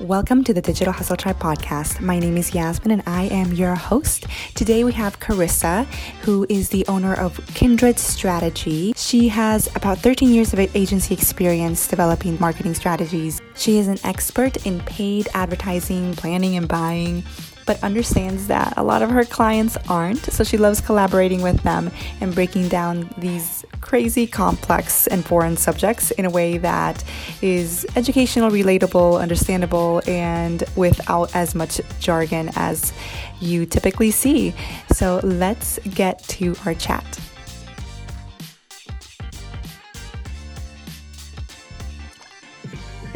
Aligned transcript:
Welcome 0.00 0.44
to 0.44 0.52
the 0.52 0.60
Digital 0.60 0.92
Hustle 0.92 1.16
Tribe 1.16 1.38
podcast. 1.38 2.02
My 2.02 2.18
name 2.18 2.36
is 2.36 2.54
Yasmin 2.54 2.90
and 2.90 3.02
I 3.06 3.28
am 3.28 3.54
your 3.54 3.74
host. 3.74 4.26
Today 4.54 4.84
we 4.84 4.92
have 4.92 5.20
Carissa, 5.20 5.86
who 6.20 6.44
is 6.50 6.68
the 6.68 6.84
owner 6.86 7.14
of 7.14 7.40
Kindred 7.54 7.98
Strategy. 7.98 8.92
She 8.94 9.28
has 9.28 9.74
about 9.74 9.96
13 10.00 10.28
years 10.28 10.52
of 10.52 10.58
agency 10.58 11.14
experience 11.14 11.88
developing 11.88 12.38
marketing 12.38 12.74
strategies. 12.74 13.40
She 13.54 13.78
is 13.78 13.88
an 13.88 13.98
expert 14.04 14.66
in 14.66 14.80
paid 14.80 15.28
advertising, 15.32 16.12
planning, 16.14 16.58
and 16.58 16.68
buying 16.68 17.24
but 17.66 17.82
understands 17.82 18.46
that 18.46 18.72
a 18.76 18.82
lot 18.82 19.02
of 19.02 19.10
her 19.10 19.24
clients 19.24 19.76
aren't. 19.88 20.24
So 20.32 20.44
she 20.44 20.56
loves 20.56 20.80
collaborating 20.80 21.42
with 21.42 21.62
them 21.62 21.90
and 22.20 22.34
breaking 22.34 22.68
down 22.68 23.10
these 23.18 23.64
crazy, 23.80 24.26
complex, 24.26 25.06
and 25.06 25.24
foreign 25.24 25.56
subjects 25.56 26.10
in 26.12 26.24
a 26.24 26.30
way 26.30 26.58
that 26.58 27.04
is 27.42 27.86
educational, 27.96 28.50
relatable, 28.50 29.20
understandable, 29.20 30.00
and 30.06 30.64
without 30.76 31.34
as 31.34 31.54
much 31.54 31.80
jargon 32.00 32.50
as 32.56 32.92
you 33.40 33.66
typically 33.66 34.10
see. 34.10 34.54
So 34.92 35.20
let's 35.22 35.78
get 35.94 36.22
to 36.28 36.56
our 36.64 36.74
chat. 36.74 37.04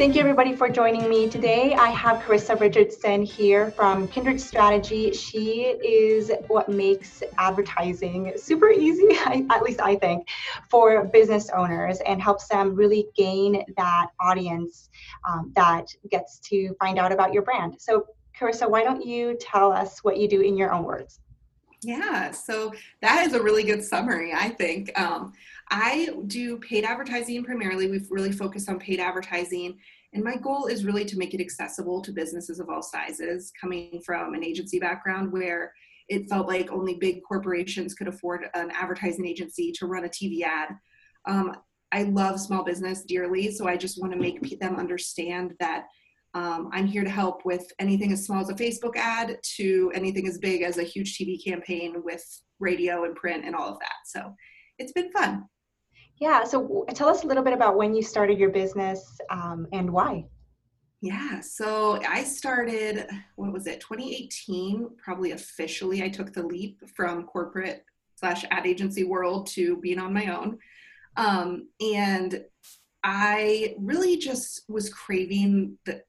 Thank 0.01 0.15
you, 0.15 0.21
everybody, 0.21 0.55
for 0.55 0.67
joining 0.67 1.07
me 1.07 1.29
today. 1.29 1.75
I 1.75 1.89
have 1.89 2.23
Carissa 2.23 2.59
Richardson 2.59 3.21
here 3.21 3.69
from 3.69 4.07
Kindred 4.07 4.41
Strategy. 4.41 5.11
She 5.11 5.61
is 5.61 6.31
what 6.47 6.67
makes 6.67 7.21
advertising 7.37 8.33
super 8.35 8.71
easy, 8.71 9.09
at 9.51 9.61
least 9.61 9.79
I 9.79 9.95
think, 9.97 10.27
for 10.71 11.05
business 11.05 11.51
owners 11.55 11.99
and 11.99 12.19
helps 12.19 12.47
them 12.47 12.73
really 12.73 13.09
gain 13.15 13.63
that 13.77 14.07
audience 14.19 14.89
um, 15.29 15.53
that 15.55 15.85
gets 16.09 16.39
to 16.49 16.73
find 16.79 16.97
out 16.97 17.11
about 17.11 17.31
your 17.31 17.43
brand. 17.43 17.75
So, 17.77 18.07
Carissa, 18.35 18.67
why 18.67 18.83
don't 18.83 19.05
you 19.05 19.37
tell 19.39 19.71
us 19.71 19.99
what 19.99 20.17
you 20.17 20.27
do 20.27 20.41
in 20.41 20.57
your 20.57 20.73
own 20.73 20.83
words? 20.83 21.19
Yeah, 21.83 22.31
so 22.31 22.73
that 23.01 23.25
is 23.25 23.33
a 23.33 23.41
really 23.41 23.63
good 23.63 23.83
summary, 23.83 24.33
I 24.33 24.49
think. 24.49 24.91
Um, 24.99 25.33
I 25.71 26.09
do 26.27 26.57
paid 26.59 26.83
advertising 26.83 27.43
primarily. 27.43 27.89
We've 27.89 28.11
really 28.11 28.31
focused 28.31 28.69
on 28.69 28.77
paid 28.77 28.99
advertising. 28.99 29.79
And 30.13 30.23
my 30.23 30.35
goal 30.35 30.67
is 30.67 30.85
really 30.85 31.05
to 31.05 31.17
make 31.17 31.33
it 31.33 31.41
accessible 31.41 32.01
to 32.01 32.11
businesses 32.11 32.59
of 32.59 32.69
all 32.69 32.83
sizes, 32.83 33.51
coming 33.59 34.01
from 34.05 34.35
an 34.35 34.43
agency 34.43 34.79
background 34.79 35.31
where 35.31 35.73
it 36.07 36.29
felt 36.29 36.47
like 36.47 36.71
only 36.71 36.95
big 36.95 37.21
corporations 37.23 37.93
could 37.93 38.09
afford 38.09 38.45
an 38.53 38.69
advertising 38.71 39.25
agency 39.25 39.71
to 39.71 39.87
run 39.87 40.05
a 40.05 40.09
TV 40.09 40.41
ad. 40.43 40.75
Um, 41.25 41.55
I 41.91 42.03
love 42.03 42.39
small 42.39 42.63
business 42.63 43.03
dearly, 43.03 43.51
so 43.51 43.67
I 43.67 43.77
just 43.77 43.99
want 43.99 44.13
to 44.13 44.19
make 44.19 44.59
them 44.59 44.75
understand 44.75 45.55
that 45.59 45.85
um, 46.33 46.69
I'm 46.71 46.87
here 46.87 47.03
to 47.03 47.09
help 47.09 47.45
with 47.45 47.71
anything 47.79 48.11
as 48.11 48.25
small 48.25 48.41
as 48.41 48.49
a 48.49 48.53
Facebook 48.53 48.95
ad 48.95 49.37
to 49.57 49.91
anything 49.93 50.27
as 50.27 50.37
big 50.37 50.61
as 50.61 50.77
a 50.77 50.83
huge 50.83 51.17
TV 51.17 51.43
campaign 51.43 52.01
with 52.03 52.23
radio 52.59 53.03
and 53.03 53.15
print 53.15 53.45
and 53.45 53.55
all 53.55 53.67
of 53.67 53.79
that. 53.79 53.95
So 54.05 54.33
it's 54.77 54.93
been 54.93 55.11
fun. 55.11 55.45
Yeah, 56.19 56.43
so 56.43 56.85
tell 56.93 57.09
us 57.09 57.23
a 57.23 57.27
little 57.27 57.43
bit 57.43 57.53
about 57.53 57.77
when 57.77 57.95
you 57.95 58.03
started 58.03 58.37
your 58.37 58.51
business 58.51 59.19
um, 59.29 59.67
and 59.73 59.91
why. 59.91 60.25
Yeah, 61.01 61.39
so 61.39 61.99
I 62.07 62.23
started, 62.23 63.07
what 63.35 63.51
was 63.51 63.65
it, 63.65 63.81
2018, 63.81 64.87
probably 65.03 65.31
officially. 65.31 66.03
I 66.03 66.09
took 66.09 66.31
the 66.31 66.43
leap 66.43 66.79
from 66.95 67.23
corporate 67.23 67.83
slash 68.15 68.45
ad 68.51 68.67
agency 68.67 69.03
world 69.03 69.47
to 69.47 69.77
being 69.77 69.97
on 69.97 70.13
my 70.13 70.27
own. 70.27 70.59
Um, 71.17 71.69
and 71.81 72.45
I 73.03 73.73
really 73.79 74.17
just 74.17 74.61
was 74.69 74.93
craving 74.93 75.79
the 75.85 76.03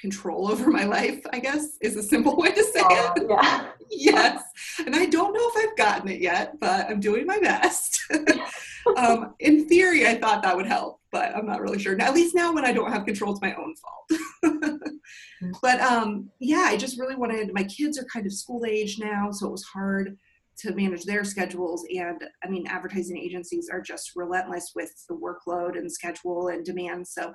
control 0.00 0.50
over 0.50 0.70
my 0.70 0.84
life, 0.84 1.20
I 1.32 1.38
guess 1.38 1.76
is 1.80 1.96
a 1.96 2.02
simple 2.02 2.36
way 2.38 2.50
to 2.52 2.64
say 2.64 2.80
uh, 2.80 3.12
it. 3.16 3.26
Yeah. 3.28 3.66
yes. 3.90 4.42
And 4.84 4.94
I 4.94 5.06
don't 5.06 5.32
know 5.32 5.50
if 5.54 5.68
I've 5.68 5.76
gotten 5.76 6.08
it 6.08 6.20
yet, 6.20 6.58
but 6.60 6.88
I'm 6.88 7.00
doing 7.00 7.26
my 7.26 7.38
best. 7.38 8.00
um, 8.96 9.34
in 9.40 9.68
theory, 9.68 10.06
I 10.06 10.16
thought 10.16 10.42
that 10.42 10.56
would 10.56 10.66
help, 10.66 11.00
but 11.10 11.34
I'm 11.34 11.46
not 11.46 11.60
really 11.60 11.78
sure. 11.78 11.96
Now, 11.96 12.06
at 12.06 12.14
least 12.14 12.34
now 12.34 12.52
when 12.52 12.64
I 12.64 12.72
don't 12.72 12.92
have 12.92 13.04
control, 13.04 13.32
it's 13.32 13.42
my 13.42 13.54
own 13.54 13.74
fault. 13.76 14.20
Mm. 15.42 15.52
but 15.62 15.80
um, 15.80 16.30
yeah, 16.40 16.66
I 16.66 16.76
just 16.76 16.98
really 16.98 17.14
wanted, 17.14 17.54
my 17.54 17.64
kids 17.64 17.98
are 17.98 18.04
kind 18.04 18.26
of 18.26 18.32
school 18.32 18.64
age 18.66 18.98
now, 18.98 19.30
so 19.30 19.46
it 19.46 19.52
was 19.52 19.64
hard 19.64 20.16
to 20.58 20.74
manage 20.74 21.04
their 21.04 21.24
schedules. 21.24 21.86
And 21.96 22.22
I 22.44 22.48
mean, 22.48 22.66
advertising 22.66 23.16
agencies 23.16 23.68
are 23.72 23.80
just 23.80 24.12
relentless 24.16 24.72
with 24.74 24.92
the 25.08 25.14
workload 25.14 25.78
and 25.78 25.90
schedule 25.90 26.48
and 26.48 26.64
demand. 26.64 27.06
So 27.06 27.32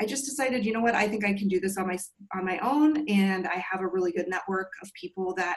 I 0.00 0.06
just 0.06 0.24
decided, 0.24 0.64
you 0.64 0.72
know 0.72 0.80
what, 0.80 0.94
I 0.94 1.06
think 1.06 1.24
I 1.24 1.34
can 1.34 1.46
do 1.46 1.60
this 1.60 1.76
on 1.76 1.86
my 1.86 1.98
on 2.34 2.44
my 2.44 2.58
own, 2.58 3.08
and 3.08 3.46
I 3.46 3.62
have 3.70 3.82
a 3.82 3.86
really 3.86 4.12
good 4.12 4.28
network 4.28 4.70
of 4.82 4.90
people 4.94 5.34
that 5.34 5.56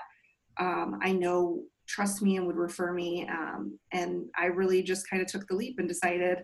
um, 0.59 0.99
I 1.01 1.13
know 1.13 1.63
trust 1.87 2.21
me 2.21 2.37
and 2.37 2.45
would 2.47 2.57
refer 2.57 2.93
me. 2.93 3.27
Um, 3.27 3.77
and 3.91 4.25
I 4.37 4.45
really 4.45 4.83
just 4.83 5.09
kind 5.09 5.21
of 5.21 5.27
took 5.27 5.47
the 5.47 5.55
leap 5.55 5.79
and 5.79 5.87
decided 5.87 6.39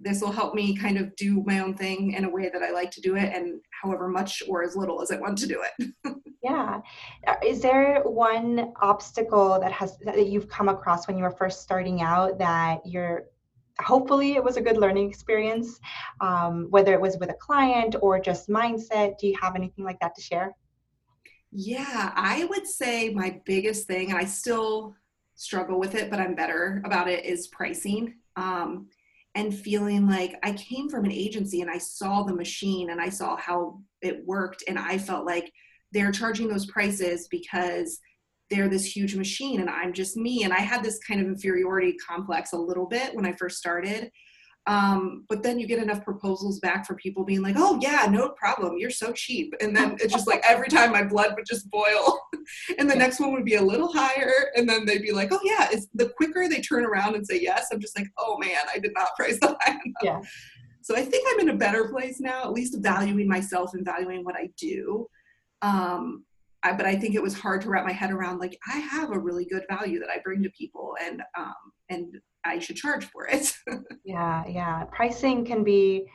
this 0.00 0.20
will 0.20 0.32
help 0.32 0.54
me 0.54 0.76
kind 0.76 0.96
of 0.96 1.14
do 1.16 1.42
my 1.44 1.58
own 1.58 1.74
thing 1.74 2.12
in 2.12 2.24
a 2.24 2.30
way 2.30 2.48
that 2.52 2.62
I 2.62 2.70
like 2.70 2.90
to 2.92 3.00
do 3.00 3.16
it, 3.16 3.32
and 3.34 3.60
however 3.82 4.08
much 4.08 4.42
or 4.48 4.62
as 4.62 4.76
little 4.76 5.00
as 5.00 5.10
I 5.10 5.16
want 5.18 5.38
to 5.38 5.46
do 5.46 5.62
it. 5.78 5.92
yeah, 6.42 6.80
uh, 7.26 7.34
is 7.44 7.60
there 7.60 8.02
one 8.04 8.72
obstacle 8.80 9.58
that 9.60 9.72
has 9.72 9.96
that 9.98 10.26
you've 10.26 10.48
come 10.48 10.68
across 10.68 11.06
when 11.06 11.16
you 11.16 11.24
were 11.24 11.30
first 11.30 11.62
starting 11.62 12.00
out 12.02 12.38
that 12.38 12.80
you're 12.84 13.24
hopefully 13.80 14.34
it 14.34 14.42
was 14.42 14.56
a 14.56 14.60
good 14.60 14.76
learning 14.76 15.08
experience, 15.08 15.78
um, 16.20 16.66
whether 16.70 16.92
it 16.92 17.00
was 17.00 17.16
with 17.18 17.30
a 17.30 17.34
client 17.34 17.96
or 18.00 18.18
just 18.18 18.48
mindset. 18.48 19.18
Do 19.18 19.26
you 19.26 19.36
have 19.40 19.56
anything 19.56 19.84
like 19.84 20.00
that 20.00 20.14
to 20.16 20.22
share? 20.22 20.52
Yeah, 21.50 22.12
I 22.14 22.44
would 22.44 22.66
say 22.66 23.10
my 23.10 23.40
biggest 23.46 23.86
thing, 23.86 24.10
and 24.10 24.18
I 24.18 24.24
still 24.24 24.94
struggle 25.34 25.78
with 25.78 25.94
it, 25.94 26.10
but 26.10 26.20
I'm 26.20 26.34
better 26.34 26.82
about 26.84 27.08
it, 27.08 27.24
is 27.24 27.48
pricing. 27.48 28.16
Um, 28.36 28.88
and 29.34 29.54
feeling 29.54 30.08
like 30.08 30.36
I 30.42 30.52
came 30.52 30.88
from 30.88 31.04
an 31.04 31.12
agency 31.12 31.60
and 31.60 31.70
I 31.70 31.78
saw 31.78 32.24
the 32.24 32.34
machine 32.34 32.90
and 32.90 33.00
I 33.00 33.08
saw 33.08 33.36
how 33.36 33.80
it 34.02 34.26
worked, 34.26 34.64
and 34.66 34.78
I 34.78 34.98
felt 34.98 35.24
like 35.24 35.52
they're 35.92 36.12
charging 36.12 36.48
those 36.48 36.66
prices 36.66 37.28
because 37.30 38.00
they're 38.50 38.68
this 38.68 38.84
huge 38.84 39.14
machine 39.14 39.60
and 39.60 39.70
I'm 39.70 39.92
just 39.92 40.16
me. 40.16 40.44
And 40.44 40.52
I 40.52 40.60
had 40.60 40.82
this 40.82 40.98
kind 41.00 41.20
of 41.20 41.26
inferiority 41.26 41.94
complex 41.94 42.52
a 42.52 42.58
little 42.58 42.86
bit 42.86 43.14
when 43.14 43.26
I 43.26 43.32
first 43.32 43.58
started. 43.58 44.10
Um, 44.66 45.24
but 45.30 45.42
then 45.42 45.58
you 45.58 45.66
get 45.66 45.82
enough 45.82 46.04
proposals 46.04 46.60
back 46.60 46.86
for 46.86 46.94
people 46.96 47.24
being 47.24 47.40
like, 47.40 47.54
oh, 47.56 47.78
yeah, 47.80 48.06
no 48.10 48.28
problem. 48.30 48.76
You're 48.76 48.90
so 48.90 49.12
cheap. 49.12 49.54
And 49.62 49.74
then 49.74 49.96
it's 49.98 50.12
just 50.12 50.26
like 50.26 50.42
every 50.46 50.68
time 50.68 50.92
my 50.92 51.02
blood 51.02 51.32
would 51.36 51.46
just 51.46 51.70
boil. 51.70 52.20
and 52.78 52.88
the 52.88 52.94
next 52.94 53.18
one 53.18 53.32
would 53.32 53.46
be 53.46 53.54
a 53.54 53.62
little 53.62 53.90
higher. 53.90 54.50
And 54.56 54.68
then 54.68 54.84
they'd 54.84 55.00
be 55.00 55.12
like, 55.12 55.30
oh, 55.32 55.40
yeah, 55.42 55.68
it's 55.72 55.86
the 55.94 56.10
quicker 56.18 56.48
they 56.48 56.60
turn 56.60 56.84
around 56.84 57.14
and 57.14 57.26
say 57.26 57.40
yes, 57.40 57.68
I'm 57.72 57.80
just 57.80 57.96
like, 57.96 58.08
oh 58.18 58.36
man, 58.38 58.58
I 58.72 58.78
did 58.78 58.92
not 58.94 59.16
price 59.16 59.38
that 59.42 59.56
high 59.62 59.72
enough. 59.72 60.02
Yeah. 60.02 60.20
So 60.82 60.94
I 60.94 61.02
think 61.02 61.26
I'm 61.30 61.40
in 61.40 61.54
a 61.54 61.58
better 61.58 61.88
place 61.88 62.20
now, 62.20 62.42
at 62.42 62.52
least 62.52 62.76
valuing 62.78 63.26
myself 63.26 63.72
and 63.72 63.84
valuing 63.84 64.22
what 64.22 64.36
I 64.36 64.50
do. 64.58 65.06
Um, 65.62 66.24
I, 66.62 66.72
but 66.72 66.86
I 66.86 66.96
think 66.96 67.14
it 67.14 67.22
was 67.22 67.38
hard 67.38 67.62
to 67.62 67.68
wrap 67.68 67.84
my 67.84 67.92
head 67.92 68.10
around. 68.10 68.38
Like 68.38 68.58
I 68.66 68.78
have 68.78 69.12
a 69.12 69.18
really 69.18 69.44
good 69.44 69.64
value 69.68 70.00
that 70.00 70.10
I 70.10 70.20
bring 70.24 70.42
to 70.42 70.50
people, 70.50 70.96
and 71.04 71.22
um, 71.36 71.54
and 71.88 72.18
I 72.44 72.58
should 72.58 72.76
charge 72.76 73.04
for 73.06 73.26
it. 73.26 73.52
yeah, 74.04 74.44
yeah. 74.46 74.84
Pricing 74.90 75.44
can 75.44 75.62
be, 75.62 76.06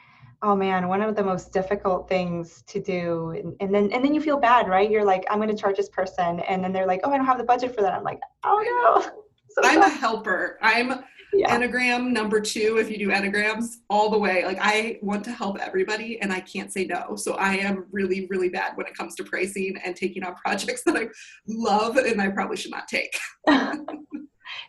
oh 0.41 0.55
man, 0.55 0.87
one 0.87 1.01
of 1.01 1.15
the 1.15 1.23
most 1.23 1.53
difficult 1.53 2.09
things 2.09 2.63
to 2.67 2.81
do, 2.81 3.29
and, 3.31 3.55
and 3.61 3.73
then 3.73 3.91
and 3.93 4.03
then 4.03 4.13
you 4.13 4.21
feel 4.21 4.37
bad, 4.37 4.67
right? 4.67 4.89
You're 4.89 5.05
like, 5.05 5.23
I'm 5.29 5.37
going 5.37 5.49
to 5.49 5.61
charge 5.61 5.77
this 5.77 5.89
person, 5.89 6.41
and 6.41 6.63
then 6.63 6.73
they're 6.73 6.87
like, 6.87 7.01
oh, 7.03 7.11
I 7.11 7.17
don't 7.17 7.25
have 7.25 7.37
the 7.37 7.45
budget 7.45 7.73
for 7.73 7.81
that. 7.81 7.93
I'm 7.93 8.03
like, 8.03 8.19
oh 8.43 9.01
no. 9.03 9.11
So 9.53 9.61
I'm 9.63 9.83
a 9.83 9.89
helper. 9.89 10.57
I'm 10.63 11.03
yeah. 11.33 11.57
Enneagram 11.57 12.11
number 12.11 12.39
two, 12.39 12.77
if 12.77 12.89
you 12.89 12.97
do 12.97 13.09
Enneagrams, 13.09 13.77
all 13.89 14.09
the 14.09 14.17
way. 14.17 14.45
Like 14.45 14.59
I 14.61 14.99
want 15.01 15.23
to 15.25 15.31
help 15.31 15.59
everybody 15.59 16.19
and 16.21 16.31
I 16.31 16.39
can't 16.39 16.71
say 16.71 16.85
no. 16.85 17.15
So 17.15 17.33
I 17.35 17.55
am 17.55 17.85
really, 17.91 18.27
really 18.29 18.49
bad 18.49 18.75
when 18.75 18.85
it 18.85 18.95
comes 18.95 19.15
to 19.15 19.23
pricing 19.23 19.77
and 19.83 19.95
taking 19.95 20.23
on 20.23 20.35
projects 20.35 20.83
that 20.85 20.95
I 20.95 21.07
love 21.47 21.97
and 21.97 22.21
I 22.21 22.29
probably 22.29 22.57
should 22.57 22.71
not 22.71 22.87
take. 22.87 23.17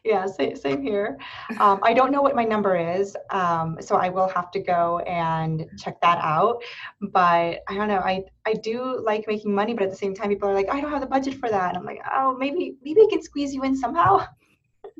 yeah, 0.05 0.27
same, 0.27 0.57
same 0.57 0.83
here. 0.83 1.19
Um, 1.59 1.81
I 1.83 1.95
don't 1.95 2.11
know 2.13 2.23
what 2.23 2.35
my 2.35 2.45
number 2.45 2.77
is, 2.77 3.17
um, 3.31 3.79
so 3.81 3.97
I 3.97 4.09
will 4.09 4.29
have 4.29 4.51
to 4.53 4.61
go 4.61 4.99
and 5.01 5.67
check 5.79 6.01
that 6.01 6.19
out. 6.23 6.63
But 7.01 7.61
I 7.69 7.75
don't 7.75 7.89
know. 7.89 7.99
I 7.99 8.25
I 8.47 8.55
do 8.55 9.01
like 9.05 9.27
making 9.27 9.55
money, 9.55 9.75
but 9.75 9.85
at 9.85 9.91
the 9.91 9.97
same 9.97 10.15
time, 10.15 10.29
people 10.29 10.49
are 10.49 10.55
like, 10.55 10.69
I 10.71 10.81
don't 10.81 10.91
have 10.91 11.01
the 11.01 11.07
budget 11.07 11.35
for 11.35 11.49
that. 11.49 11.71
And 11.71 11.79
I'm 11.79 11.85
like, 11.85 12.01
oh, 12.13 12.37
maybe 12.39 12.77
maybe 12.83 13.01
I 13.01 13.07
can 13.11 13.23
squeeze 13.23 13.55
you 13.55 13.63
in 13.65 13.77
somehow. 13.77 14.27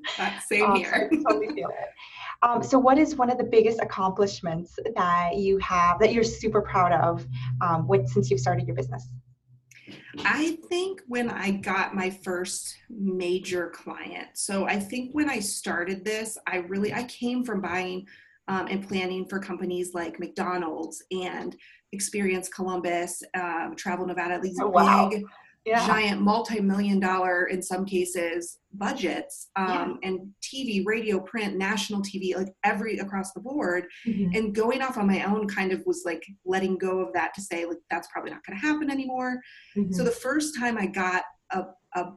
Same 0.47 0.65
um, 0.65 0.77
here. 0.77 1.11
totally 1.29 1.55
feel 1.55 1.69
it. 1.69 1.89
Um, 2.43 2.63
so, 2.63 2.79
what 2.79 2.99
is 2.99 3.17
one 3.17 3.31
of 3.31 3.39
the 3.39 3.45
biggest 3.45 3.81
accomplishments 3.81 4.79
that 4.95 5.37
you 5.37 5.59
have 5.59 5.99
that 6.01 6.13
you're 6.13 6.25
super 6.25 6.61
proud 6.61 6.93
of 6.93 7.27
um, 7.61 7.87
when, 7.87 8.07
since 8.07 8.31
you've 8.31 8.41
started 8.41 8.67
your 8.67 8.77
business? 8.77 9.09
I 10.19 10.59
think 10.69 11.01
when 11.09 11.31
I 11.31 11.51
got 11.51 11.95
my 11.95 12.11
first 12.11 12.77
major 12.91 13.71
client. 13.71 14.29
So, 14.35 14.67
I 14.67 14.79
think 14.79 15.13
when 15.13 15.31
I 15.31 15.41
started 15.41 16.05
this, 16.05 16.37
I 16.47 16.59
really 16.59 16.93
I 16.93 17.05
came 17.05 17.45
from 17.45 17.61
buying 17.61 18.07
um, 18.49 18.67
and 18.69 18.87
planning 18.87 19.27
for 19.27 19.39
companies 19.39 19.95
like 19.95 20.21
McDonald's 20.21 21.03
and 21.11 21.57
Experience 21.93 22.49
Columbus, 22.49 23.23
um, 23.35 23.75
Travel 23.77 24.07
Nevada, 24.07 24.39
these 24.43 24.59
oh, 24.61 24.69
wow. 24.69 25.09
big, 25.09 25.25
yeah. 25.65 25.87
giant, 25.87 26.21
multi-million 26.21 27.01
dollar, 27.01 27.47
in 27.47 27.63
some 27.63 27.85
cases, 27.85 28.59
budgets, 28.75 29.51
um, 29.57 29.99
yeah. 30.03 30.09
and 30.09 30.31
TV, 30.43 30.85
radio, 30.85 31.21
print, 31.21 31.57
national 31.57 32.03
TV, 32.03 32.37
like 32.37 32.53
every 32.65 32.99
across 32.99 33.33
the 33.33 33.41
board. 33.41 33.87
Mm-hmm. 34.07 34.35
And 34.35 34.55
going 34.55 34.83
off 34.83 34.99
on 34.99 35.07
my 35.07 35.23
own 35.25 35.49
kind 35.49 35.73
of 35.73 35.83
was 35.87 36.03
like 36.05 36.25
letting 36.45 36.77
go 36.77 36.99
of 36.99 37.13
that 37.15 37.33
to 37.35 37.43
say 37.43 37.65
like 37.65 37.79
that's 37.91 38.09
probably 38.09 38.31
not 38.31 38.45
going 38.45 38.59
to 38.59 38.67
happen 38.67 38.91
anymore. 38.91 39.41
Mm-hmm. 39.77 39.93
So 39.93 40.05
the 40.05 40.11
first 40.11 40.59
time 40.59 40.77
I 40.77 40.87
got 40.87 41.25
a, 41.51 41.65
a 41.95 42.13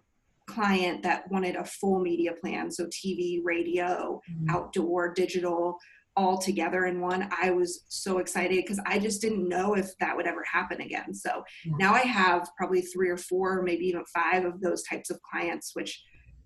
client 0.48 1.04
that 1.04 1.30
wanted 1.30 1.56
a 1.56 1.64
full 1.64 2.00
media 2.00 2.34
plan, 2.42 2.72
so 2.72 2.86
TV, 2.88 3.40
radio, 3.44 4.22
mm-hmm. 4.30 4.56
outdoor, 4.56 5.14
digital 5.14 5.78
all 6.18 6.38
together 6.38 6.88
in 6.88 7.00
one, 7.00 7.30
I 7.42 7.52
was 7.52 7.86
so 7.88 8.18
excited 8.18 8.58
because 8.58 8.82
I 8.86 9.00
just 9.00 9.22
didn't 9.22 9.48
know 9.48 9.76
if 9.76 9.98
that 10.00 10.18
would 10.18 10.28
ever 10.28 10.44
happen 10.44 10.82
again. 10.82 11.14
So 11.14 11.44
yeah. 11.64 11.74
now 11.80 11.94
I 11.94 12.02
have 12.02 12.50
probably 12.58 12.82
three 12.82 13.10
or 13.10 13.18
four, 13.18 13.62
maybe 13.62 13.86
even 13.86 14.04
five 14.06 14.44
of 14.44 14.60
those 14.60 14.84
types 14.84 15.10
of 15.10 15.22
clients, 15.22 15.76
which 15.76 16.04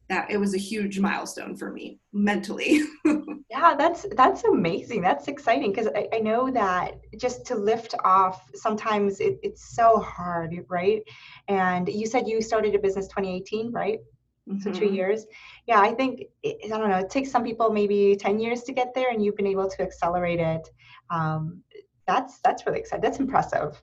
that 0.09 0.29
it 0.29 0.37
was 0.37 0.53
a 0.53 0.57
huge 0.57 0.99
milestone 0.99 1.55
for 1.55 1.71
me 1.71 1.97
mentally. 2.11 2.81
yeah, 3.49 3.75
that's 3.77 4.05
that's 4.17 4.43
amazing. 4.43 5.01
That's 5.01 5.29
exciting 5.29 5.71
because 5.71 5.87
I, 5.95 6.07
I, 6.13 6.19
know 6.19 6.51
that 6.51 6.99
just 7.17 7.45
to 7.45 7.55
lift 7.55 7.95
off, 8.03 8.49
sometimes 8.53 9.21
it, 9.21 9.39
it's 9.41 9.73
so 9.73 9.99
hard, 9.99 10.65
right? 10.67 11.01
And 11.47 11.87
you 11.87 12.07
said 12.07 12.27
you 12.27 12.41
started 12.41 12.75
a 12.75 12.79
business 12.79 13.07
2018, 13.07 13.71
right? 13.71 13.99
Mm-hmm. 14.49 14.59
So 14.59 14.71
two 14.71 14.85
mm-hmm. 14.85 14.95
years. 14.95 15.25
Yeah, 15.67 15.79
I 15.79 15.93
think 15.93 16.23
it, 16.43 16.73
I 16.73 16.77
don't 16.77 16.89
know. 16.89 16.97
It 16.97 17.09
takes 17.09 17.31
some 17.31 17.43
people 17.43 17.69
maybe 17.71 18.15
10 18.15 18.39
years 18.39 18.63
to 18.63 18.73
get 18.73 18.93
there, 18.93 19.09
and 19.11 19.23
you've 19.23 19.37
been 19.37 19.47
able 19.47 19.69
to 19.69 19.81
accelerate 19.81 20.39
it. 20.39 20.67
Um, 21.09 21.61
that's 22.07 22.39
that's 22.39 22.65
really 22.65 22.79
exciting. 22.79 23.01
That's 23.01 23.19
impressive. 23.19 23.81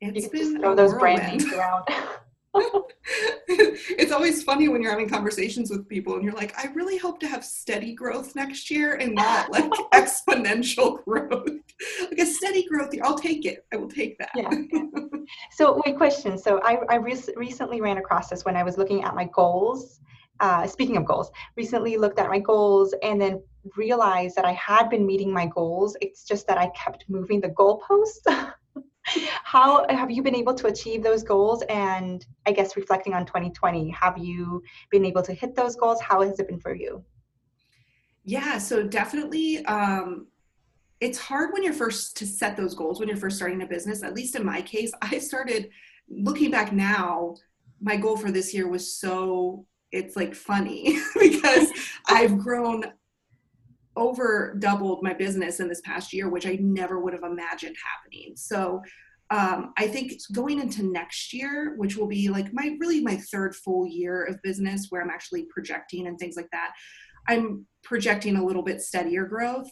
It's 0.00 0.24
you 0.24 0.30
can 0.30 0.38
just 0.38 0.56
throw 0.56 0.74
those 0.74 0.94
brand 0.94 1.22
names 1.22 1.52
around. 1.52 1.84
it's 3.48 4.12
always 4.12 4.42
funny 4.42 4.68
when 4.68 4.82
you're 4.82 4.90
having 4.90 5.08
conversations 5.08 5.70
with 5.70 5.88
people 5.88 6.14
and 6.14 6.24
you're 6.24 6.34
like, 6.34 6.52
I 6.58 6.68
really 6.72 6.98
hope 6.98 7.20
to 7.20 7.28
have 7.28 7.44
steady 7.44 7.94
growth 7.94 8.34
next 8.34 8.70
year 8.70 8.94
and 8.94 9.14
not 9.14 9.52
like 9.52 9.70
exponential 9.92 11.04
growth. 11.04 11.46
like 11.46 12.18
a 12.18 12.26
steady 12.26 12.66
growth, 12.66 12.90
I'll 13.02 13.18
take 13.18 13.46
it. 13.46 13.64
I 13.72 13.76
will 13.76 13.88
take 13.88 14.18
that. 14.18 14.30
Yeah. 14.34 14.50
so, 15.52 15.80
wait, 15.86 15.96
question. 15.96 16.36
So, 16.36 16.60
I, 16.64 16.78
I 16.88 16.96
re- 16.96 17.22
recently 17.36 17.80
ran 17.80 17.98
across 17.98 18.28
this 18.28 18.44
when 18.44 18.56
I 18.56 18.64
was 18.64 18.76
looking 18.76 19.04
at 19.04 19.14
my 19.14 19.24
goals. 19.32 20.00
Uh, 20.40 20.66
speaking 20.66 20.96
of 20.96 21.04
goals, 21.04 21.30
recently 21.56 21.98
looked 21.98 22.18
at 22.18 22.28
my 22.30 22.38
goals 22.38 22.94
and 23.02 23.20
then 23.20 23.42
realized 23.76 24.34
that 24.36 24.46
I 24.46 24.52
had 24.52 24.88
been 24.88 25.06
meeting 25.06 25.32
my 25.32 25.46
goals. 25.46 25.96
It's 26.00 26.24
just 26.24 26.46
that 26.46 26.58
I 26.58 26.70
kept 26.70 27.04
moving 27.08 27.40
the 27.40 27.50
goalposts. 27.50 28.54
How 29.44 29.86
have 29.88 30.10
you 30.10 30.22
been 30.22 30.34
able 30.34 30.54
to 30.54 30.66
achieve 30.66 31.02
those 31.02 31.22
goals? 31.22 31.62
And 31.68 32.24
i 32.46 32.52
guess 32.52 32.76
reflecting 32.76 33.14
on 33.14 33.26
2020 33.26 33.90
have 33.90 34.18
you 34.18 34.62
been 34.90 35.04
able 35.04 35.22
to 35.22 35.32
hit 35.32 35.54
those 35.54 35.76
goals? 35.76 36.00
How 36.00 36.22
has 36.22 36.38
it 36.38 36.48
been 36.48 36.60
for 36.60 36.74
you? 36.74 37.04
Yeah 38.24 38.58
so 38.58 38.82
definitely 38.82 39.64
um, 39.66 40.26
it's 41.00 41.18
hard 41.18 41.52
when 41.52 41.62
you're 41.62 41.72
first 41.72 42.16
to 42.18 42.26
set 42.26 42.56
those 42.56 42.74
goals 42.74 43.00
when 43.00 43.08
you're 43.08 43.16
first 43.16 43.36
starting 43.36 43.62
a 43.62 43.66
business. 43.66 44.02
At 44.02 44.14
least 44.14 44.36
in 44.36 44.44
my 44.44 44.62
case 44.62 44.92
i 45.02 45.18
started 45.18 45.70
looking 46.08 46.50
back 46.50 46.72
now 46.72 47.36
my 47.80 47.96
goal 47.96 48.16
for 48.16 48.30
this 48.30 48.52
year 48.52 48.68
was 48.68 48.92
so 48.96 49.66
it's 49.92 50.16
like 50.16 50.34
funny 50.34 50.98
because 51.18 51.68
i've 52.08 52.38
grown 52.38 52.84
over 54.00 54.56
doubled 54.58 55.02
my 55.02 55.12
business 55.12 55.60
in 55.60 55.68
this 55.68 55.82
past 55.82 56.12
year, 56.12 56.28
which 56.28 56.46
I 56.46 56.58
never 56.60 56.98
would 56.98 57.12
have 57.12 57.22
imagined 57.22 57.76
happening. 57.84 58.32
So 58.34 58.82
um, 59.30 59.72
I 59.76 59.86
think 59.86 60.12
going 60.32 60.58
into 60.58 60.82
next 60.82 61.32
year, 61.32 61.74
which 61.76 61.96
will 61.96 62.08
be 62.08 62.28
like 62.28 62.52
my 62.52 62.76
really 62.80 63.00
my 63.00 63.16
third 63.16 63.54
full 63.54 63.86
year 63.86 64.24
of 64.24 64.42
business 64.42 64.86
where 64.88 65.02
I'm 65.02 65.10
actually 65.10 65.46
projecting 65.50 66.08
and 66.08 66.18
things 66.18 66.36
like 66.36 66.48
that, 66.50 66.72
I'm 67.28 67.66
projecting 67.84 68.36
a 68.36 68.44
little 68.44 68.62
bit 68.62 68.80
steadier 68.80 69.26
growth 69.26 69.70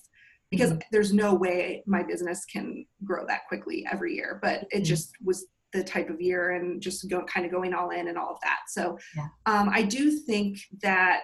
because 0.51 0.71
mm-hmm. 0.71 0.81
there's 0.93 1.13
no 1.13 1.35
way 1.35 1.83
my 1.87 2.03
business 2.03 2.45
can 2.45 2.85
grow 3.03 3.25
that 3.27 3.47
quickly 3.49 3.85
every 3.91 4.15
year. 4.15 4.39
But 4.43 4.61
it 4.71 4.77
mm-hmm. 4.77 4.85
just 4.85 5.13
was 5.25 5.47
the 5.73 5.83
type 5.83 6.09
of 6.09 6.21
year 6.21 6.53
and 6.53 6.81
just 6.81 7.09
go 7.11 7.25
kind 7.25 7.45
of 7.45 7.53
going 7.53 7.75
all 7.75 7.91
in 7.91 8.09
and 8.09 8.17
all 8.17 8.31
of 8.31 8.41
that. 8.43 8.61
So 8.69 8.99
yeah. 9.17 9.27
um, 9.47 9.69
I 9.69 9.83
do 9.83 10.19
think 10.19 10.59
that 10.83 11.23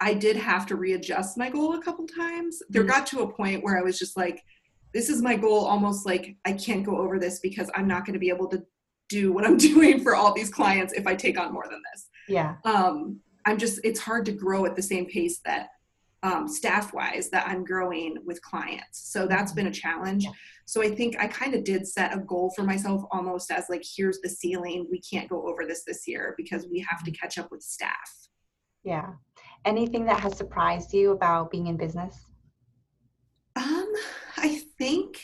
I 0.00 0.14
did 0.14 0.36
have 0.36 0.66
to 0.66 0.76
readjust 0.76 1.36
my 1.36 1.50
goal 1.50 1.74
a 1.74 1.82
couple 1.82 2.06
times. 2.06 2.62
There 2.70 2.82
mm-hmm. 2.82 2.90
got 2.90 3.06
to 3.08 3.20
a 3.20 3.32
point 3.32 3.62
where 3.62 3.78
I 3.78 3.82
was 3.82 3.98
just 3.98 4.16
like, 4.16 4.42
this 4.92 5.08
is 5.08 5.22
my 5.22 5.36
goal, 5.36 5.66
almost 5.66 6.06
like 6.06 6.36
I 6.44 6.52
can't 6.52 6.84
go 6.84 6.96
over 6.98 7.18
this 7.18 7.38
because 7.40 7.70
I'm 7.74 7.86
not 7.86 8.04
going 8.04 8.14
to 8.14 8.20
be 8.20 8.30
able 8.30 8.48
to 8.48 8.62
do 9.08 9.32
what 9.32 9.44
I'm 9.44 9.56
doing 9.72 10.02
for 10.02 10.14
all 10.14 10.32
these 10.32 10.50
clients 10.50 10.92
if 10.94 11.06
I 11.06 11.14
take 11.14 11.38
on 11.38 11.52
more 11.52 11.66
than 11.70 11.82
this. 11.92 12.08
Yeah. 12.28 12.56
Um, 12.64 13.20
I'm 13.46 13.58
just, 13.58 13.80
it's 13.84 14.00
hard 14.00 14.26
to 14.26 14.32
grow 14.32 14.64
at 14.66 14.76
the 14.76 14.82
same 14.82 15.06
pace 15.06 15.40
that 15.44 15.68
um, 16.22 16.48
staff 16.48 16.92
wise 16.92 17.30
that 17.30 17.46
I'm 17.46 17.64
growing 17.64 18.18
with 18.24 18.42
clients. 18.42 19.10
So 19.10 19.26
that's 19.26 19.52
been 19.52 19.68
a 19.68 19.72
challenge. 19.72 20.26
So 20.66 20.82
I 20.82 20.94
think 20.94 21.16
I 21.18 21.26
kind 21.26 21.54
of 21.54 21.64
did 21.64 21.88
set 21.88 22.14
a 22.14 22.20
goal 22.20 22.52
for 22.54 22.62
myself 22.62 23.02
almost 23.10 23.50
as 23.50 23.64
like, 23.70 23.82
here's 23.96 24.20
the 24.20 24.28
ceiling. 24.28 24.86
We 24.90 25.00
can't 25.00 25.28
go 25.28 25.48
over 25.48 25.66
this 25.66 25.84
this 25.84 26.06
year 26.06 26.34
because 26.36 26.66
we 26.70 26.84
have 26.88 27.02
to 27.04 27.10
catch 27.10 27.38
up 27.38 27.50
with 27.50 27.62
staff. 27.62 28.28
Yeah. 28.84 29.12
Anything 29.64 30.06
that 30.06 30.20
has 30.20 30.36
surprised 30.36 30.92
you 30.94 31.12
about 31.12 31.50
being 31.50 31.66
in 31.66 31.76
business? 31.76 32.26
Um, 33.56 33.92
I 34.36 34.62
think 34.78 35.20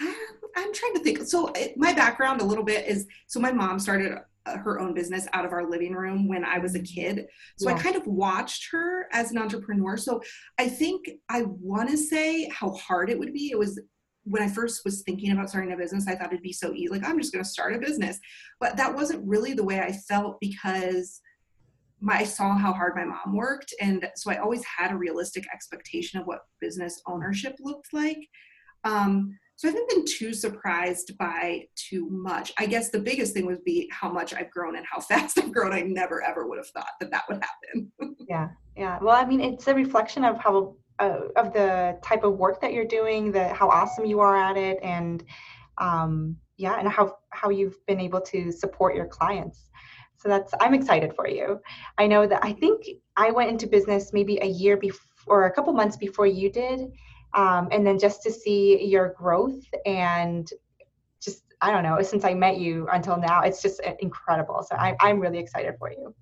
I'm, 0.00 0.14
I'm 0.56 0.72
trying 0.72 0.94
to 0.94 1.00
think. 1.00 1.22
So 1.26 1.48
it, 1.54 1.76
my 1.76 1.92
background 1.92 2.40
a 2.40 2.44
little 2.44 2.64
bit 2.64 2.86
is 2.86 3.06
so 3.26 3.40
my 3.40 3.52
mom 3.52 3.78
started 3.78 4.18
uh, 4.46 4.56
her 4.58 4.80
own 4.80 4.94
business 4.94 5.26
out 5.32 5.44
of 5.44 5.52
our 5.52 5.68
living 5.68 5.92
room 5.94 6.26
when 6.28 6.44
I 6.44 6.58
was 6.58 6.74
a 6.74 6.80
kid. 6.80 7.26
So 7.56 7.68
yeah. 7.68 7.76
I 7.76 7.78
kind 7.78 7.96
of 7.96 8.06
watched 8.06 8.68
her 8.72 9.06
as 9.12 9.30
an 9.30 9.38
entrepreneur. 9.38 9.96
So 9.96 10.20
I 10.58 10.68
think 10.68 11.08
I 11.28 11.42
want 11.42 11.90
to 11.90 11.96
say 11.96 12.48
how 12.48 12.70
hard 12.72 13.10
it 13.10 13.18
would 13.18 13.32
be. 13.32 13.50
It 13.50 13.58
was 13.58 13.80
when 14.24 14.42
I 14.42 14.48
first 14.48 14.84
was 14.84 15.02
thinking 15.02 15.32
about 15.32 15.48
starting 15.48 15.72
a 15.72 15.76
business, 15.76 16.06
I 16.06 16.14
thought 16.14 16.32
it'd 16.32 16.42
be 16.42 16.52
so 16.52 16.72
easy. 16.74 16.88
Like, 16.88 17.04
I'm 17.04 17.18
just 17.18 17.32
going 17.32 17.42
to 17.42 17.48
start 17.48 17.74
a 17.74 17.78
business. 17.78 18.18
But 18.60 18.76
that 18.76 18.94
wasn't 18.94 19.26
really 19.26 19.54
the 19.54 19.64
way 19.64 19.80
I 19.80 19.92
felt 19.92 20.38
because 20.40 21.20
my, 22.00 22.18
I 22.18 22.24
saw 22.24 22.56
how 22.56 22.72
hard 22.72 22.94
my 22.94 23.04
mom 23.04 23.34
worked. 23.34 23.74
And 23.80 24.08
so 24.16 24.30
I 24.30 24.36
always 24.36 24.64
had 24.64 24.92
a 24.92 24.96
realistic 24.96 25.46
expectation 25.52 26.20
of 26.20 26.26
what 26.26 26.40
business 26.60 27.00
ownership 27.06 27.56
looked 27.60 27.92
like. 27.92 28.18
Um, 28.84 29.36
so 29.56 29.66
I 29.66 29.72
haven't 29.72 29.88
been 29.88 30.04
too 30.04 30.32
surprised 30.32 31.18
by 31.18 31.64
too 31.74 32.08
much. 32.10 32.52
I 32.58 32.66
guess 32.66 32.90
the 32.90 33.00
biggest 33.00 33.34
thing 33.34 33.44
would 33.46 33.64
be 33.64 33.90
how 33.92 34.08
much 34.08 34.32
I've 34.32 34.52
grown 34.52 34.76
and 34.76 34.86
how 34.86 35.00
fast 35.08 35.36
I've 35.38 35.52
grown. 35.52 35.72
I 35.72 35.80
never 35.80 36.22
ever 36.22 36.46
would 36.46 36.58
have 36.58 36.68
thought 36.68 36.92
that 37.00 37.10
that 37.10 37.24
would 37.28 37.42
happen. 37.42 37.92
yeah, 38.28 38.50
yeah. 38.76 38.98
Well, 39.02 39.16
I 39.16 39.24
mean, 39.24 39.40
it's 39.40 39.66
a 39.66 39.74
reflection 39.74 40.24
of 40.24 40.38
how 40.38 40.76
uh, 41.00 41.22
of 41.34 41.52
the 41.52 41.98
type 42.04 42.22
of 42.22 42.38
work 42.38 42.60
that 42.60 42.72
you're 42.72 42.84
doing, 42.84 43.32
the 43.32 43.48
how 43.48 43.68
awesome 43.68 44.04
you 44.04 44.20
are 44.20 44.36
at 44.36 44.56
it, 44.56 44.78
and 44.80 45.24
um, 45.78 46.36
yeah, 46.56 46.78
and 46.78 46.88
how 46.88 47.16
how 47.30 47.50
you've 47.50 47.84
been 47.86 48.00
able 48.00 48.20
to 48.20 48.52
support 48.52 48.94
your 48.94 49.06
clients 49.06 49.68
so 50.18 50.28
that's 50.28 50.52
i'm 50.60 50.74
excited 50.74 51.14
for 51.14 51.28
you. 51.28 51.60
I 51.96 52.06
know 52.06 52.26
that 52.26 52.44
i 52.44 52.52
think 52.52 52.84
i 53.16 53.30
went 53.30 53.50
into 53.50 53.66
business 53.66 54.12
maybe 54.12 54.38
a 54.42 54.46
year 54.46 54.76
before 54.76 55.06
or 55.26 55.46
a 55.46 55.52
couple 55.52 55.72
months 55.72 55.96
before 55.96 56.26
you 56.26 56.50
did 56.50 56.90
um, 57.34 57.68
and 57.70 57.86
then 57.86 57.98
just 57.98 58.22
to 58.22 58.32
see 58.32 58.82
your 58.84 59.10
growth 59.10 59.62
and 59.84 60.48
just 61.20 61.42
i 61.60 61.70
don't 61.70 61.82
know 61.82 62.00
since 62.02 62.24
i 62.24 62.32
met 62.32 62.58
you 62.58 62.88
until 62.92 63.16
now 63.16 63.42
it's 63.42 63.60
just 63.60 63.80
incredible. 64.00 64.64
So 64.68 64.76
I, 64.76 64.96
i'm 65.00 65.20
really 65.20 65.38
excited 65.38 65.74
for 65.78 65.90
you. 65.90 66.14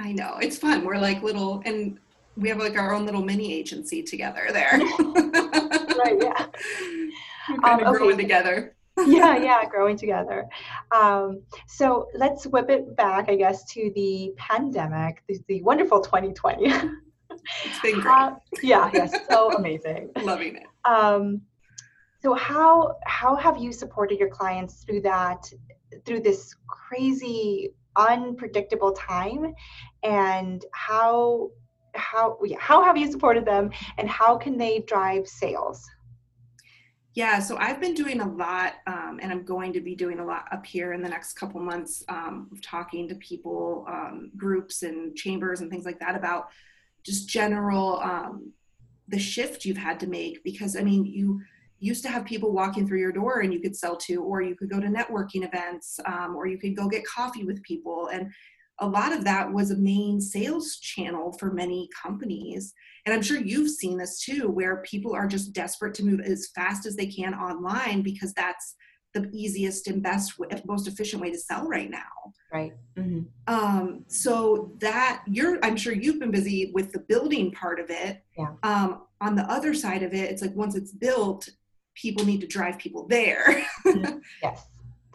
I 0.00 0.12
know. 0.12 0.38
It's 0.40 0.56
fun. 0.56 0.84
We're 0.84 0.98
like 0.98 1.22
little 1.22 1.60
and 1.64 1.98
we 2.36 2.48
have 2.50 2.58
like 2.58 2.78
our 2.78 2.94
own 2.94 3.04
little 3.04 3.22
mini 3.22 3.52
agency 3.52 4.02
together 4.02 4.48
there. 4.52 4.80
Right 5.98 6.16
yeah. 6.22 6.46
We're 7.48 7.58
kind 7.58 7.80
um, 7.80 7.80
of 7.80 7.86
okay. 7.88 7.98
growing 7.98 8.16
together. 8.16 8.76
Yeah, 8.98 9.36
yeah, 9.42 9.64
growing 9.64 9.96
together. 9.96 10.48
Um, 10.92 11.42
so 11.66 12.08
let's 12.14 12.46
whip 12.46 12.70
it 12.70 12.96
back, 12.96 13.28
I 13.28 13.36
guess, 13.36 13.64
to 13.72 13.92
the 13.94 14.32
pandemic, 14.36 15.22
the, 15.28 15.38
the 15.48 15.62
wonderful 15.62 16.00
2020. 16.00 16.66
it's 16.66 17.80
been 17.82 18.00
great. 18.00 18.06
Uh, 18.06 18.34
yeah, 18.62 18.90
yes, 18.92 19.14
so 19.28 19.52
amazing. 19.56 20.10
Loving 20.22 20.56
it. 20.56 20.66
Um, 20.84 21.42
so 22.20 22.34
how 22.34 22.96
how 23.06 23.36
have 23.36 23.58
you 23.58 23.72
supported 23.72 24.18
your 24.18 24.28
clients 24.28 24.84
through 24.84 25.02
that 25.02 25.50
through 26.04 26.20
this 26.20 26.54
crazy 26.66 27.72
unpredictable 27.96 28.92
time 28.92 29.54
and 30.02 30.64
how 30.72 31.50
how 31.94 32.38
how 32.58 32.82
have 32.82 32.96
you 32.96 33.10
supported 33.10 33.44
them 33.44 33.70
and 33.98 34.08
how 34.08 34.36
can 34.36 34.56
they 34.56 34.80
drive 34.80 35.26
sales 35.26 35.88
yeah, 37.14 37.40
so 37.40 37.56
I've 37.56 37.80
been 37.80 37.94
doing 37.94 38.20
a 38.20 38.28
lot, 38.28 38.74
um, 38.86 39.18
and 39.20 39.32
I'm 39.32 39.44
going 39.44 39.72
to 39.72 39.80
be 39.80 39.94
doing 39.94 40.20
a 40.20 40.24
lot 40.24 40.46
up 40.52 40.64
here 40.64 40.92
in 40.92 41.02
the 41.02 41.08
next 41.08 41.34
couple 41.34 41.60
months, 41.60 42.04
um, 42.08 42.50
talking 42.62 43.08
to 43.08 43.14
people, 43.16 43.84
um, 43.88 44.30
groups, 44.36 44.82
and 44.82 45.16
chambers, 45.16 45.60
and 45.60 45.70
things 45.70 45.84
like 45.84 45.98
that 46.00 46.14
about 46.14 46.48
just 47.04 47.28
general 47.28 48.00
um, 48.00 48.52
the 49.08 49.18
shift 49.18 49.64
you've 49.64 49.78
had 49.78 49.98
to 49.98 50.06
make 50.06 50.44
because 50.44 50.76
i 50.76 50.82
mean 50.82 51.06
you 51.06 51.40
used 51.80 52.02
to 52.02 52.08
have 52.08 52.24
people 52.24 52.52
walking 52.52 52.86
through 52.86 52.98
your 52.98 53.12
door 53.12 53.40
and 53.40 53.52
you 53.52 53.60
could 53.60 53.76
sell 53.76 53.96
to 53.96 54.22
or 54.22 54.42
you 54.42 54.56
could 54.56 54.70
go 54.70 54.80
to 54.80 54.86
networking 54.86 55.46
events 55.46 56.00
um, 56.06 56.34
or 56.36 56.46
you 56.46 56.58
could 56.58 56.76
go 56.76 56.88
get 56.88 57.06
coffee 57.06 57.44
with 57.44 57.62
people. 57.62 58.08
And 58.12 58.32
a 58.80 58.86
lot 58.86 59.12
of 59.12 59.24
that 59.24 59.52
was 59.52 59.70
a 59.70 59.76
main 59.76 60.20
sales 60.20 60.78
channel 60.78 61.32
for 61.38 61.52
many 61.52 61.88
companies. 62.02 62.74
And 63.06 63.14
i'm 63.14 63.22
sure 63.22 63.38
you've 63.38 63.70
seen 63.70 63.96
this 63.96 64.20
too 64.20 64.48
where 64.48 64.82
people 64.82 65.14
are 65.14 65.26
just 65.26 65.52
desperate 65.52 65.94
to 65.94 66.04
move 66.04 66.20
as 66.20 66.50
fast 66.54 66.86
as 66.86 66.96
they 66.96 67.06
can 67.06 67.34
online 67.34 68.02
because 68.02 68.32
that's 68.34 68.74
the 69.14 69.30
easiest 69.32 69.88
and 69.88 70.02
best 70.02 70.34
most 70.66 70.86
efficient 70.86 71.22
way 71.22 71.30
to 71.32 71.38
sell 71.38 71.66
right 71.66 71.90
now. 71.90 71.98
Right. 72.52 72.72
Mm-hmm. 72.96 73.20
um, 73.54 74.04
so 74.08 74.72
that 74.80 75.22
you're 75.26 75.58
i'm 75.64 75.76
sure 75.76 75.92
you've 75.92 76.20
been 76.20 76.30
busy 76.30 76.70
with 76.74 76.92
the 76.92 77.00
building 77.00 77.52
part 77.52 77.80
of 77.80 77.90
it. 77.90 78.22
Yeah. 78.36 78.52
um, 78.62 79.02
on 79.20 79.34
the 79.34 79.50
other 79.50 79.74
side 79.74 80.02
of 80.02 80.12
it 80.14 80.30
it's 80.30 80.42
like 80.42 80.54
once 80.54 80.74
it's 80.76 80.92
built 80.92 81.48
people 81.94 82.24
need 82.24 82.40
to 82.40 82.46
drive 82.46 82.78
people 82.78 83.06
there. 83.06 83.66
Yes. 84.42 84.66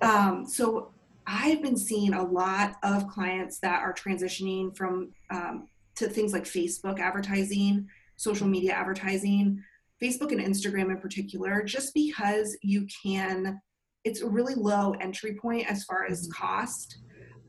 Um, 0.01 0.45
so 0.45 0.92
i've 1.27 1.61
been 1.61 1.77
seeing 1.77 2.13
a 2.13 2.23
lot 2.23 2.75
of 2.83 3.07
clients 3.07 3.59
that 3.59 3.81
are 3.81 3.93
transitioning 3.93 4.75
from 4.75 5.11
um, 5.29 5.67
to 5.95 6.07
things 6.07 6.33
like 6.33 6.43
facebook 6.43 6.99
advertising 6.99 7.87
social 8.15 8.47
media 8.47 8.71
advertising 8.71 9.61
facebook 10.01 10.31
and 10.31 10.41
instagram 10.41 10.89
in 10.89 10.97
particular 10.97 11.63
just 11.63 11.93
because 11.93 12.57
you 12.61 12.87
can 13.03 13.59
it's 14.03 14.21
a 14.21 14.27
really 14.27 14.55
low 14.55 14.91
entry 14.99 15.35
point 15.35 15.69
as 15.69 15.83
far 15.85 16.05
as 16.05 16.27
mm-hmm. 16.27 16.43
cost 16.43 16.97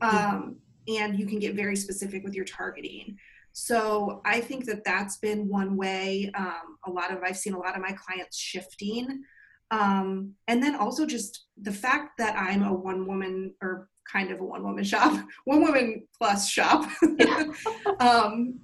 um, 0.01 0.57
and 0.87 1.17
you 1.17 1.25
can 1.25 1.39
get 1.39 1.55
very 1.55 1.75
specific 1.75 2.23
with 2.23 2.33
your 2.33 2.45
targeting 2.45 3.17
so 3.53 4.21
i 4.25 4.39
think 4.39 4.65
that 4.65 4.83
that's 4.83 5.17
been 5.17 5.47
one 5.47 5.77
way 5.77 6.31
um, 6.35 6.77
a 6.85 6.91
lot 6.91 7.11
of 7.11 7.23
i've 7.23 7.37
seen 7.37 7.53
a 7.53 7.59
lot 7.59 7.75
of 7.75 7.81
my 7.81 7.93
clients 7.93 8.37
shifting 8.37 9.23
um, 9.71 10.33
and 10.47 10.61
then 10.61 10.75
also 10.75 11.05
just 11.05 11.45
the 11.61 11.71
fact 11.71 12.17
that 12.17 12.35
i'm 12.37 12.63
a 12.63 12.73
one 12.73 13.07
woman 13.07 13.53
or 13.61 13.89
kind 14.11 14.31
of 14.31 14.39
a 14.39 14.43
one 14.43 14.63
woman 14.63 14.83
shop 14.83 15.25
one 15.45 15.61
woman 15.61 16.07
plus 16.17 16.47
shop 16.49 16.87
um, 17.99 18.59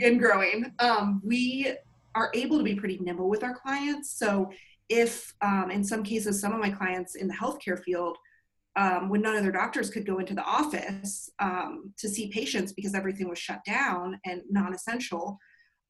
and 0.00 0.18
growing. 0.18 0.72
Um, 0.78 1.20
we 1.24 1.72
are 2.14 2.30
able 2.34 2.58
to 2.58 2.64
be 2.64 2.74
pretty 2.74 2.98
nimble 2.98 3.28
with 3.28 3.42
our 3.42 3.54
clients. 3.54 4.16
So 4.18 4.50
if 4.88 5.32
um, 5.40 5.70
in 5.70 5.82
some 5.82 6.02
cases 6.02 6.40
some 6.40 6.52
of 6.52 6.60
my 6.60 6.70
clients 6.70 7.14
in 7.14 7.26
the 7.26 7.34
healthcare 7.34 7.82
field 7.82 8.16
um, 8.76 9.08
when 9.08 9.22
none 9.22 9.36
of 9.36 9.42
their 9.42 9.52
doctors 9.52 9.88
could 9.88 10.06
go 10.06 10.18
into 10.18 10.34
the 10.34 10.42
office 10.42 11.30
um, 11.38 11.92
to 11.98 12.08
see 12.08 12.28
patients 12.28 12.72
because 12.72 12.94
everything 12.94 13.28
was 13.28 13.38
shut 13.38 13.60
down 13.64 14.18
and 14.24 14.42
non-essential 14.50 15.38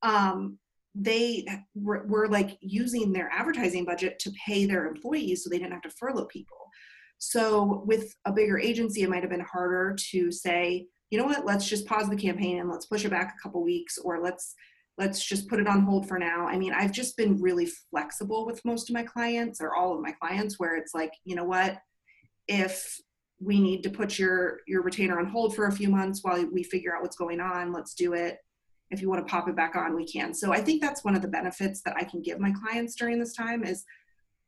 um, 0.03 0.59
they 0.95 1.45
were, 1.75 2.05
were, 2.07 2.29
like 2.29 2.57
using 2.61 3.13
their 3.13 3.29
advertising 3.33 3.85
budget 3.85 4.19
to 4.21 4.33
pay 4.47 4.65
their 4.65 4.87
employees 4.87 5.43
so 5.43 5.51
they 5.51 5.59
didn't 5.59 5.73
have 5.73 5.83
to 5.83 5.91
furlough 5.91 6.27
people 6.27 6.57
so 7.19 7.83
with 7.87 8.15
a 8.27 8.33
bigger 8.33 8.59
agency 8.59 9.03
it 9.03 9.11
might 9.11 9.23
have 9.23 9.31
been 9.31 9.41
harder 9.41 9.97
to 9.99 10.31
say 10.31 10.87
you 11.11 11.19
know 11.19 11.25
what 11.25 11.45
let's 11.45 11.69
just 11.69 11.87
pause 11.87 12.09
the 12.09 12.17
campaign 12.17 12.61
and 12.61 12.71
let's 12.71 12.87
push 12.87 13.05
it 13.05 13.11
back 13.11 13.35
a 13.37 13.43
couple 13.43 13.63
weeks 13.63 13.99
or 13.99 14.21
let's 14.23 14.55
let's 14.99 15.25
just 15.25 15.49
put 15.49 15.61
it 15.61 15.67
on 15.67 15.83
hold 15.83 16.07
for 16.09 16.19
now. 16.19 16.47
I 16.47 16.57
mean, 16.57 16.73
I've 16.73 16.93
just 16.93 17.17
been 17.17 17.41
really 17.41 17.67
flexible 17.91 18.47
with 18.47 18.65
most 18.65 18.89
of 18.89 18.95
my 18.95 19.03
clients 19.03 19.61
or 19.61 19.75
all 19.75 19.95
of 19.95 20.01
my 20.01 20.13
clients 20.13 20.59
where 20.59 20.77
it's 20.77 20.95
like, 20.95 21.13
you 21.25 21.35
know 21.35 21.45
what, 21.45 21.79
if 22.47 23.01
we 23.41 23.61
need 23.61 23.83
to 23.83 23.91
put 23.91 24.19
your 24.19 24.61
your 24.69 24.83
retainer 24.83 25.19
on 25.19 25.27
hold 25.27 25.55
for 25.55 25.67
a 25.67 25.73
few 25.73 25.89
months 25.89 26.21
while 26.23 26.45
we 26.53 26.63
figure 26.63 26.95
out 26.95 27.03
what's 27.03 27.17
going 27.17 27.41
on, 27.41 27.73
let's 27.73 27.95
do 27.95 28.13
it. 28.13 28.39
If 28.91 29.03
you 29.03 29.09
want 29.09 29.27
to 29.27 29.31
pop 29.31 29.49
it 29.49 29.57
back 29.57 29.77
on, 29.77 29.97
we 29.97 30.07
can. 30.07 30.35
So 30.35 30.53
I 30.53 30.61
think 30.61 30.81
that's 30.81 31.05
one 31.05 31.17
of 31.17 31.23
the 31.23 31.29
benefits 31.29 31.83
that 31.83 31.97
I 31.97 32.05
can 32.05 32.23
give 32.23 32.39
my 32.39 32.53
clients 32.53 32.95
during 32.95 33.19
this 33.19 33.35
time 33.35 33.65
is 33.65 33.85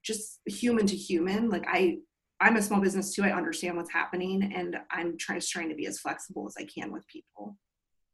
just 0.05 0.40
human 0.47 0.87
to 0.87 0.97
human. 0.97 1.50
Like 1.50 1.64
I 1.69 1.99
I'm 2.40 2.57
a 2.57 2.62
small 2.62 2.81
business 2.81 3.14
too. 3.14 3.23
I 3.23 3.31
understand 3.31 3.76
what's 3.76 3.93
happening 3.93 4.52
and 4.55 4.76
I'm 4.90 5.16
trying 5.19 5.40
trying 5.40 5.71
to 5.71 5.75
be 5.75 5.87
as 5.87 5.99
flexible 5.99 6.47
as 6.47 6.55
I 6.59 6.64
can 6.64 6.93
with 6.93 7.07
people. 7.09 7.57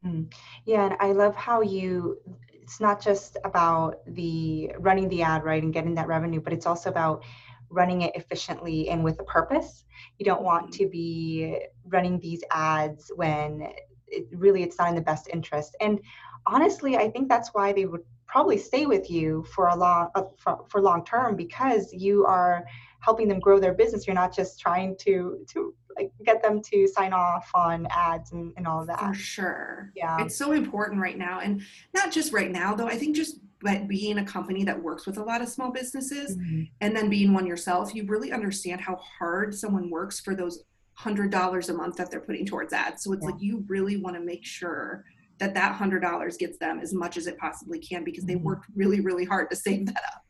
Mm. 0.05 0.33
Yeah, 0.64 0.87
and 0.87 0.97
I 1.00 1.12
love 1.12 1.37
how 1.37 1.61
you 1.61 2.19
it's 2.50 2.81
not 2.81 3.00
just 3.00 3.37
about 3.45 3.97
the 4.07 4.71
running 4.79 5.09
the 5.09 5.23
ad 5.23 5.43
right 5.43 5.62
and 5.62 5.75
getting 5.75 5.95
that 5.97 6.07
revenue, 6.07 6.41
but 6.41 6.52
it's 6.52 6.67
also 6.67 6.91
about 6.91 7.25
running 7.69 8.02
it 8.02 8.14
efficiently 8.14 8.88
and 8.88 9.02
with 9.02 9.19
a 9.21 9.25
purpose. 9.25 9.85
You 10.19 10.26
don't 10.26 10.43
want 10.43 10.71
mm-hmm. 10.71 10.85
to 10.85 10.88
be 10.88 11.59
running 11.87 12.21
these 12.21 12.43
ads 12.50 13.11
when 13.17 13.69
it, 14.12 14.26
really 14.33 14.62
it's 14.62 14.78
not 14.78 14.88
in 14.88 14.95
the 14.95 15.00
best 15.00 15.28
interest. 15.33 15.76
And 15.81 16.00
honestly, 16.47 16.97
I 16.97 17.11
think 17.11 17.28
that's 17.28 17.50
why 17.54 17.73
they 17.73 17.87
would 17.87 18.02
probably 18.26 18.59
stay 18.59 18.87
with 18.87 19.11
you 19.11 19.45
for 19.54 19.69
a 19.69 19.76
long 19.76 20.09
uh, 20.14 20.23
for, 20.38 20.64
for 20.69 20.81
long 20.81 21.04
term 21.04 21.37
because 21.37 21.92
you 21.92 22.25
are 22.25 22.64
helping 23.00 23.28
them 23.28 23.40
grow 23.40 23.59
their 23.59 23.75
business. 23.75 24.07
You're 24.07 24.14
not 24.14 24.35
just 24.35 24.61
trying 24.61 24.97
to 25.00 25.45
to 25.50 25.75
like 25.97 26.11
get 26.25 26.42
them 26.42 26.62
to 26.62 26.88
sign 26.88 27.12
off 27.12 27.50
on 27.54 27.87
ads 27.90 28.33
and, 28.33 28.52
and 28.57 28.66
all 28.66 28.87
that. 28.87 28.99
For 28.99 29.14
sure. 29.14 29.92
Yeah. 29.95 30.25
It's 30.25 30.37
so 30.37 30.52
important 30.52 31.02
right 31.02 31.19
now. 31.19 31.40
And 31.40 31.62
not 31.95 32.11
just 32.11 32.33
right 32.33 32.50
now 32.50 32.75
though, 32.75 32.87
I 32.87 32.97
think 32.97 33.16
just 33.16 33.40
but 33.61 33.87
being 33.87 34.19
a 34.19 34.25
company 34.25 34.64
that 34.64 34.83
works 34.83 35.07
with 35.07 35.19
a 35.19 35.23
lot 35.23 35.40
of 35.40 35.49
small 35.49 35.71
businesses 35.71 36.37
mm-hmm. 36.37 36.62
and 36.81 36.97
then 36.97 37.09
being 37.09 37.33
one 37.33 37.47
yourself, 37.47 37.95
you 37.95 38.04
really 38.07 38.33
understand 38.33 38.81
how 38.81 38.97
hard 38.97 39.54
someone 39.54 39.88
works 39.88 40.19
for 40.19 40.35
those 40.35 40.64
hundred 40.95 41.31
dollars 41.31 41.69
a 41.69 41.75
month 41.75 41.97
that 41.97 42.11
they're 42.11 42.21
putting 42.21 42.47
towards 42.47 42.73
ads. 42.73 43.03
So 43.05 43.13
it's 43.13 43.23
yeah. 43.23 43.31
like 43.31 43.41
you 43.41 43.65
really 43.67 43.97
want 43.97 44.17
to 44.17 44.23
make 44.23 44.45
sure 44.45 45.05
that 45.39 45.55
that 45.55 45.75
hundred 45.75 46.01
dollars 46.01 46.37
gets 46.37 46.59
them 46.59 46.79
as 46.81 46.93
much 46.93 47.17
as 47.17 47.27
it 47.27 47.39
possibly 47.39 47.79
can 47.79 48.05
because 48.05 48.25
they 48.25 48.35
mm-hmm. 48.35 48.45
worked 48.45 48.67
really, 48.75 49.01
really 49.01 49.25
hard 49.25 49.51
to 49.51 49.57
save 49.57 49.87
that 49.87 50.03
up. 50.07 50.23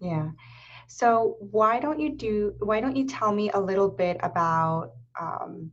Yeah. 0.00 0.30
So 0.88 1.36
why 1.40 1.78
don't 1.78 2.00
you 2.00 2.14
do? 2.16 2.54
Why 2.60 2.80
don't 2.80 2.96
you 2.96 3.06
tell 3.06 3.32
me 3.32 3.50
a 3.50 3.60
little 3.60 3.88
bit 3.88 4.16
about 4.22 4.92
um, 5.20 5.70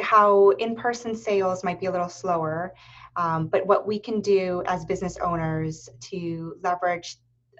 how 0.00 0.50
in-person 0.50 1.14
sales 1.14 1.64
might 1.64 1.80
be 1.80 1.86
a 1.86 1.90
little 1.90 2.08
slower, 2.08 2.74
um, 3.16 3.48
but 3.48 3.66
what 3.66 3.86
we 3.86 3.98
can 3.98 4.20
do 4.20 4.62
as 4.66 4.84
business 4.84 5.16
owners 5.18 5.88
to 6.10 6.54
leverage 6.62 7.16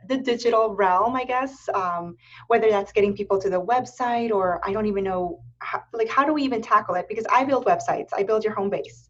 the 0.07 0.19
digital 0.19 0.75
realm, 0.75 1.17
I 1.17 1.25
guess, 1.25 1.69
um, 1.75 2.17
whether 2.49 2.71
that's 2.71 2.93
getting 2.93 3.14
people 3.14 3.40
to 3.40 3.50
the 3.50 3.61
website 3.61 4.31
or 4.31 4.61
I 4.64 4.73
don't 4.73 4.87
even 4.87 5.05
know, 5.05 5.40
how, 5.61 5.83
like, 5.93 6.09
how 6.09 6.25
do 6.25 6.33
we 6.33 6.43
even 6.43 6.62
tackle 6.62 6.95
it? 6.95 7.07
Because 7.09 7.25
I 7.31 7.45
build 7.45 7.64
websites, 7.67 8.09
I 8.17 8.23
build 8.23 8.45
your 8.45 8.55
home 8.55 8.71
base. 8.71 9.09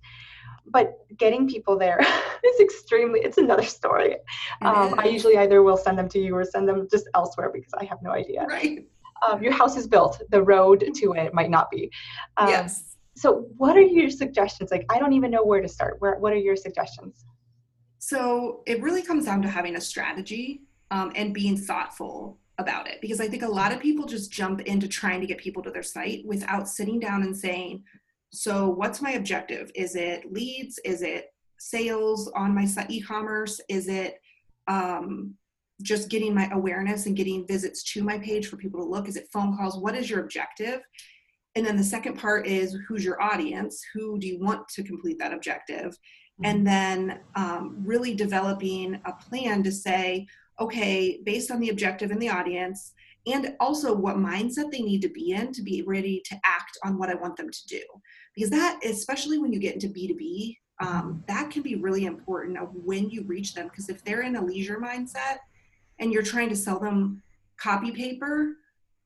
But 0.66 0.98
getting 1.16 1.48
people 1.48 1.78
there 1.78 1.98
is 2.44 2.60
extremely 2.60 3.20
it's 3.20 3.38
another 3.38 3.62
story. 3.62 4.16
Um, 4.62 4.94
i 4.98 5.06
usually 5.06 5.38
either 5.38 5.62
will 5.62 5.78
send 5.78 5.98
them 5.98 6.08
to 6.10 6.18
you 6.18 6.36
or 6.36 6.44
send 6.44 6.68
them 6.68 6.86
just 6.90 7.08
elsewhere 7.14 7.50
because 7.52 7.72
i 7.78 7.84
have 7.84 7.98
no 8.02 8.10
idea. 8.10 8.44
Right. 8.46 8.86
Um, 9.26 9.42
your 9.42 9.52
house 9.52 9.76
is 9.76 9.86
built. 9.86 10.20
The 10.30 10.42
road 10.42 10.84
to 10.94 11.12
it 11.14 11.32
might 11.32 11.50
not 11.50 11.70
be. 11.70 11.90
Um, 12.36 12.48
yes. 12.50 12.96
so 13.16 13.46
what 13.56 13.76
are 13.76 13.82
your 13.82 14.10
suggestions? 14.10 14.70
Like 14.70 14.84
i 14.90 14.98
don't 14.98 15.14
even 15.14 15.30
know 15.30 15.44
where 15.44 15.62
to 15.62 15.68
start. 15.68 15.96
Where 16.00 16.16
what 16.16 16.34
are 16.34 16.42
your 16.48 16.56
suggestions? 16.56 17.24
So 17.98 18.62
it 18.66 18.80
really 18.80 19.02
comes 19.02 19.24
down 19.24 19.42
to 19.42 19.48
having 19.48 19.76
a 19.76 19.80
strategy 19.80 20.62
um, 20.90 21.12
and 21.14 21.34
being 21.34 21.56
thoughtful 21.56 22.38
about 22.58 22.88
it 22.88 23.00
because 23.00 23.20
i 23.20 23.28
think 23.28 23.42
a 23.42 23.48
lot 23.48 23.72
of 23.72 23.78
people 23.78 24.04
just 24.04 24.32
jump 24.32 24.60
into 24.62 24.88
trying 24.88 25.20
to 25.20 25.26
get 25.26 25.38
people 25.38 25.62
to 25.62 25.70
their 25.70 25.82
site 25.82 26.26
without 26.26 26.68
sitting 26.68 26.98
down 26.98 27.22
and 27.22 27.36
saying 27.36 27.82
so 28.30 28.68
what's 28.68 29.00
my 29.00 29.12
objective? 29.12 29.70
Is 29.74 29.96
it 29.96 30.32
leads? 30.32 30.78
Is 30.84 31.02
it 31.02 31.32
sales 31.58 32.30
on 32.34 32.54
my 32.54 32.64
site, 32.64 32.90
e-commerce? 32.90 33.60
Is 33.68 33.88
it 33.88 34.20
um, 34.66 35.34
just 35.82 36.08
getting 36.08 36.34
my 36.34 36.48
awareness 36.52 37.06
and 37.06 37.16
getting 37.16 37.46
visits 37.46 37.82
to 37.92 38.02
my 38.02 38.18
page 38.18 38.46
for 38.46 38.56
people 38.56 38.80
to 38.80 38.86
look? 38.86 39.08
Is 39.08 39.16
it 39.16 39.28
phone 39.32 39.56
calls? 39.56 39.78
What 39.78 39.96
is 39.96 40.10
your 40.10 40.20
objective? 40.20 40.80
And 41.54 41.64
then 41.64 41.76
the 41.76 41.84
second 41.84 42.18
part 42.18 42.46
is 42.46 42.76
who's 42.86 43.04
your 43.04 43.20
audience? 43.20 43.82
Who 43.94 44.18
do 44.18 44.26
you 44.26 44.38
want 44.38 44.68
to 44.68 44.82
complete 44.82 45.18
that 45.18 45.32
objective? 45.32 45.92
Mm-hmm. 45.92 46.44
And 46.44 46.66
then 46.66 47.20
um, 47.34 47.82
really 47.84 48.14
developing 48.14 49.00
a 49.06 49.12
plan 49.12 49.62
to 49.62 49.72
say, 49.72 50.26
okay, 50.60 51.20
based 51.24 51.50
on 51.50 51.60
the 51.60 51.70
objective 51.70 52.10
and 52.10 52.20
the 52.20 52.28
audience, 52.28 52.92
and 53.26 53.54
also 53.60 53.94
what 53.94 54.16
mindset 54.16 54.70
they 54.70 54.80
need 54.80 55.02
to 55.02 55.08
be 55.08 55.32
in 55.32 55.52
to 55.52 55.62
be 55.62 55.82
ready 55.82 56.22
to 56.24 56.34
act 56.44 56.78
on 56.84 56.98
what 56.98 57.10
I 57.10 57.14
want 57.14 57.36
them 57.36 57.50
to 57.50 57.66
do. 57.66 57.82
Because 58.34 58.50
that, 58.50 58.80
especially 58.84 59.38
when 59.38 59.52
you 59.52 59.58
get 59.58 59.74
into 59.74 59.88
B2B, 59.88 60.56
um, 60.80 61.24
that 61.26 61.50
can 61.50 61.62
be 61.62 61.74
really 61.74 62.06
important 62.06 62.58
of 62.58 62.70
when 62.72 63.10
you 63.10 63.24
reach 63.24 63.54
them. 63.54 63.68
Because 63.68 63.88
if 63.88 64.04
they're 64.04 64.22
in 64.22 64.36
a 64.36 64.44
leisure 64.44 64.80
mindset 64.80 65.38
and 65.98 66.12
you're 66.12 66.22
trying 66.22 66.48
to 66.48 66.56
sell 66.56 66.78
them 66.78 67.22
copy 67.60 67.90
paper, 67.90 68.54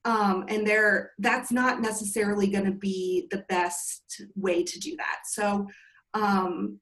um, 0.05 0.45
and 0.49 0.67
they're 0.67 1.13
that's 1.19 1.53
not 1.53 1.81
necessarily 1.81 2.49
going 2.49 2.65
to 2.65 2.73
be 2.73 3.29
the 3.31 3.45
best 3.49 4.23
way 4.35 4.63
to 4.63 4.81
do 4.81 4.97
that. 4.97 5.21
So 5.27 5.69
um, 6.15 6.81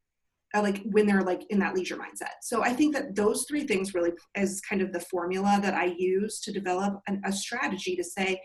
like 0.54 0.82
when 0.84 1.06
they're 1.06 1.22
like 1.22 1.44
in 1.50 1.58
that 1.60 1.74
leisure 1.74 1.96
mindset. 1.96 2.34
So 2.42 2.62
I 2.62 2.72
think 2.72 2.94
that 2.94 3.14
those 3.14 3.44
three 3.48 3.66
things 3.66 3.94
really 3.94 4.12
is 4.34 4.60
kind 4.60 4.82
of 4.82 4.92
the 4.92 5.00
formula 5.00 5.60
that 5.62 5.74
I 5.74 5.94
use 5.96 6.40
to 6.40 6.52
develop 6.52 7.00
an, 7.06 7.22
a 7.24 7.32
strategy 7.32 7.94
to 7.96 8.02
say, 8.02 8.40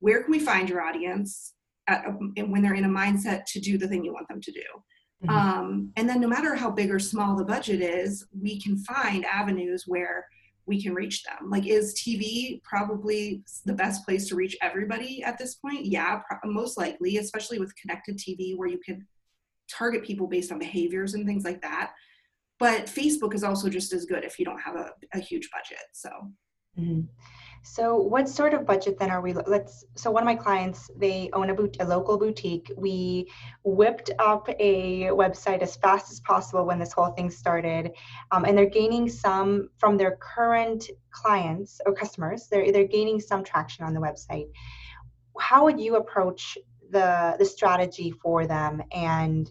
where 0.00 0.22
can 0.22 0.30
we 0.30 0.40
find 0.40 0.68
your 0.68 0.82
audience 0.82 1.54
at, 1.88 2.04
and 2.36 2.50
when 2.50 2.62
they're 2.62 2.74
in 2.74 2.84
a 2.84 2.88
mindset 2.88 3.44
to 3.48 3.60
do 3.60 3.76
the 3.76 3.86
thing 3.86 4.04
you 4.04 4.12
want 4.12 4.28
them 4.28 4.40
to 4.40 4.52
do? 4.52 4.60
Mm-hmm. 5.24 5.30
Um, 5.30 5.92
and 5.96 6.08
then 6.08 6.20
no 6.20 6.26
matter 6.26 6.54
how 6.54 6.70
big 6.70 6.90
or 6.90 6.98
small 6.98 7.36
the 7.36 7.44
budget 7.44 7.80
is, 7.80 8.26
we 8.40 8.60
can 8.60 8.78
find 8.78 9.24
avenues 9.26 9.84
where 9.86 10.26
we 10.66 10.82
can 10.82 10.94
reach 10.94 11.22
them. 11.24 11.50
Like, 11.50 11.66
is 11.66 11.94
TV 11.94 12.62
probably 12.62 13.42
the 13.64 13.72
best 13.72 14.04
place 14.04 14.28
to 14.28 14.36
reach 14.36 14.56
everybody 14.62 15.22
at 15.22 15.38
this 15.38 15.56
point? 15.56 15.84
Yeah, 15.84 16.20
pro- 16.28 16.50
most 16.50 16.78
likely, 16.78 17.18
especially 17.18 17.58
with 17.58 17.74
connected 17.76 18.16
TV 18.16 18.56
where 18.56 18.68
you 18.68 18.78
can 18.78 19.06
target 19.70 20.04
people 20.04 20.26
based 20.26 20.52
on 20.52 20.58
behaviors 20.58 21.14
and 21.14 21.26
things 21.26 21.44
like 21.44 21.60
that. 21.62 21.92
But 22.58 22.86
Facebook 22.86 23.34
is 23.34 23.44
also 23.44 23.68
just 23.68 23.92
as 23.92 24.04
good 24.04 24.24
if 24.24 24.38
you 24.38 24.44
don't 24.44 24.60
have 24.60 24.76
a, 24.76 24.90
a 25.14 25.18
huge 25.18 25.50
budget. 25.50 25.84
So. 25.92 26.10
Mm-hmm. 26.78 27.02
So, 27.64 27.96
what 27.96 28.28
sort 28.28 28.54
of 28.54 28.66
budget 28.66 28.98
then 28.98 29.10
are 29.10 29.20
we? 29.20 29.34
Let's. 29.34 29.84
So, 29.94 30.10
one 30.10 30.24
of 30.24 30.26
my 30.26 30.34
clients, 30.34 30.90
they 30.96 31.30
own 31.32 31.50
a, 31.50 31.54
boot, 31.54 31.76
a 31.78 31.84
local 31.84 32.18
boutique. 32.18 32.72
We 32.76 33.30
whipped 33.62 34.10
up 34.18 34.48
a 34.58 35.04
website 35.04 35.62
as 35.62 35.76
fast 35.76 36.10
as 36.10 36.18
possible 36.20 36.66
when 36.66 36.80
this 36.80 36.92
whole 36.92 37.12
thing 37.12 37.30
started, 37.30 37.92
um, 38.32 38.44
and 38.44 38.58
they're 38.58 38.66
gaining 38.66 39.08
some 39.08 39.68
from 39.78 39.96
their 39.96 40.16
current 40.16 40.90
clients 41.12 41.80
or 41.86 41.94
customers. 41.94 42.48
They're 42.50 42.72
they're 42.72 42.88
gaining 42.88 43.20
some 43.20 43.44
traction 43.44 43.84
on 43.84 43.94
the 43.94 44.00
website. 44.00 44.46
How 45.38 45.64
would 45.64 45.78
you 45.78 45.96
approach 45.96 46.58
the 46.92 47.36
the 47.38 47.44
strategy 47.44 48.10
for 48.22 48.46
them 48.46 48.82
and 48.92 49.50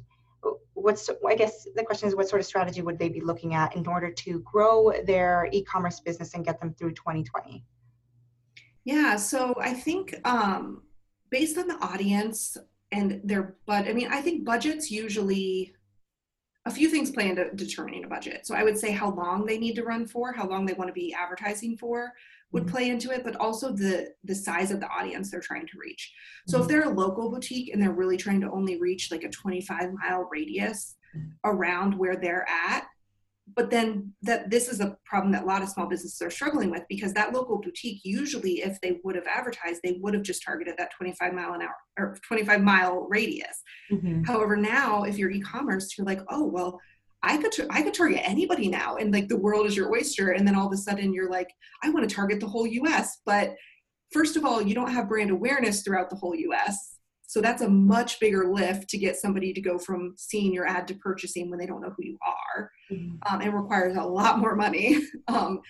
what's 0.74 1.10
i 1.28 1.36
guess 1.36 1.68
the 1.76 1.84
question 1.84 2.08
is 2.08 2.16
what 2.16 2.30
sort 2.30 2.40
of 2.40 2.46
strategy 2.46 2.82
would 2.82 2.98
they 2.98 3.10
be 3.10 3.22
looking 3.22 3.54
at 3.54 3.76
in 3.76 3.86
order 3.88 4.10
to 4.10 4.40
grow 4.40 4.92
their 5.06 5.50
e-commerce 5.52 6.00
business 6.00 6.34
and 6.34 6.46
get 6.46 6.60
them 6.60 6.74
through 6.78 6.94
2020 6.94 7.64
yeah, 8.84 9.16
so 9.16 9.56
I 9.60 9.74
think 9.74 10.16
um, 10.26 10.84
based 11.30 11.58
on 11.58 11.68
the 11.68 11.76
audience 11.76 12.58
and 12.92 13.22
their 13.24 13.56
but 13.66 13.88
I 13.88 13.94
mean 13.94 14.10
I 14.12 14.22
think 14.22 14.44
budgets 14.44 14.92
usually 14.92 15.74
a 16.66 16.72
few 16.72 16.90
things 16.90 17.10
play 17.10 17.30
into 17.30 17.50
determining 17.56 18.04
a 18.04 18.08
budget. 18.08 18.46
So 18.46 18.54
I 18.54 18.64
would 18.64 18.78
say 18.78 18.92
how 18.92 19.12
long 19.12 19.46
they 19.46 19.58
need 19.58 19.76
to 19.76 19.84
run 19.84 20.06
for, 20.06 20.32
how 20.32 20.48
long 20.48 20.66
they 20.66 20.74
want 20.74 20.90
to 20.90 20.94
be 20.94 21.14
advertising 21.14 21.78
for 21.78 22.14
would 22.52 22.64
mm-hmm. 22.64 22.72
play 22.72 22.90
into 22.90 23.12
it, 23.12 23.24
but 23.24 23.36
also 23.38 23.72
the 23.72 24.10
the 24.24 24.36
size 24.36 24.72
of 24.72 24.80
the 24.80 24.88
audience 24.88 25.32
they're 25.32 25.40
trying 25.40 25.68
to 25.68 25.78
reach. 25.80 26.14
So 26.48 26.58
mm-hmm. 26.58 26.64
if 26.64 26.68
they're 26.70 26.90
a 26.90 26.94
local 26.94 27.32
boutique 27.32 27.74
and 27.74 27.82
they're 27.82 27.92
really 27.92 28.18
trying 28.18 28.42
to 28.42 28.52
only 28.52 28.80
reach 28.80 29.12
like 29.12 29.24
a 29.24 29.30
25 29.30 29.94
mile 29.94 30.28
radius 30.32 30.96
mm-hmm. 31.16 31.30
around 31.46 31.98
where 31.98 32.16
they're 32.16 32.48
at, 32.48 32.86
but 33.56 33.70
then 33.70 34.14
that 34.22 34.50
this 34.50 34.68
is 34.68 34.80
a 34.80 34.98
problem 35.06 35.32
that 35.32 35.44
a 35.44 35.46
lot 35.46 35.62
of 35.62 35.70
small 35.70 35.88
businesses 35.88 36.22
are 36.22 36.30
struggling 36.30 36.70
with 36.70 36.84
because 36.88 37.14
that 37.14 37.34
local 37.34 37.60
boutique 37.60 38.00
usually 38.04 38.62
if 38.62 38.80
they 38.82 39.00
would 39.04 39.16
have 39.16 39.28
advertised 39.28 39.82
they 39.84 39.98
would 40.02 40.14
have 40.14 40.24
just 40.24 40.44
targeted 40.44 40.76
that 40.78 40.92
25 40.96 41.34
mile 41.34 41.54
an 41.54 41.62
hour 41.62 41.76
or 41.98 42.18
25 42.28 42.62
mile 42.62 43.08
radius 43.10 43.62
mm-hmm. 43.92 44.24
however 44.24 44.56
now 44.56 45.04
if 45.04 45.18
you're 45.18 45.32
e-commerce 45.32 45.98
you're 45.98 46.06
like 46.06 46.22
oh 46.30 46.46
well 46.46 46.80
I 47.24 47.38
could 47.38 47.54
I 47.70 47.84
could 47.84 47.94
target 47.94 48.22
anybody 48.24 48.68
now 48.68 48.96
and 48.96 49.14
like 49.14 49.28
the 49.28 49.38
world 49.38 49.68
is 49.68 49.78
your 49.78 49.92
oyster 49.92 50.32
and 50.32 50.48
then 50.48 50.56
all 50.56 50.68
of 50.68 50.74
a 50.74 50.78
sudden 50.78 51.14
you're 51.14 51.30
like 51.30 51.50
I 51.84 51.90
want 51.90 52.08
to 52.08 52.16
target 52.16 52.40
the 52.40 52.48
whole 52.48 52.66
US 52.66 53.20
but 53.26 53.56
first 54.12 54.38
of 54.38 54.46
all 54.46 54.62
you 54.62 54.74
don't 54.74 54.92
have 54.92 55.10
brand 55.10 55.30
awareness 55.30 55.84
throughout 55.84 56.10
the 56.10 56.16
whole 56.16 56.36
US 56.36 56.98
so 57.32 57.40
that's 57.40 57.62
a 57.62 57.70
much 57.70 58.20
bigger 58.20 58.52
lift 58.52 58.90
to 58.90 58.98
get 58.98 59.16
somebody 59.16 59.54
to 59.54 59.62
go 59.62 59.80
from 59.80 60.16
seeing 60.18 60.54
your 60.54 60.68
ad 60.68 60.86
to 60.90 60.96
purchasing 60.96 61.50
when 61.50 61.60
they 61.60 61.66
don't 61.66 61.80
know 61.80 61.94
who 61.96 62.04
you 62.04 62.18
are. 62.28 62.70
Mm-hmm. 62.92 63.34
Um, 63.34 63.42
it 63.42 63.54
requires 63.54 63.96
a 63.96 64.04
lot 64.04 64.40
more 64.40 64.54
money. 64.54 64.98
um, 65.30 65.62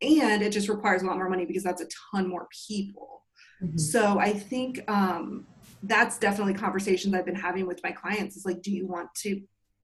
and 0.00 0.40
it 0.40 0.48
just 0.48 0.70
requires 0.70 1.02
a 1.02 1.04
lot 1.04 1.18
more 1.18 1.28
money 1.28 1.44
because 1.44 1.62
that's 1.62 1.82
a 1.82 1.88
ton 2.10 2.26
more 2.26 2.48
people. 2.66 3.26
Mm-hmm. 3.62 3.76
So 3.76 4.18
I 4.18 4.32
think 4.32 4.80
um, 4.90 5.46
that's 5.82 6.18
definitely 6.18 6.54
conversations 6.54 7.12
I've 7.12 7.26
been 7.26 7.34
having 7.34 7.66
with 7.66 7.82
my 7.84 7.92
clients 7.92 8.38
is 8.38 8.46
like, 8.46 8.62
do 8.62 8.70
you 8.70 8.86
want 8.86 9.10
to 9.16 9.42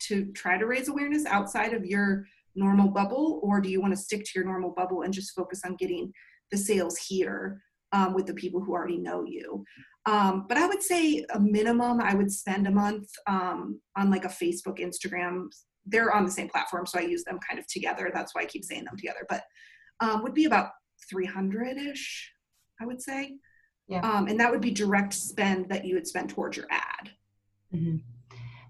to 0.09 0.33
try 0.33 0.57
to 0.57 0.65
raise 0.65 0.89
awareness 0.89 1.27
outside 1.27 1.75
of 1.75 1.85
your 1.85 2.27
normal 2.55 2.89
bubble, 2.89 3.41
or 3.43 3.61
do 3.61 3.69
you 3.69 3.83
want 3.83 3.93
to 3.93 4.01
stick 4.01 4.25
to 4.25 4.31
your 4.37 4.45
normal 4.45 4.71
bubble 4.71 5.03
and 5.03 5.13
just 5.13 5.35
focus 5.35 5.61
on 5.67 5.77
getting 5.77 6.15
the 6.51 6.57
sales 6.57 6.97
here 6.97 7.63
um, 7.93 8.15
with 8.15 8.25
the 8.25 8.33
people 8.33 8.63
who 8.63 8.73
already 8.73 8.97
know 8.97 9.23
you? 9.23 9.67
Um, 10.07 10.47
but 10.49 10.57
I 10.57 10.67
would 10.67 10.83
say 10.83 11.27
a 11.35 11.41
minimum 11.41 12.01
I 12.01 12.15
would 12.15 12.31
spend 12.31 12.67
a 12.67 12.71
month 12.71 13.09
um, 13.27 13.81
on 13.97 14.11
like 14.11 14.25
a 14.25 14.29
Facebook, 14.29 14.79
Instagram. 14.79 15.49
They're 15.85 16.13
on 16.13 16.25
the 16.25 16.31
same 16.31 16.49
platform, 16.49 16.87
so 16.87 16.99
I 16.99 17.03
use 17.03 17.25
them 17.25 17.39
kind 17.47 17.59
of 17.59 17.67
together. 17.67 18.11
That's 18.15 18.35
why 18.35 18.43
I 18.43 18.47
keep 18.47 18.65
saying 18.65 18.85
them 18.85 18.97
together. 18.97 19.27
But 19.29 19.43
um, 20.01 20.23
would 20.23 20.35
be 20.35 20.45
about 20.45 20.71
300 21.11 21.77
ish, 21.77 22.33
I 22.81 22.87
would 22.87 23.03
say. 23.03 23.37
Yeah. 23.89 24.01
Um, 24.01 24.29
and 24.29 24.39
that 24.41 24.51
would 24.51 24.61
be 24.61 24.71
direct 24.71 25.13
spend 25.13 25.69
that 25.69 25.85
you 25.85 25.95
would 25.95 26.07
spend 26.07 26.31
towards 26.31 26.57
your 26.57 26.67
ad. 26.71 27.11
Mm-hmm. 27.75 27.97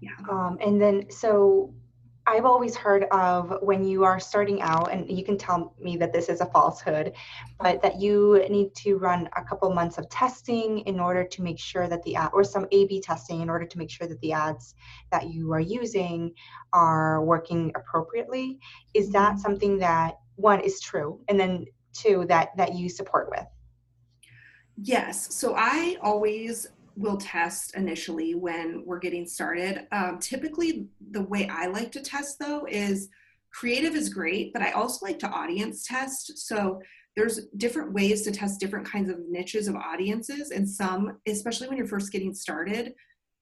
Yeah. 0.01 0.11
Um, 0.29 0.57
and 0.63 0.81
then, 0.81 1.09
so 1.09 1.73
I've 2.29 2.45
always 2.45 2.75
heard 2.75 3.05
of 3.05 3.57
when 3.61 3.85
you 3.85 4.03
are 4.03 4.19
starting 4.19 4.61
out, 4.61 4.91
and 4.91 5.09
you 5.09 5.23
can 5.23 5.37
tell 5.37 5.73
me 5.79 5.95
that 5.95 6.11
this 6.11 6.27
is 6.27 6.41
a 6.41 6.45
falsehood, 6.47 7.13
but 7.57 7.81
that 7.81 8.01
you 8.01 8.45
need 8.49 8.75
to 8.75 8.97
run 8.97 9.29
a 9.37 9.43
couple 9.45 9.73
months 9.73 9.97
of 9.97 10.09
testing 10.09 10.79
in 10.79 10.99
order 10.99 11.23
to 11.23 11.41
make 11.41 11.57
sure 11.57 11.87
that 11.87 12.03
the 12.03 12.17
ad, 12.17 12.31
or 12.33 12.43
some 12.43 12.67
A/B 12.73 12.99
testing 12.99 13.39
in 13.39 13.49
order 13.49 13.65
to 13.65 13.77
make 13.77 13.89
sure 13.89 14.07
that 14.07 14.19
the 14.19 14.33
ads 14.33 14.75
that 15.09 15.29
you 15.29 15.53
are 15.53 15.61
using 15.61 16.33
are 16.73 17.23
working 17.23 17.71
appropriately. 17.75 18.59
Is 18.93 19.09
that 19.11 19.31
mm-hmm. 19.31 19.39
something 19.39 19.77
that 19.77 20.19
one 20.35 20.59
is 20.59 20.81
true, 20.81 21.21
and 21.29 21.39
then 21.39 21.65
two 21.93 22.25
that 22.27 22.49
that 22.57 22.75
you 22.75 22.89
support 22.89 23.29
with? 23.29 23.47
Yes. 24.75 25.33
So 25.33 25.55
I 25.57 25.97
always 26.01 26.67
will 26.97 27.17
test 27.17 27.75
initially 27.75 28.33
when 28.35 28.83
we're 28.85 28.99
getting 28.99 29.25
started. 29.25 29.87
Um, 29.91 30.17
typically, 30.19 30.87
the 31.11 31.21
way 31.21 31.47
I 31.47 31.67
like 31.67 31.91
to 31.93 32.01
test 32.01 32.39
though 32.39 32.65
is 32.67 33.09
creative 33.51 33.95
is 33.95 34.09
great, 34.09 34.51
but 34.51 34.61
I 34.61 34.71
also 34.71 35.05
like 35.05 35.19
to 35.19 35.29
audience 35.29 35.85
test. 35.85 36.47
So 36.47 36.81
there's 37.15 37.45
different 37.57 37.93
ways 37.93 38.23
to 38.23 38.31
test 38.31 38.59
different 38.59 38.87
kinds 38.87 39.09
of 39.09 39.19
niches 39.29 39.67
of 39.67 39.75
audiences, 39.75 40.51
and 40.51 40.67
some, 40.67 41.17
especially 41.27 41.67
when 41.67 41.77
you're 41.77 41.87
first 41.87 42.11
getting 42.11 42.33
started, 42.33 42.93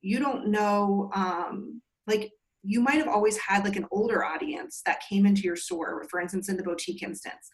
you 0.01 0.19
don't 0.19 0.47
know. 0.47 1.09
Um, 1.13 1.81
like 2.07 2.31
you 2.63 2.81
might 2.81 2.97
have 2.97 3.07
always 3.07 3.37
had 3.37 3.63
like 3.63 3.75
an 3.75 3.87
older 3.91 4.23
audience 4.23 4.81
that 4.85 5.03
came 5.07 5.25
into 5.25 5.41
your 5.41 5.55
store, 5.55 6.05
for 6.09 6.19
instance, 6.19 6.49
in 6.49 6.57
the 6.57 6.63
boutique 6.63 7.03
instance 7.03 7.49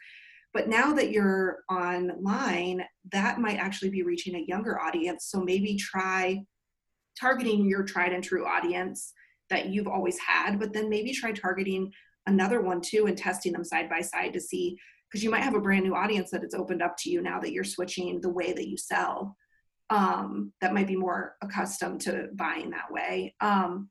but 0.53 0.67
now 0.67 0.93
that 0.93 1.11
you're 1.11 1.59
online, 1.69 2.83
that 3.11 3.39
might 3.39 3.57
actually 3.57 3.89
be 3.89 4.03
reaching 4.03 4.35
a 4.35 4.45
younger 4.47 4.79
audience. 4.79 5.27
So 5.29 5.39
maybe 5.39 5.75
try 5.75 6.43
targeting 7.19 7.67
your 7.67 7.83
tried 7.83 8.13
and 8.13 8.23
true 8.23 8.45
audience 8.45 9.13
that 9.49 9.67
you've 9.67 9.87
always 9.87 10.17
had, 10.19 10.59
but 10.59 10.73
then 10.73 10.89
maybe 10.89 11.13
try 11.13 11.31
targeting 11.31 11.91
another 12.27 12.61
one 12.61 12.81
too 12.81 13.07
and 13.07 13.17
testing 13.17 13.53
them 13.53 13.63
side 13.63 13.89
by 13.89 14.01
side 14.01 14.33
to 14.33 14.39
see 14.39 14.77
because 15.09 15.23
you 15.23 15.29
might 15.29 15.43
have 15.43 15.55
a 15.55 15.59
brand 15.59 15.83
new 15.83 15.95
audience 15.95 16.31
that 16.31 16.43
it's 16.43 16.55
opened 16.55 16.81
up 16.81 16.95
to 16.97 17.09
you 17.09 17.21
now 17.21 17.39
that 17.39 17.51
you're 17.51 17.63
switching 17.63 18.21
the 18.21 18.29
way 18.29 18.53
that 18.53 18.67
you 18.67 18.77
sell 18.77 19.35
um, 19.89 20.53
that 20.61 20.73
might 20.73 20.87
be 20.87 20.95
more 20.95 21.35
accustomed 21.41 21.99
to 21.99 22.27
buying 22.35 22.69
that 22.69 22.91
way 22.91 23.33
um, 23.41 23.89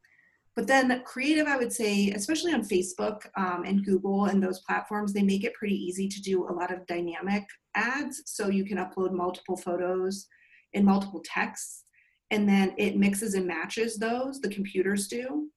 but 0.57 0.67
then 0.67 1.03
creative, 1.05 1.47
I 1.47 1.57
would 1.57 1.73
say, 1.73 2.11
especially 2.11 2.53
on 2.53 2.63
Facebook 2.63 3.21
um, 3.37 3.65
and 3.65 3.85
Google 3.85 4.27
and 4.27 4.43
those 4.43 4.61
platforms, 4.61 5.13
they 5.13 5.23
make 5.23 5.45
it 5.45 5.55
pretty 5.55 5.77
easy 5.77 6.09
to 6.09 6.21
do 6.21 6.49
a 6.49 6.53
lot 6.53 6.73
of 6.73 6.87
dynamic 6.87 7.45
ads. 7.75 8.23
So 8.27 8.49
you 8.49 8.65
can 8.65 8.79
upload 8.79 9.13
multiple 9.13 9.57
photos 9.57 10.27
and 10.75 10.85
multiple 10.85 11.23
texts, 11.25 11.85
and 12.31 12.49
then 12.49 12.75
it 12.79 12.97
mixes 12.97 13.35
and 13.35 13.47
matches 13.47 13.97
those, 13.97 14.41
the 14.41 14.49
computers 14.49 15.09
do, 15.09 15.49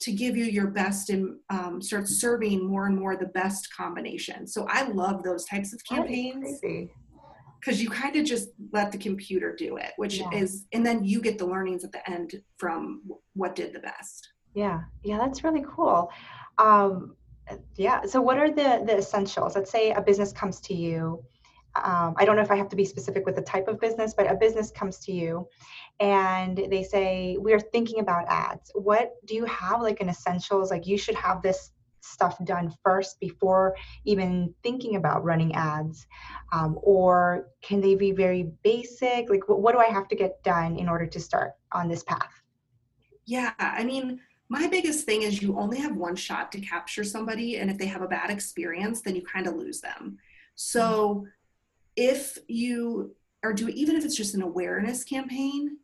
to 0.00 0.12
give 0.12 0.36
you 0.36 0.44
your 0.44 0.68
best 0.68 1.10
and 1.10 1.36
um, 1.50 1.82
start 1.82 2.08
serving 2.08 2.66
more 2.66 2.86
and 2.86 2.98
more 2.98 3.16
the 3.16 3.26
best 3.26 3.68
combination. 3.74 4.46
So 4.46 4.66
I 4.68 4.88
love 4.88 5.22
those 5.22 5.44
types 5.44 5.72
of 5.72 5.80
campaigns 5.84 6.60
because 7.60 7.82
you 7.82 7.90
kind 7.90 8.16
of 8.16 8.24
just 8.24 8.50
let 8.72 8.92
the 8.92 8.98
computer 8.98 9.54
do 9.54 9.76
it, 9.76 9.92
which 9.96 10.18
yeah. 10.20 10.30
is, 10.32 10.66
and 10.72 10.86
then 10.86 11.04
you 11.04 11.20
get 11.20 11.38
the 11.38 11.46
learnings 11.46 11.84
at 11.84 11.92
the 11.92 12.08
end 12.08 12.40
from 12.56 13.02
what 13.34 13.56
did 13.56 13.72
the 13.72 13.80
best. 13.80 14.28
Yeah, 14.54 14.80
yeah, 15.02 15.18
that's 15.18 15.44
really 15.44 15.64
cool. 15.68 16.10
Um, 16.58 17.16
yeah. 17.76 18.04
So, 18.04 18.20
what 18.20 18.38
are 18.38 18.50
the 18.50 18.82
the 18.86 18.98
essentials? 18.98 19.54
Let's 19.54 19.70
say 19.70 19.92
a 19.92 20.02
business 20.02 20.32
comes 20.32 20.60
to 20.62 20.74
you. 20.74 21.22
Um, 21.76 22.14
I 22.16 22.24
don't 22.24 22.36
know 22.36 22.42
if 22.42 22.50
I 22.50 22.56
have 22.56 22.68
to 22.70 22.76
be 22.76 22.84
specific 22.84 23.24
with 23.24 23.36
the 23.36 23.42
type 23.42 23.68
of 23.68 23.78
business, 23.78 24.14
but 24.14 24.30
a 24.30 24.34
business 24.34 24.70
comes 24.70 24.98
to 25.00 25.12
you 25.12 25.46
and 26.00 26.56
they 26.70 26.82
say, 26.82 27.36
We're 27.38 27.60
thinking 27.60 28.00
about 28.00 28.26
ads. 28.28 28.70
What 28.74 29.12
do 29.26 29.34
you 29.34 29.44
have 29.44 29.80
like 29.82 30.00
an 30.00 30.08
essentials? 30.08 30.70
Like, 30.70 30.86
you 30.86 30.98
should 30.98 31.14
have 31.14 31.42
this 31.42 31.72
stuff 32.00 32.42
done 32.44 32.72
first 32.82 33.20
before 33.20 33.76
even 34.04 34.54
thinking 34.62 34.96
about 34.96 35.24
running 35.24 35.54
ads? 35.54 36.06
Um, 36.52 36.78
or 36.82 37.48
can 37.62 37.80
they 37.80 37.94
be 37.94 38.12
very 38.12 38.50
basic? 38.62 39.28
Like, 39.28 39.48
what, 39.48 39.60
what 39.60 39.72
do 39.72 39.78
I 39.78 39.86
have 39.86 40.08
to 40.08 40.16
get 40.16 40.42
done 40.42 40.76
in 40.76 40.88
order 40.88 41.06
to 41.06 41.20
start 41.20 41.52
on 41.72 41.88
this 41.88 42.02
path? 42.02 42.32
Yeah, 43.26 43.52
I 43.58 43.84
mean, 43.84 44.20
my 44.50 44.66
biggest 44.66 45.04
thing 45.04 45.22
is 45.22 45.42
you 45.42 45.58
only 45.58 45.78
have 45.78 45.96
one 45.96 46.16
shot 46.16 46.50
to 46.52 46.60
capture 46.60 47.04
somebody 47.04 47.56
and 47.56 47.70
if 47.70 47.78
they 47.78 47.86
have 47.86 48.02
a 48.02 48.08
bad 48.08 48.30
experience 48.30 49.02
then 49.02 49.14
you 49.14 49.22
kind 49.22 49.46
of 49.46 49.54
lose 49.54 49.80
them 49.80 50.16
so 50.54 51.26
if 51.96 52.38
you 52.48 53.14
are 53.44 53.52
doing 53.52 53.74
even 53.74 53.96
if 53.96 54.04
it's 54.04 54.16
just 54.16 54.34
an 54.34 54.42
awareness 54.42 55.04
campaign 55.04 55.76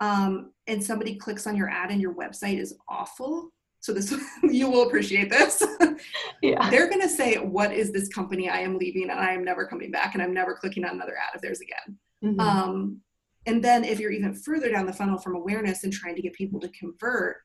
um, 0.00 0.52
and 0.66 0.82
somebody 0.82 1.14
clicks 1.14 1.46
on 1.46 1.56
your 1.56 1.68
ad 1.68 1.90
and 1.90 2.00
your 2.00 2.14
website 2.14 2.58
is 2.58 2.74
awful 2.88 3.50
so 3.80 3.94
this 3.94 4.14
you 4.42 4.70
will 4.70 4.86
appreciate 4.86 5.30
this. 5.30 5.62
yeah. 6.42 6.70
They're 6.70 6.88
going 6.88 7.00
to 7.00 7.08
say, 7.08 7.36
"What 7.36 7.72
is 7.72 7.92
this 7.92 8.08
company? 8.08 8.48
I 8.48 8.60
am 8.60 8.78
leaving, 8.78 9.10
and 9.10 9.18
I 9.18 9.32
am 9.32 9.42
never 9.42 9.66
coming 9.66 9.90
back, 9.90 10.14
and 10.14 10.22
I'm 10.22 10.34
never 10.34 10.54
clicking 10.54 10.84
on 10.84 10.94
another 10.94 11.16
ad 11.16 11.34
of 11.34 11.42
theirs 11.42 11.60
again." 11.60 11.98
Mm-hmm. 12.22 12.40
Um, 12.40 13.00
and 13.46 13.64
then 13.64 13.84
if 13.84 13.98
you're 13.98 14.12
even 14.12 14.34
further 14.34 14.70
down 14.70 14.86
the 14.86 14.92
funnel 14.92 15.18
from 15.18 15.34
awareness 15.34 15.84
and 15.84 15.92
trying 15.92 16.14
to 16.14 16.22
get 16.22 16.34
people 16.34 16.60
to 16.60 16.68
convert, 16.68 17.38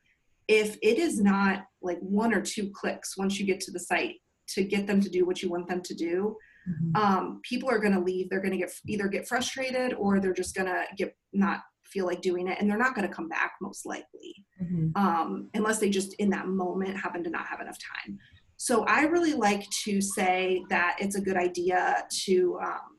if 0.48 0.76
it 0.82 0.98
is 0.98 1.20
not 1.20 1.64
like 1.82 1.98
one 2.00 2.32
or 2.32 2.40
two 2.40 2.70
clicks 2.70 3.16
once 3.16 3.38
you 3.38 3.46
get 3.46 3.60
to 3.60 3.70
the 3.70 3.80
site 3.80 4.16
to 4.48 4.64
get 4.64 4.86
them 4.86 5.00
to 5.00 5.08
do 5.08 5.26
what 5.26 5.42
you 5.42 5.50
want 5.50 5.68
them 5.68 5.82
to 5.82 5.94
do, 5.94 6.36
mm-hmm. 6.68 7.02
um, 7.02 7.40
people 7.42 7.68
are 7.68 7.78
going 7.78 7.94
to 7.94 8.00
leave. 8.00 8.30
They're 8.30 8.40
going 8.40 8.52
to 8.52 8.58
get 8.58 8.72
either 8.86 9.08
get 9.08 9.26
frustrated 9.26 9.94
or 9.94 10.20
they're 10.20 10.32
just 10.32 10.54
going 10.54 10.68
to 10.68 10.84
get 10.96 11.16
not 11.32 11.60
feel 11.86 12.06
like 12.06 12.20
doing 12.20 12.48
it 12.48 12.58
and 12.60 12.68
they're 12.68 12.78
not 12.78 12.94
going 12.94 13.08
to 13.08 13.14
come 13.14 13.28
back 13.28 13.54
most 13.60 13.86
likely 13.86 14.44
mm-hmm. 14.62 14.88
um, 14.96 15.48
unless 15.54 15.78
they 15.78 15.88
just 15.88 16.14
in 16.14 16.30
that 16.30 16.46
moment 16.48 16.96
happen 16.96 17.22
to 17.22 17.30
not 17.30 17.46
have 17.46 17.60
enough 17.60 17.78
time 17.78 18.18
so 18.56 18.84
i 18.84 19.02
really 19.02 19.34
like 19.34 19.64
to 19.70 20.00
say 20.00 20.64
that 20.68 20.96
it's 20.98 21.16
a 21.16 21.20
good 21.20 21.36
idea 21.36 22.04
to 22.10 22.58
um, 22.62 22.95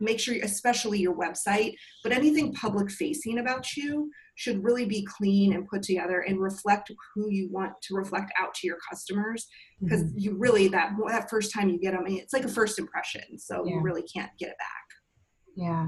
make 0.00 0.18
sure 0.18 0.34
especially 0.42 0.98
your 0.98 1.14
website 1.14 1.74
but 2.02 2.12
anything 2.12 2.52
public 2.54 2.90
facing 2.90 3.38
about 3.38 3.76
you 3.76 4.10
should 4.36 4.62
really 4.64 4.86
be 4.86 5.04
clean 5.04 5.52
and 5.52 5.68
put 5.68 5.82
together 5.82 6.20
and 6.20 6.40
reflect 6.40 6.90
who 7.14 7.30
you 7.30 7.48
want 7.50 7.72
to 7.82 7.94
reflect 7.94 8.32
out 8.40 8.54
to 8.54 8.66
your 8.66 8.78
customers 8.88 9.46
because 9.82 10.02
mm-hmm. 10.02 10.18
you 10.18 10.36
really 10.36 10.68
that 10.68 10.92
that 11.08 11.28
first 11.28 11.52
time 11.52 11.68
you 11.68 11.78
get 11.78 11.92
them 11.92 12.04
it's 12.06 12.32
like 12.32 12.44
a 12.44 12.48
first 12.48 12.78
impression 12.78 13.38
so 13.38 13.64
yeah. 13.64 13.74
you 13.74 13.80
really 13.80 14.02
can't 14.02 14.30
get 14.38 14.48
it 14.48 14.58
back 14.58 14.86
yeah 15.56 15.86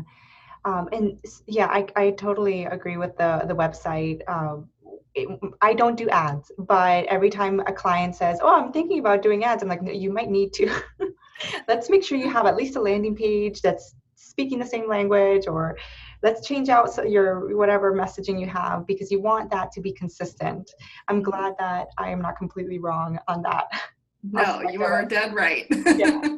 um, 0.64 0.88
and 0.92 1.18
yeah, 1.46 1.66
I, 1.66 1.86
I 1.96 2.10
totally 2.10 2.64
agree 2.66 2.96
with 2.96 3.16
the 3.16 3.42
the 3.46 3.54
website. 3.54 4.20
Um, 4.28 4.68
it, 5.14 5.28
I 5.60 5.74
don't 5.74 5.96
do 5.96 6.08
ads, 6.08 6.52
but 6.56 7.04
every 7.06 7.30
time 7.30 7.60
a 7.60 7.72
client 7.72 8.14
says, 8.14 8.38
"Oh, 8.40 8.54
I'm 8.54 8.72
thinking 8.72 9.00
about 9.00 9.22
doing 9.22 9.44
ads," 9.44 9.62
I'm 9.62 9.68
like, 9.68 9.80
"You 9.84 10.12
might 10.12 10.30
need 10.30 10.52
to. 10.54 10.70
let's 11.68 11.90
make 11.90 12.04
sure 12.04 12.16
you 12.16 12.30
have 12.30 12.46
at 12.46 12.56
least 12.56 12.76
a 12.76 12.80
landing 12.80 13.16
page 13.16 13.60
that's 13.60 13.94
speaking 14.22 14.58
the 14.58 14.66
same 14.66 14.88
language, 14.88 15.46
or 15.46 15.76
let's 16.22 16.46
change 16.46 16.68
out 16.68 16.96
your 17.08 17.56
whatever 17.56 17.92
messaging 17.92 18.40
you 18.40 18.46
have 18.46 18.86
because 18.86 19.10
you 19.10 19.20
want 19.20 19.50
that 19.50 19.72
to 19.72 19.80
be 19.80 19.92
consistent." 19.92 20.70
I'm 21.08 21.22
glad 21.22 21.54
that 21.58 21.88
I 21.98 22.10
am 22.10 22.20
not 22.20 22.36
completely 22.36 22.78
wrong 22.78 23.18
on 23.28 23.42
that. 23.42 23.66
No, 24.22 24.62
you 24.70 24.82
are 24.84 25.04
dead 25.04 25.34
right. 25.34 25.66
yeah. 25.70 26.20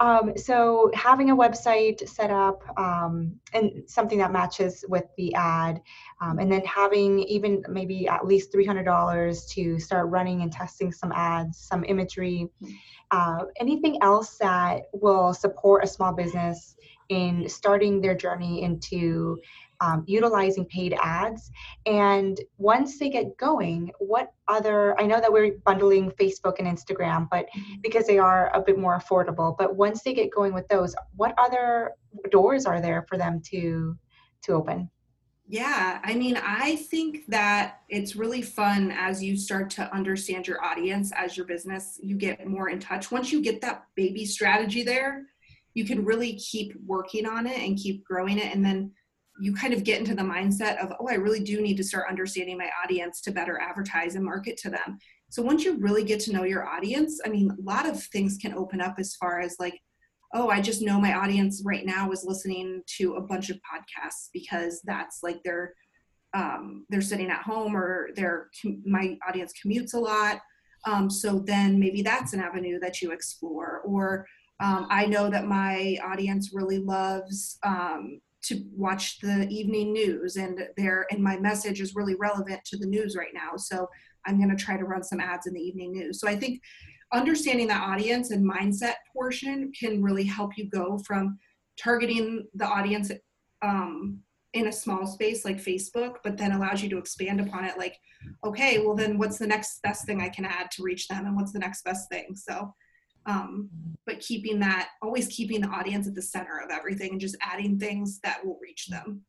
Um, 0.00 0.32
so 0.36 0.90
having 0.94 1.30
a 1.30 1.36
website 1.36 2.08
set 2.08 2.30
up 2.30 2.62
um, 2.76 3.38
and 3.52 3.88
something 3.88 4.18
that 4.18 4.32
matches 4.32 4.84
with 4.88 5.04
the 5.16 5.32
ad, 5.34 5.80
um, 6.20 6.40
and 6.40 6.50
then 6.50 6.64
having 6.64 7.20
even 7.20 7.62
maybe 7.68 8.08
at 8.08 8.26
least 8.26 8.52
$300 8.52 9.48
to 9.50 9.78
start 9.78 10.08
running 10.08 10.42
and 10.42 10.50
testing 10.50 10.90
some 10.90 11.12
ads, 11.12 11.58
some 11.58 11.84
imagery, 11.84 12.48
uh, 13.12 13.44
anything 13.60 13.98
else 14.02 14.38
that 14.38 14.84
will 14.92 15.32
support 15.34 15.84
a 15.84 15.86
small 15.86 16.12
business 16.12 16.74
in 17.08 17.48
starting 17.48 18.00
their 18.00 18.16
journey 18.16 18.62
into 18.62 19.38
um, 19.82 20.04
utilizing 20.06 20.64
paid 20.66 20.96
ads. 21.02 21.50
And 21.86 22.40
once 22.56 22.98
they 22.98 23.10
get 23.10 23.36
going, 23.36 23.90
what 23.98 24.32
other, 24.46 24.98
I 25.00 25.06
know 25.06 25.20
that 25.20 25.32
we're 25.32 25.56
bundling 25.64 26.12
Facebook 26.12 26.54
and 26.60 26.68
Instagram, 26.68 27.28
but 27.30 27.46
mm-hmm. 27.46 27.80
because 27.82 28.06
they 28.06 28.18
are 28.18 28.54
a 28.54 28.60
bit 28.60 28.78
more 28.78 28.98
affordable, 28.98 29.56
but 29.58 29.74
once 29.74 30.02
they 30.02 30.14
get 30.14 30.30
going 30.30 30.54
with 30.54 30.68
those, 30.68 30.94
what 31.16 31.34
other 31.36 31.92
doors 32.30 32.64
are 32.64 32.80
there 32.80 33.04
for 33.08 33.18
them 33.18 33.42
to, 33.50 33.98
to 34.44 34.52
open? 34.52 34.88
Yeah, 35.48 36.00
I 36.04 36.14
mean, 36.14 36.38
I 36.40 36.76
think 36.76 37.26
that 37.28 37.80
it's 37.88 38.14
really 38.14 38.40
fun 38.40 38.92
as 38.92 39.22
you 39.22 39.36
start 39.36 39.68
to 39.70 39.92
understand 39.92 40.46
your 40.46 40.64
audience 40.64 41.12
as 41.16 41.36
your 41.36 41.44
business, 41.44 41.98
you 42.00 42.16
get 42.16 42.46
more 42.46 42.68
in 42.70 42.78
touch. 42.78 43.10
Once 43.10 43.32
you 43.32 43.42
get 43.42 43.60
that 43.62 43.84
baby 43.96 44.24
strategy 44.24 44.84
there, 44.84 45.24
you 45.74 45.84
can 45.84 46.04
really 46.04 46.34
keep 46.34 46.74
working 46.86 47.26
on 47.26 47.46
it 47.46 47.58
and 47.58 47.76
keep 47.76 48.04
growing 48.04 48.38
it. 48.38 48.54
And 48.54 48.64
then 48.64 48.92
you 49.42 49.52
kind 49.52 49.74
of 49.74 49.82
get 49.82 49.98
into 49.98 50.14
the 50.14 50.22
mindset 50.22 50.76
of, 50.78 50.92
oh, 51.00 51.08
I 51.08 51.14
really 51.14 51.40
do 51.40 51.60
need 51.60 51.76
to 51.78 51.82
start 51.82 52.08
understanding 52.08 52.56
my 52.56 52.70
audience 52.84 53.20
to 53.22 53.32
better 53.32 53.58
advertise 53.58 54.14
and 54.14 54.24
market 54.24 54.56
to 54.58 54.70
them. 54.70 54.98
So 55.30 55.42
once 55.42 55.64
you 55.64 55.76
really 55.78 56.04
get 56.04 56.20
to 56.20 56.32
know 56.32 56.44
your 56.44 56.64
audience, 56.64 57.20
I 57.26 57.28
mean, 57.28 57.50
a 57.50 57.60
lot 57.60 57.88
of 57.88 58.00
things 58.04 58.38
can 58.40 58.54
open 58.54 58.80
up 58.80 58.94
as 58.98 59.16
far 59.16 59.40
as 59.40 59.56
like, 59.58 59.76
oh, 60.32 60.48
I 60.48 60.60
just 60.60 60.80
know 60.80 61.00
my 61.00 61.14
audience 61.14 61.60
right 61.64 61.84
now 61.84 62.12
is 62.12 62.24
listening 62.24 62.82
to 62.98 63.14
a 63.14 63.20
bunch 63.20 63.50
of 63.50 63.56
podcasts 63.56 64.28
because 64.32 64.80
that's 64.84 65.24
like 65.24 65.40
they're 65.44 65.74
um, 66.34 66.86
they're 66.88 67.02
sitting 67.02 67.28
at 67.28 67.42
home 67.42 67.76
or 67.76 68.10
they're 68.14 68.48
my 68.86 69.18
audience 69.28 69.52
commutes 69.52 69.94
a 69.94 69.98
lot. 69.98 70.40
Um, 70.86 71.10
so 71.10 71.40
then 71.40 71.80
maybe 71.80 72.00
that's 72.00 72.32
an 72.32 72.40
avenue 72.40 72.78
that 72.78 73.02
you 73.02 73.10
explore. 73.10 73.82
Or 73.84 74.24
um, 74.60 74.86
I 74.88 75.04
know 75.06 75.28
that 75.28 75.46
my 75.46 75.98
audience 76.02 76.52
really 76.54 76.78
loves 76.78 77.58
um, 77.64 78.20
to 78.42 78.62
watch 78.74 79.20
the 79.20 79.46
evening 79.48 79.92
news 79.92 80.36
and 80.36 80.58
there 80.76 81.06
and 81.10 81.22
my 81.22 81.38
message 81.38 81.80
is 81.80 81.94
really 81.94 82.14
relevant 82.16 82.60
to 82.64 82.76
the 82.76 82.86
news 82.86 83.16
right 83.16 83.34
now 83.34 83.56
so 83.56 83.88
i'm 84.26 84.38
going 84.38 84.54
to 84.54 84.62
try 84.62 84.76
to 84.76 84.84
run 84.84 85.02
some 85.02 85.20
ads 85.20 85.46
in 85.46 85.54
the 85.54 85.60
evening 85.60 85.92
news. 85.92 86.20
So 86.20 86.28
i 86.28 86.36
think 86.36 86.60
understanding 87.12 87.68
the 87.68 87.74
audience 87.74 88.30
and 88.30 88.48
mindset 88.48 88.94
portion 89.12 89.70
can 89.78 90.02
really 90.02 90.24
help 90.24 90.52
you 90.56 90.68
go 90.70 90.98
from 91.06 91.38
targeting 91.78 92.46
the 92.54 92.66
audience 92.66 93.10
um, 93.62 94.18
in 94.54 94.66
a 94.66 94.72
small 94.72 95.06
space 95.06 95.44
like 95.44 95.56
facebook 95.56 96.16
but 96.22 96.36
then 96.36 96.52
allows 96.52 96.82
you 96.82 96.88
to 96.90 96.98
expand 96.98 97.40
upon 97.40 97.64
it 97.64 97.78
like 97.78 97.98
okay 98.44 98.78
well 98.78 98.94
then 98.94 99.16
what's 99.16 99.38
the 99.38 99.46
next 99.46 99.80
best 99.82 100.04
thing 100.04 100.20
i 100.20 100.28
can 100.28 100.44
add 100.44 100.70
to 100.70 100.82
reach 100.82 101.08
them 101.08 101.26
and 101.26 101.34
what's 101.36 101.52
the 101.52 101.58
next 101.58 101.84
best 101.84 102.08
thing? 102.10 102.34
So 102.34 102.74
um, 103.26 103.68
but 104.06 104.20
keeping 104.20 104.58
that 104.60 104.90
always 105.00 105.28
keeping 105.28 105.60
the 105.60 105.68
audience 105.68 106.06
at 106.06 106.14
the 106.14 106.22
center 106.22 106.58
of 106.58 106.70
everything 106.70 107.12
and 107.12 107.20
just 107.20 107.36
adding 107.40 107.78
things 107.78 108.20
that 108.20 108.44
will 108.44 108.58
reach 108.60 108.88
them. 108.88 109.22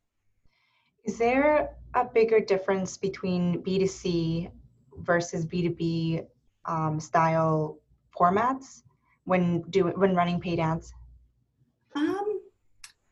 Is 1.04 1.18
there 1.18 1.70
a 1.94 2.04
bigger 2.04 2.40
difference 2.40 2.96
between 2.96 3.62
b2c 3.62 4.50
versus 4.98 5.46
b2b 5.46 6.26
um, 6.66 6.98
style 6.98 7.78
formats 8.18 8.82
when 9.24 9.62
do 9.70 9.84
when 9.96 10.14
running 10.14 10.40
paid 10.40 10.60
ads? 10.60 10.92
Um 11.94 12.40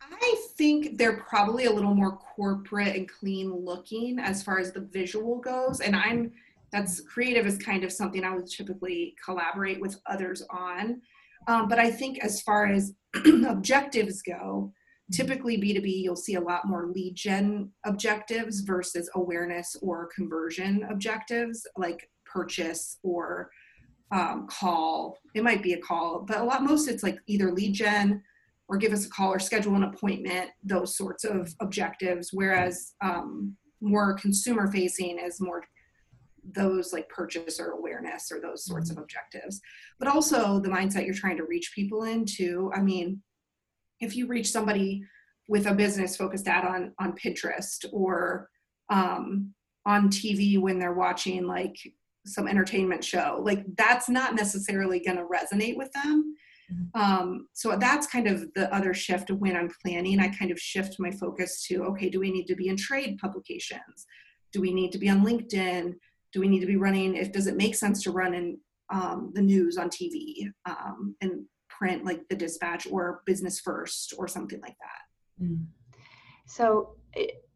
i 0.00 0.36
think 0.56 0.98
they're 0.98 1.16
probably 1.16 1.64
a 1.64 1.72
little 1.72 1.94
more 1.94 2.16
corporate 2.16 2.94
and 2.94 3.08
clean 3.08 3.52
looking 3.52 4.18
as 4.18 4.42
far 4.42 4.58
as 4.58 4.72
the 4.72 4.80
visual 4.80 5.38
goes 5.38 5.80
and 5.80 5.96
i'm 5.96 6.32
that's 6.72 7.00
creative 7.00 7.46
is 7.46 7.58
kind 7.58 7.84
of 7.84 7.92
something 7.92 8.24
I 8.24 8.34
would 8.34 8.46
typically 8.46 9.14
collaborate 9.24 9.80
with 9.80 10.00
others 10.06 10.42
on. 10.50 11.00
Um, 11.48 11.68
but 11.68 11.78
I 11.78 11.90
think 11.90 12.18
as 12.20 12.40
far 12.42 12.66
as 12.66 12.94
objectives 13.46 14.22
go, 14.22 14.72
typically 15.12 15.58
B2B, 15.58 16.02
you'll 16.02 16.16
see 16.16 16.34
a 16.34 16.40
lot 16.40 16.66
more 16.66 16.86
lead 16.86 17.14
gen 17.14 17.70
objectives 17.84 18.60
versus 18.60 19.10
awareness 19.14 19.76
or 19.82 20.08
conversion 20.14 20.86
objectives 20.90 21.66
like 21.76 22.08
purchase 22.24 22.98
or 23.02 23.50
um, 24.10 24.46
call. 24.48 25.18
It 25.34 25.42
might 25.42 25.62
be 25.62 25.74
a 25.74 25.80
call, 25.80 26.24
but 26.26 26.38
a 26.38 26.44
lot, 26.44 26.62
most 26.62 26.88
it's 26.88 27.02
like 27.02 27.18
either 27.26 27.52
lead 27.52 27.74
gen 27.74 28.22
or 28.68 28.76
give 28.76 28.92
us 28.92 29.06
a 29.06 29.10
call 29.10 29.32
or 29.32 29.38
schedule 29.38 29.74
an 29.74 29.82
appointment, 29.82 30.50
those 30.62 30.96
sorts 30.96 31.24
of 31.24 31.52
objectives. 31.60 32.30
Whereas 32.32 32.94
um, 33.02 33.56
more 33.80 34.14
consumer 34.14 34.70
facing 34.70 35.18
is 35.18 35.40
more 35.40 35.62
those 36.44 36.92
like 36.92 37.08
purchaser 37.08 37.70
awareness 37.70 38.30
or 38.32 38.40
those 38.40 38.64
sorts 38.64 38.90
of 38.90 38.96
mm-hmm. 38.96 39.04
objectives. 39.04 39.60
But 39.98 40.08
also 40.08 40.58
the 40.58 40.68
mindset 40.68 41.04
you're 41.04 41.14
trying 41.14 41.36
to 41.36 41.44
reach 41.44 41.72
people 41.74 42.04
into 42.04 42.70
i 42.74 42.80
mean 42.80 43.22
if 44.00 44.16
you 44.16 44.26
reach 44.26 44.50
somebody 44.50 45.04
with 45.48 45.66
a 45.66 45.74
business 45.74 46.16
focused 46.16 46.48
ad 46.48 46.64
on 46.64 46.92
on 46.98 47.12
pinterest 47.12 47.86
or 47.92 48.48
um, 48.90 49.52
on 49.86 50.08
tv 50.08 50.58
when 50.58 50.78
they're 50.78 50.94
watching 50.94 51.46
like 51.46 51.76
some 52.26 52.46
entertainment 52.46 53.02
show 53.02 53.40
like 53.44 53.64
that's 53.76 54.08
not 54.08 54.34
necessarily 54.34 55.00
going 55.00 55.16
to 55.16 55.24
resonate 55.24 55.76
with 55.76 55.90
them. 55.92 56.34
Mm-hmm. 56.72 57.00
um, 57.00 57.48
so 57.52 57.76
that's 57.76 58.06
kind 58.06 58.28
of 58.28 58.46
the 58.54 58.72
other 58.74 58.94
shift 58.94 59.30
when 59.30 59.56
i'm 59.56 59.70
planning. 59.82 60.20
I 60.20 60.28
kind 60.28 60.50
of 60.50 60.58
shift 60.58 60.96
my 60.98 61.10
focus 61.10 61.64
to 61.66 61.84
okay 61.84 62.08
do 62.08 62.20
we 62.20 62.30
need 62.30 62.46
to 62.46 62.56
be 62.56 62.68
in 62.68 62.76
trade 62.76 63.18
publications? 63.18 64.06
Do 64.52 64.60
we 64.60 64.72
need 64.72 64.92
to 64.92 64.98
be 64.98 65.08
on 65.08 65.24
linkedin 65.24 65.94
do 66.32 66.40
we 66.40 66.48
need 66.48 66.60
to 66.60 66.66
be 66.66 66.76
running? 66.76 67.16
If 67.16 67.32
does 67.32 67.46
it 67.46 67.56
make 67.56 67.74
sense 67.74 68.02
to 68.04 68.10
run 68.10 68.34
in 68.34 68.58
um, 68.90 69.32
the 69.34 69.42
news 69.42 69.78
on 69.78 69.88
tv 69.88 70.50
um, 70.66 71.16
and 71.20 71.44
print 71.68 72.04
like 72.04 72.28
the 72.28 72.36
dispatch 72.36 72.86
or 72.90 73.22
business 73.26 73.60
first 73.60 74.14
or 74.18 74.28
something 74.28 74.60
like 74.60 74.76
that? 74.80 75.44
Mm. 75.44 75.64
so 76.46 76.96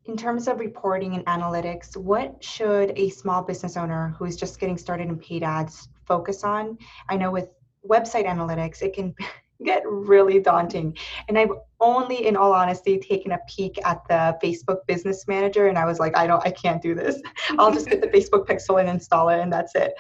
in 0.07 0.17
terms 0.17 0.49
of 0.49 0.61
reporting 0.61 1.15
and 1.15 1.25
analytics 1.27 1.95
what 1.97 2.43
should 2.43 2.93
a 2.97 3.11
small 3.11 3.43
business 3.43 3.77
owner 3.77 4.15
who 4.19 4.25
is 4.25 4.35
just 4.35 4.59
getting 4.59 4.79
started 4.79 5.09
in 5.09 5.19
paid 5.19 5.43
ads 5.43 5.89
focus 6.07 6.43
on? 6.43 6.79
I 7.09 7.17
know 7.17 7.31
with 7.31 7.51
website 7.87 8.27
analytics 8.27 8.83
it 8.83 8.95
can 8.95 9.15
get 9.65 9.83
really 9.87 10.39
daunting 10.39 10.97
and 11.29 11.39
i've 11.39 11.51
only 11.81 12.27
in 12.27 12.37
all 12.37 12.53
honesty 12.53 12.99
taken 12.99 13.33
a 13.33 13.39
peek 13.49 13.79
at 13.85 14.07
the 14.09 14.37
Facebook 14.43 14.79
business 14.87 15.27
manager 15.29 15.69
and 15.69 15.79
I 15.79 15.85
was 15.85 15.99
like, 15.99 16.17
I 16.17 16.27
don't 16.27 16.45
I 16.45 16.51
can't 16.51 16.81
do 16.81 16.95
this. 16.95 17.21
I'll 17.59 17.73
just 17.73 17.87
get 17.87 18.01
the 18.01 18.09
Facebook 18.09 18.47
pixel 18.47 18.81
and 18.81 18.89
install 18.89 19.29
it 19.29 19.41
and 19.41 19.53
that's 19.53 19.75
it. 19.75 19.95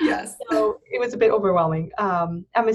Yes. 0.00 0.36
So 0.50 0.80
it 0.90 1.00
was 1.00 1.14
a 1.14 1.16
bit 1.16 1.30
overwhelming. 1.30 1.90
Um, 1.98 2.44
I'm 2.54 2.68
a, 2.68 2.74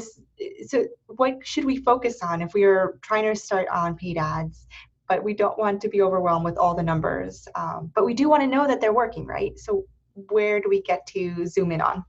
so 0.68 0.86
what 1.08 1.46
should 1.46 1.66
we 1.66 1.78
focus 1.78 2.22
on 2.24 2.42
if 2.42 2.54
we 2.54 2.64
are 2.64 2.98
trying 3.02 3.24
to 3.24 3.36
start 3.36 3.68
on 3.70 3.96
paid 3.96 4.18
ads, 4.18 4.68
but 5.08 5.24
we 5.24 5.34
don't 5.34 5.58
want 5.58 5.82
to 5.82 5.90
be 5.90 6.02
overwhelmed 6.02 6.46
with 6.46 6.58
all 6.58 6.76
the 6.76 6.84
numbers, 6.84 7.48
um, 7.56 7.92
but 7.96 8.06
we 8.06 8.14
do 8.14 8.30
want 8.30 8.42
to 8.42 8.48
know 8.48 8.68
that 8.68 8.82
they're 8.82 8.94
working, 8.94 9.26
right? 9.26 9.58
So 9.58 9.86
where 10.30 10.60
do 10.60 10.68
we 10.68 10.82
get 10.82 11.06
to 11.08 11.46
zoom 11.46 11.72
in 11.72 11.82
on? 11.82 12.04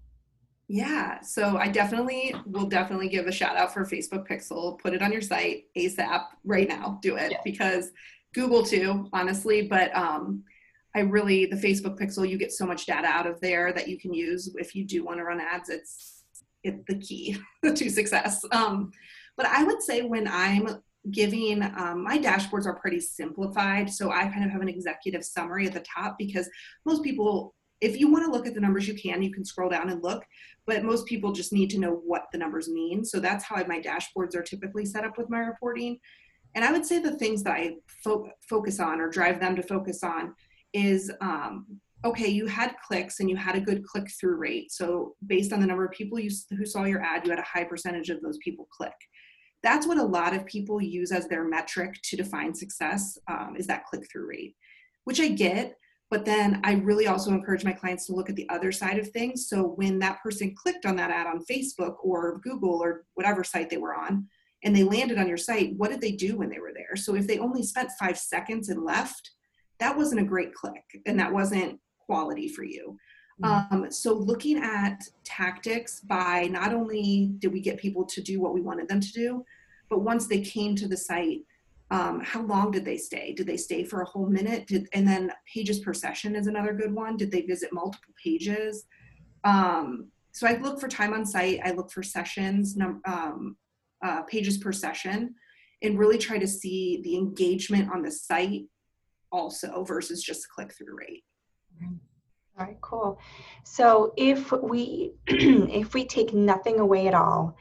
Yeah, 0.70 1.22
so 1.22 1.56
I 1.56 1.68
definitely 1.68 2.34
will 2.44 2.66
definitely 2.66 3.08
give 3.08 3.26
a 3.26 3.32
shout 3.32 3.56
out 3.56 3.72
for 3.72 3.86
Facebook 3.86 4.28
Pixel. 4.28 4.78
Put 4.78 4.92
it 4.92 5.00
on 5.00 5.10
your 5.10 5.22
site 5.22 5.64
ASAP 5.76 6.24
right 6.44 6.68
now. 6.68 6.98
Do 7.00 7.16
it 7.16 7.32
yeah. 7.32 7.38
because 7.42 7.90
Google 8.34 8.62
too, 8.62 9.08
honestly. 9.14 9.62
But 9.62 9.96
um, 9.96 10.44
I 10.94 11.00
really 11.00 11.46
the 11.46 11.56
Facebook 11.56 11.98
Pixel, 11.98 12.28
you 12.28 12.36
get 12.36 12.52
so 12.52 12.66
much 12.66 12.84
data 12.84 13.06
out 13.06 13.26
of 13.26 13.40
there 13.40 13.72
that 13.72 13.88
you 13.88 13.98
can 13.98 14.12
use 14.12 14.54
if 14.56 14.74
you 14.74 14.84
do 14.84 15.04
want 15.04 15.18
to 15.18 15.24
run 15.24 15.40
ads. 15.40 15.70
It's 15.70 16.22
it's 16.62 16.84
the 16.86 16.98
key 16.98 17.38
to 17.64 17.88
success. 17.88 18.44
Um, 18.52 18.90
but 19.38 19.46
I 19.46 19.64
would 19.64 19.82
say 19.82 20.02
when 20.02 20.28
I'm 20.28 20.82
giving 21.10 21.62
um, 21.62 22.04
my 22.04 22.18
dashboards 22.18 22.66
are 22.66 22.78
pretty 22.78 23.00
simplified, 23.00 23.88
so 23.88 24.10
I 24.10 24.26
kind 24.26 24.44
of 24.44 24.50
have 24.50 24.60
an 24.60 24.68
executive 24.68 25.24
summary 25.24 25.66
at 25.66 25.72
the 25.72 25.80
top 25.80 26.18
because 26.18 26.50
most 26.84 27.02
people 27.02 27.54
if 27.80 27.98
you 27.98 28.10
want 28.10 28.24
to 28.24 28.30
look 28.30 28.46
at 28.46 28.54
the 28.54 28.60
numbers 28.60 28.88
you 28.88 28.94
can 28.94 29.22
you 29.22 29.32
can 29.32 29.44
scroll 29.44 29.70
down 29.70 29.88
and 29.88 30.02
look 30.02 30.24
but 30.68 30.84
most 30.84 31.06
people 31.06 31.32
just 31.32 31.50
need 31.50 31.70
to 31.70 31.80
know 31.80 31.92
what 32.04 32.26
the 32.30 32.36
numbers 32.36 32.68
mean. 32.68 33.02
So 33.02 33.18
that's 33.18 33.42
how 33.42 33.56
my 33.66 33.80
dashboards 33.80 34.36
are 34.36 34.42
typically 34.42 34.84
set 34.84 35.02
up 35.02 35.16
with 35.16 35.30
my 35.30 35.38
reporting. 35.38 35.98
And 36.54 36.64
i 36.64 36.70
would 36.70 36.84
say 36.84 36.98
the 36.98 37.16
things 37.16 37.42
that 37.42 37.54
i 37.54 37.76
fo- 38.04 38.30
focus 38.48 38.78
on 38.78 39.00
or 39.00 39.08
drive 39.08 39.40
them 39.40 39.56
to 39.56 39.62
focus 39.62 40.02
on 40.04 40.34
is 40.74 41.10
um, 41.20 41.66
okay 42.04 42.28
you 42.28 42.46
had 42.46 42.74
clicks 42.86 43.20
and 43.20 43.30
you 43.30 43.36
had 43.36 43.56
a 43.56 43.60
good 43.60 43.84
click 43.84 44.08
through 44.20 44.36
rate. 44.36 44.70
So 44.70 45.14
based 45.26 45.52
on 45.52 45.60
the 45.60 45.66
number 45.66 45.86
of 45.86 45.92
people 45.92 46.18
you, 46.18 46.30
who 46.50 46.66
saw 46.66 46.84
your 46.84 47.02
ad 47.02 47.24
you 47.24 47.30
had 47.30 47.38
a 47.38 47.54
high 47.54 47.64
percentage 47.64 48.10
of 48.10 48.20
those 48.20 48.38
people 48.44 48.68
click. 48.70 48.98
That's 49.62 49.86
what 49.86 49.98
a 49.98 50.02
lot 50.02 50.34
of 50.34 50.46
people 50.46 50.80
use 50.80 51.10
as 51.12 51.26
their 51.26 51.44
metric 51.44 51.94
to 52.04 52.16
define 52.16 52.54
success 52.54 53.18
um, 53.28 53.54
is 53.58 53.66
that 53.66 53.86
click 53.86 54.02
through 54.10 54.28
rate 54.28 54.54
which 55.04 55.20
i 55.20 55.28
get 55.28 55.74
but 56.10 56.24
then 56.24 56.60
I 56.64 56.74
really 56.74 57.06
also 57.06 57.30
encourage 57.30 57.64
my 57.64 57.72
clients 57.72 58.06
to 58.06 58.14
look 58.14 58.30
at 58.30 58.36
the 58.36 58.48
other 58.48 58.72
side 58.72 58.98
of 58.98 59.10
things. 59.10 59.48
So 59.48 59.62
when 59.62 59.98
that 59.98 60.22
person 60.22 60.54
clicked 60.54 60.86
on 60.86 60.96
that 60.96 61.10
ad 61.10 61.26
on 61.26 61.44
Facebook 61.44 61.96
or 62.02 62.40
Google 62.42 62.82
or 62.82 63.04
whatever 63.14 63.44
site 63.44 63.68
they 63.68 63.76
were 63.76 63.94
on, 63.94 64.26
and 64.64 64.74
they 64.74 64.82
landed 64.82 65.18
on 65.18 65.28
your 65.28 65.36
site, 65.36 65.76
what 65.76 65.90
did 65.90 66.00
they 66.00 66.12
do 66.12 66.36
when 66.36 66.50
they 66.50 66.58
were 66.58 66.72
there? 66.74 66.96
So 66.96 67.14
if 67.14 67.26
they 67.26 67.38
only 67.38 67.62
spent 67.62 67.90
five 67.98 68.18
seconds 68.18 68.70
and 68.70 68.84
left, 68.84 69.30
that 69.78 69.96
wasn't 69.96 70.20
a 70.20 70.24
great 70.24 70.52
click 70.54 70.84
and 71.06 71.18
that 71.20 71.32
wasn't 71.32 71.78
quality 72.06 72.48
for 72.48 72.64
you. 72.64 72.96
Mm-hmm. 73.42 73.74
Um, 73.74 73.90
so 73.92 74.14
looking 74.14 74.58
at 74.58 75.00
tactics 75.24 76.00
by 76.00 76.48
not 76.50 76.74
only 76.74 77.32
did 77.38 77.52
we 77.52 77.60
get 77.60 77.78
people 77.78 78.04
to 78.06 78.20
do 78.20 78.40
what 78.40 78.52
we 78.52 78.60
wanted 78.60 78.88
them 78.88 79.00
to 79.00 79.12
do, 79.12 79.44
but 79.88 80.00
once 80.00 80.26
they 80.26 80.40
came 80.40 80.74
to 80.76 80.88
the 80.88 80.96
site, 80.96 81.42
um, 81.90 82.20
how 82.22 82.42
long 82.42 82.70
did 82.70 82.84
they 82.84 82.98
stay? 82.98 83.32
Did 83.32 83.46
they 83.46 83.56
stay 83.56 83.82
for 83.82 84.02
a 84.02 84.06
whole 84.06 84.28
minute? 84.28 84.66
Did, 84.66 84.88
and 84.92 85.08
then 85.08 85.32
pages 85.52 85.78
per 85.80 85.94
session 85.94 86.36
is 86.36 86.46
another 86.46 86.74
good 86.74 86.94
one. 86.94 87.16
Did 87.16 87.30
they 87.30 87.42
visit 87.42 87.72
multiple 87.72 88.14
pages? 88.22 88.84
Um, 89.44 90.08
so 90.32 90.46
i 90.46 90.58
look 90.58 90.80
for 90.80 90.88
time 90.88 91.14
on 91.14 91.24
site. 91.24 91.60
I 91.64 91.70
look 91.70 91.90
for 91.90 92.02
sessions 92.02 92.76
num- 92.76 93.00
um, 93.06 93.56
uh, 94.04 94.22
pages 94.22 94.58
per 94.58 94.72
session 94.72 95.34
and 95.82 95.98
really 95.98 96.18
try 96.18 96.38
to 96.38 96.46
see 96.46 97.00
the 97.02 97.16
engagement 97.16 97.90
on 97.92 98.02
the 98.02 98.10
site 98.10 98.66
also 99.32 99.84
versus 99.84 100.22
just 100.22 100.48
click 100.50 100.72
through 100.74 100.96
rate. 100.96 101.24
All 101.82 102.66
right 102.66 102.76
cool. 102.80 103.18
So 103.64 104.12
if 104.16 104.52
we 104.52 105.12
if 105.26 105.94
we 105.94 106.04
take 106.04 106.34
nothing 106.34 106.80
away 106.80 107.08
at 107.08 107.14
all 107.14 107.56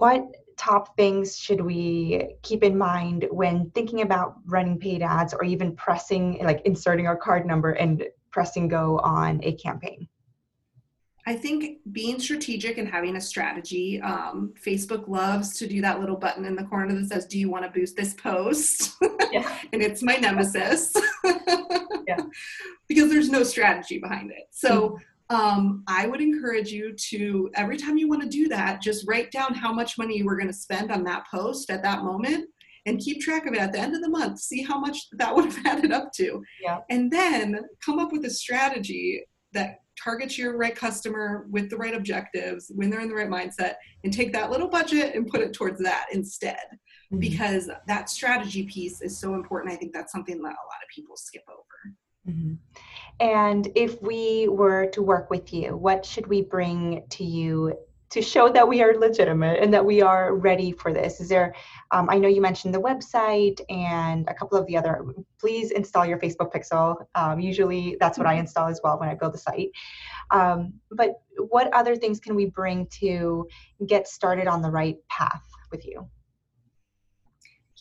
what 0.00 0.34
top 0.60 0.94
things 0.94 1.38
should 1.38 1.58
we 1.58 2.34
keep 2.42 2.62
in 2.62 2.76
mind 2.76 3.26
when 3.30 3.70
thinking 3.70 4.02
about 4.02 4.34
running 4.44 4.78
paid 4.78 5.00
ads 5.00 5.32
or 5.32 5.42
even 5.42 5.74
pressing 5.74 6.38
like 6.44 6.60
inserting 6.66 7.06
our 7.06 7.16
card 7.16 7.46
number 7.46 7.72
and 7.72 8.04
pressing 8.30 8.68
go 8.68 8.98
on 8.98 9.40
a 9.42 9.54
campaign 9.54 10.06
I 11.26 11.34
think 11.34 11.78
being 11.92 12.18
strategic 12.18 12.78
and 12.78 12.88
having 12.88 13.14
a 13.16 13.20
strategy. 13.20 14.00
Um, 14.00 14.54
Facebook 14.66 15.06
loves 15.06 15.56
to 15.58 15.66
do 15.66 15.80
that 15.82 16.00
little 16.00 16.16
button 16.16 16.44
in 16.44 16.56
the 16.56 16.64
corner 16.64 16.92
that 16.94 17.08
says, 17.08 17.26
"Do 17.26 17.38
you 17.38 17.50
want 17.50 17.64
to 17.64 17.70
boost 17.70 17.94
this 17.94 18.14
post?" 18.14 18.96
Yeah. 19.30 19.58
and 19.72 19.80
it's 19.80 20.02
my 20.02 20.16
nemesis. 20.16 20.92
yeah. 22.08 22.16
Because 22.88 23.08
there's 23.10 23.30
no 23.30 23.44
strategy 23.44 23.98
behind 23.98 24.32
it. 24.32 24.48
So 24.50 24.70
mm-hmm 24.70 25.09
um, 25.30 25.84
I 25.86 26.08
would 26.08 26.20
encourage 26.20 26.70
you 26.72 26.92
to, 27.10 27.50
every 27.54 27.76
time 27.76 27.96
you 27.96 28.08
want 28.08 28.22
to 28.22 28.28
do 28.28 28.48
that, 28.48 28.82
just 28.82 29.06
write 29.06 29.30
down 29.30 29.54
how 29.54 29.72
much 29.72 29.96
money 29.96 30.18
you 30.18 30.24
were 30.24 30.36
going 30.36 30.48
to 30.48 30.52
spend 30.52 30.90
on 30.90 31.04
that 31.04 31.24
post 31.30 31.70
at 31.70 31.82
that 31.84 32.02
moment 32.02 32.48
and 32.86 32.98
keep 32.98 33.20
track 33.20 33.46
of 33.46 33.54
it 33.54 33.60
at 33.60 33.72
the 33.72 33.78
end 33.78 33.94
of 33.94 34.02
the 34.02 34.08
month. 34.08 34.40
See 34.40 34.62
how 34.62 34.80
much 34.80 34.98
that 35.12 35.34
would 35.36 35.52
have 35.52 35.66
added 35.66 35.92
up 35.92 36.12
to. 36.14 36.42
Yeah. 36.60 36.78
And 36.90 37.10
then 37.10 37.60
come 37.84 38.00
up 38.00 38.10
with 38.10 38.24
a 38.24 38.30
strategy 38.30 39.22
that 39.52 39.76
targets 40.02 40.36
your 40.36 40.56
right 40.56 40.74
customer 40.74 41.46
with 41.50 41.70
the 41.70 41.76
right 41.76 41.94
objectives 41.94 42.72
when 42.74 42.90
they're 42.90 43.00
in 43.00 43.08
the 43.08 43.14
right 43.14 43.28
mindset 43.28 43.74
and 44.02 44.12
take 44.12 44.32
that 44.32 44.50
little 44.50 44.68
budget 44.68 45.14
and 45.14 45.26
put 45.28 45.42
it 45.42 45.52
towards 45.52 45.80
that 45.82 46.06
instead. 46.12 46.56
Mm-hmm. 47.12 47.18
Because 47.18 47.70
that 47.86 48.10
strategy 48.10 48.64
piece 48.64 49.00
is 49.00 49.16
so 49.16 49.34
important. 49.34 49.72
I 49.72 49.76
think 49.76 49.92
that's 49.92 50.12
something 50.12 50.36
that 50.38 50.42
a 50.42 50.42
lot 50.42 50.82
of 50.82 50.88
people 50.92 51.16
skip 51.16 51.44
over. 51.48 51.94
Mm-hmm. 52.28 52.54
And 53.20 53.68
if 53.74 54.00
we 54.00 54.48
were 54.48 54.86
to 54.86 55.02
work 55.02 55.30
with 55.30 55.52
you, 55.52 55.76
what 55.76 56.04
should 56.04 56.26
we 56.26 56.42
bring 56.42 57.04
to 57.10 57.24
you 57.24 57.76
to 58.10 58.20
show 58.20 58.48
that 58.48 58.66
we 58.66 58.82
are 58.82 58.94
legitimate 58.98 59.62
and 59.62 59.72
that 59.72 59.84
we 59.84 60.02
are 60.02 60.34
ready 60.34 60.72
for 60.72 60.92
this? 60.92 61.20
Is 61.20 61.28
there, 61.28 61.54
um, 61.92 62.08
I 62.10 62.18
know 62.18 62.28
you 62.28 62.40
mentioned 62.40 62.74
the 62.74 62.80
website 62.80 63.60
and 63.68 64.28
a 64.28 64.34
couple 64.34 64.58
of 64.58 64.66
the 64.66 64.76
other, 64.76 65.04
please 65.38 65.70
install 65.70 66.04
your 66.04 66.18
Facebook 66.18 66.52
pixel. 66.52 66.96
Um, 67.14 67.38
usually 67.38 67.96
that's 68.00 68.18
what 68.18 68.26
I 68.26 68.32
mm-hmm. 68.32 68.40
install 68.40 68.68
as 68.68 68.80
well 68.82 68.98
when 68.98 69.08
I 69.08 69.14
build 69.14 69.34
the 69.34 69.38
site. 69.38 69.70
Um, 70.32 70.74
but 70.90 71.20
what 71.36 71.72
other 71.72 71.94
things 71.94 72.18
can 72.18 72.34
we 72.34 72.46
bring 72.46 72.86
to 73.00 73.46
get 73.86 74.08
started 74.08 74.48
on 74.48 74.60
the 74.60 74.70
right 74.70 74.96
path 75.08 75.44
with 75.70 75.86
you? 75.86 76.08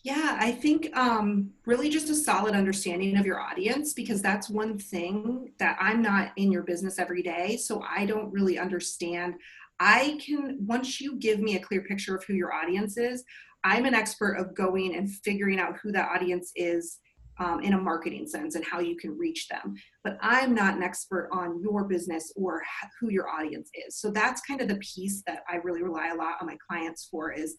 Yeah, 0.04 0.38
I 0.40 0.52
think 0.52 0.96
um, 0.96 1.52
really 1.66 1.90
just 1.90 2.10
a 2.10 2.16
solid 2.16 2.56
understanding 2.56 3.18
of 3.18 3.26
your 3.26 3.42
audience 3.42 3.94
because 3.94 4.22
that's 4.22 4.50
one 4.50 4.78
thing 4.78 5.52
that 5.60 5.78
I'm 5.80 6.02
not 6.02 6.32
in 6.38 6.52
your 6.52 6.64
business 6.64 7.00
every 7.00 7.22
day. 7.22 7.58
So 7.58 7.84
I 7.84 8.06
don't 8.06 8.32
really 8.32 8.58
understand. 8.58 9.36
I 9.80 10.18
can, 10.26 10.58
once 10.66 11.02
you 11.02 11.18
give 11.18 11.40
me 11.40 11.58
a 11.58 11.60
clear 11.60 11.82
picture 11.82 12.16
of 12.16 12.24
who 12.24 12.34
your 12.34 12.54
audience 12.54 12.98
is, 12.98 13.24
I'm 13.66 13.86
an 13.86 13.94
expert 13.94 14.36
of 14.36 14.56
going 14.56 14.96
and 14.96 15.10
figuring 15.10 15.60
out 15.60 15.78
who 15.84 15.92
that 15.92 16.10
audience 16.10 16.52
is 16.56 17.00
um, 17.40 17.62
in 17.62 17.74
a 17.74 17.78
marketing 17.78 18.28
sense 18.28 18.56
and 18.56 18.64
how 18.64 18.80
you 18.80 18.96
can 18.96 19.18
reach 19.18 19.48
them. 19.48 19.76
But 20.04 20.18
I'm 20.22 20.54
not 20.54 20.76
an 20.76 20.84
expert 20.84 21.30
on 21.34 21.62
your 21.62 21.86
business 21.86 22.32
or 22.38 22.62
who 23.00 23.10
your 23.12 23.30
audience 23.30 23.70
is. 23.88 23.98
So 23.98 24.12
that's 24.12 24.42
kind 24.42 24.62
of 24.62 24.70
the 24.70 24.78
piece 24.78 25.24
that 25.28 25.44
I 25.50 25.56
really 25.58 25.84
rely 25.84 26.10
a 26.10 26.16
lot 26.16 26.36
on 26.40 26.48
my 26.48 26.58
clients 26.70 27.08
for 27.10 27.32
is 27.34 27.58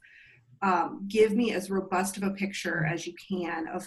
um, 0.62 1.06
give 1.08 1.32
me 1.32 1.52
as 1.52 1.70
robust 1.70 2.16
of 2.16 2.22
a 2.22 2.30
picture 2.30 2.84
as 2.84 3.06
you 3.06 3.14
can 3.28 3.66
of 3.68 3.86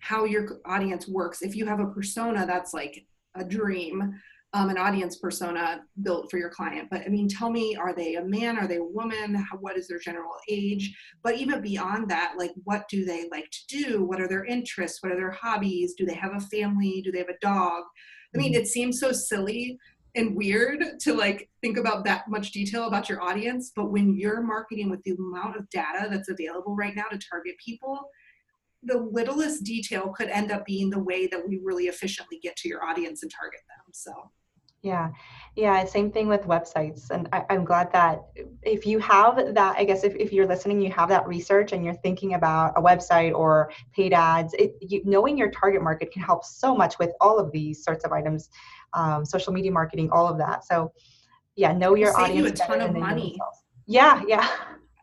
how 0.00 0.24
your 0.24 0.60
audience 0.64 1.08
works. 1.08 1.42
If 1.42 1.56
you 1.56 1.66
have 1.66 1.80
a 1.80 1.86
persona 1.86 2.46
that's 2.46 2.72
like 2.72 3.04
a 3.34 3.44
dream, 3.44 4.14
um, 4.52 4.70
an 4.70 4.78
audience 4.78 5.16
persona 5.16 5.82
built 6.02 6.30
for 6.30 6.38
your 6.38 6.48
client. 6.48 6.88
But 6.90 7.02
I 7.02 7.08
mean, 7.08 7.28
tell 7.28 7.50
me, 7.50 7.76
are 7.76 7.94
they 7.94 8.14
a 8.14 8.24
man? 8.24 8.56
Are 8.56 8.66
they 8.66 8.76
a 8.76 8.82
woman? 8.82 9.34
How, 9.34 9.58
what 9.58 9.76
is 9.76 9.88
their 9.88 9.98
general 9.98 10.32
age? 10.48 10.96
But 11.22 11.36
even 11.36 11.60
beyond 11.60 12.08
that, 12.10 12.34
like, 12.38 12.52
what 12.64 12.88
do 12.88 13.04
they 13.04 13.28
like 13.30 13.50
to 13.50 13.82
do? 13.82 14.04
What 14.04 14.20
are 14.20 14.28
their 14.28 14.44
interests? 14.44 15.02
What 15.02 15.12
are 15.12 15.16
their 15.16 15.32
hobbies? 15.32 15.94
Do 15.94 16.06
they 16.06 16.14
have 16.14 16.32
a 16.34 16.40
family? 16.40 17.02
Do 17.02 17.12
they 17.12 17.18
have 17.18 17.28
a 17.28 17.38
dog? 17.42 17.82
I 18.34 18.38
mean, 18.38 18.52
mm-hmm. 18.52 18.62
it 18.62 18.66
seems 18.66 18.98
so 19.00 19.12
silly 19.12 19.78
and 20.16 20.34
weird 20.34 20.98
to 21.00 21.14
like 21.14 21.48
think 21.60 21.76
about 21.76 22.04
that 22.04 22.28
much 22.28 22.50
detail 22.50 22.88
about 22.88 23.08
your 23.08 23.22
audience 23.22 23.70
but 23.76 23.92
when 23.92 24.16
you're 24.16 24.42
marketing 24.42 24.90
with 24.90 25.02
the 25.04 25.12
amount 25.12 25.56
of 25.56 25.68
data 25.70 26.08
that's 26.10 26.30
available 26.30 26.74
right 26.74 26.96
now 26.96 27.04
to 27.10 27.18
target 27.30 27.54
people 27.64 28.10
the 28.82 28.98
littlest 28.98 29.64
detail 29.64 30.08
could 30.08 30.28
end 30.28 30.50
up 30.50 30.64
being 30.64 30.90
the 30.90 30.98
way 30.98 31.26
that 31.26 31.46
we 31.46 31.60
really 31.62 31.84
efficiently 31.84 32.38
get 32.42 32.56
to 32.56 32.68
your 32.68 32.84
audience 32.84 33.22
and 33.22 33.32
target 33.32 33.60
them 33.68 33.92
so. 33.92 34.12
Yeah. 34.82 35.10
Yeah 35.56 35.84
same 35.84 36.12
thing 36.12 36.28
with 36.28 36.42
websites 36.42 37.10
and 37.10 37.28
I, 37.32 37.44
am 37.50 37.64
glad 37.64 37.92
that 37.92 38.22
if 38.62 38.86
you 38.86 39.00
have 39.00 39.54
that 39.54 39.76
i 39.76 39.84
guess 39.84 40.04
if, 40.04 40.14
if 40.14 40.32
you're 40.32 40.46
listening 40.46 40.80
you 40.80 40.92
have 40.92 41.08
that 41.08 41.26
research 41.26 41.72
and 41.72 41.84
you're 41.84 41.94
thinking 41.94 42.34
about 42.34 42.74
a 42.76 42.82
website 42.82 43.34
or 43.34 43.72
paid 43.92 44.12
ads 44.12 44.54
it, 44.54 44.76
you, 44.80 45.02
knowing 45.04 45.36
your 45.36 45.50
target 45.50 45.82
market 45.82 46.12
can 46.12 46.22
help 46.22 46.44
so 46.44 46.76
much 46.76 46.98
with 46.98 47.10
all 47.20 47.38
of 47.38 47.50
these 47.52 47.82
sorts 47.82 48.04
of 48.04 48.12
items 48.12 48.50
um, 48.92 49.24
social 49.24 49.52
media 49.52 49.70
marketing, 49.70 50.10
all 50.10 50.26
of 50.26 50.38
that. 50.38 50.64
So 50.64 50.92
yeah, 51.56 51.72
know 51.72 51.94
your 51.94 52.14
audience. 52.16 52.28
Save 52.28 52.36
You 52.36 52.46
a 52.46 52.78
ton 52.78 52.80
of 52.80 52.96
money. 52.96 53.38
Yeah, 53.86 54.22
yeah. 54.26 54.48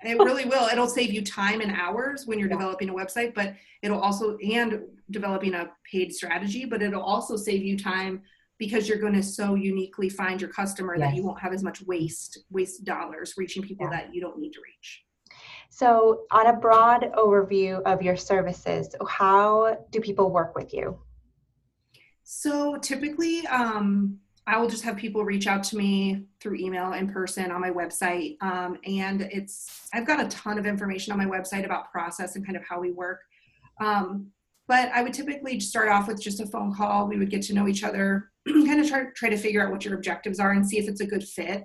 it 0.03 0.17
really 0.19 0.45
will. 0.45 0.67
It'll 0.67 0.87
save 0.87 1.11
you 1.11 1.23
time 1.23 1.61
and 1.61 1.71
hours 1.71 2.27
when 2.27 2.39
you're 2.39 2.49
yeah. 2.49 2.57
developing 2.57 2.89
a 2.89 2.93
website, 2.93 3.33
but 3.33 3.55
it'll 3.81 3.99
also 3.99 4.37
and 4.37 4.81
developing 5.11 5.53
a 5.53 5.71
paid 5.89 6.13
strategy, 6.13 6.65
but 6.65 6.81
it'll 6.81 7.01
also 7.01 7.35
save 7.35 7.63
you 7.63 7.77
time 7.77 8.21
because 8.59 8.87
you're 8.87 8.99
going 8.99 9.13
to 9.13 9.23
so 9.23 9.55
uniquely 9.55 10.09
find 10.09 10.39
your 10.39 10.49
customer 10.49 10.95
yes. 10.95 11.09
that 11.09 11.15
you 11.15 11.23
won't 11.23 11.39
have 11.39 11.53
as 11.53 11.63
much 11.63 11.81
waste 11.81 12.39
waste 12.49 12.85
dollars 12.85 13.33
reaching 13.37 13.63
people 13.63 13.87
yeah. 13.89 13.97
that 13.97 14.13
you 14.13 14.21
don't 14.21 14.37
need 14.39 14.51
to 14.51 14.59
reach. 14.63 15.03
So, 15.69 16.25
on 16.29 16.47
a 16.47 16.53
broad 16.53 17.11
overview 17.17 17.81
of 17.83 18.01
your 18.03 18.15
services, 18.15 18.95
how 19.07 19.85
do 19.89 19.99
people 19.99 20.29
work 20.29 20.55
with 20.55 20.71
you? 20.73 20.99
So, 22.35 22.77
typically, 22.77 23.45
um, 23.47 24.17
I 24.47 24.57
will 24.57 24.67
just 24.67 24.83
have 24.83 24.97
people 24.97 25.23
reach 25.23 25.45
out 25.45 25.63
to 25.65 25.77
me 25.77 26.25
through 26.41 26.55
email 26.55 26.93
in 26.93 27.07
person 27.07 27.51
on 27.51 27.61
my 27.61 27.69
website. 27.69 28.41
Um, 28.41 28.77
and 28.85 29.21
it's, 29.21 29.87
I've 29.93 30.07
got 30.07 30.19
a 30.19 30.27
ton 30.27 30.57
of 30.57 30.65
information 30.65 31.13
on 31.13 31.19
my 31.19 31.25
website 31.25 31.63
about 31.63 31.91
process 31.91 32.35
and 32.35 32.45
kind 32.45 32.57
of 32.57 32.63
how 32.67 32.81
we 32.81 32.91
work. 32.91 33.19
Um, 33.79 34.31
but 34.67 34.89
I 34.93 35.03
would 35.03 35.13
typically 35.13 35.59
start 35.59 35.89
off 35.89 36.07
with 36.07 36.21
just 36.21 36.41
a 36.41 36.47
phone 36.47 36.73
call. 36.73 37.07
We 37.07 37.17
would 37.17 37.29
get 37.29 37.43
to 37.43 37.53
know 37.53 37.67
each 37.67 37.83
other, 37.83 38.31
kind 38.47 38.81
of 38.81 38.89
try, 38.89 39.05
try 39.15 39.29
to 39.29 39.37
figure 39.37 39.63
out 39.63 39.71
what 39.71 39.85
your 39.85 39.93
objectives 39.93 40.39
are 40.39 40.51
and 40.51 40.67
see 40.67 40.79
if 40.79 40.89
it's 40.89 41.01
a 41.01 41.07
good 41.07 41.23
fit 41.23 41.63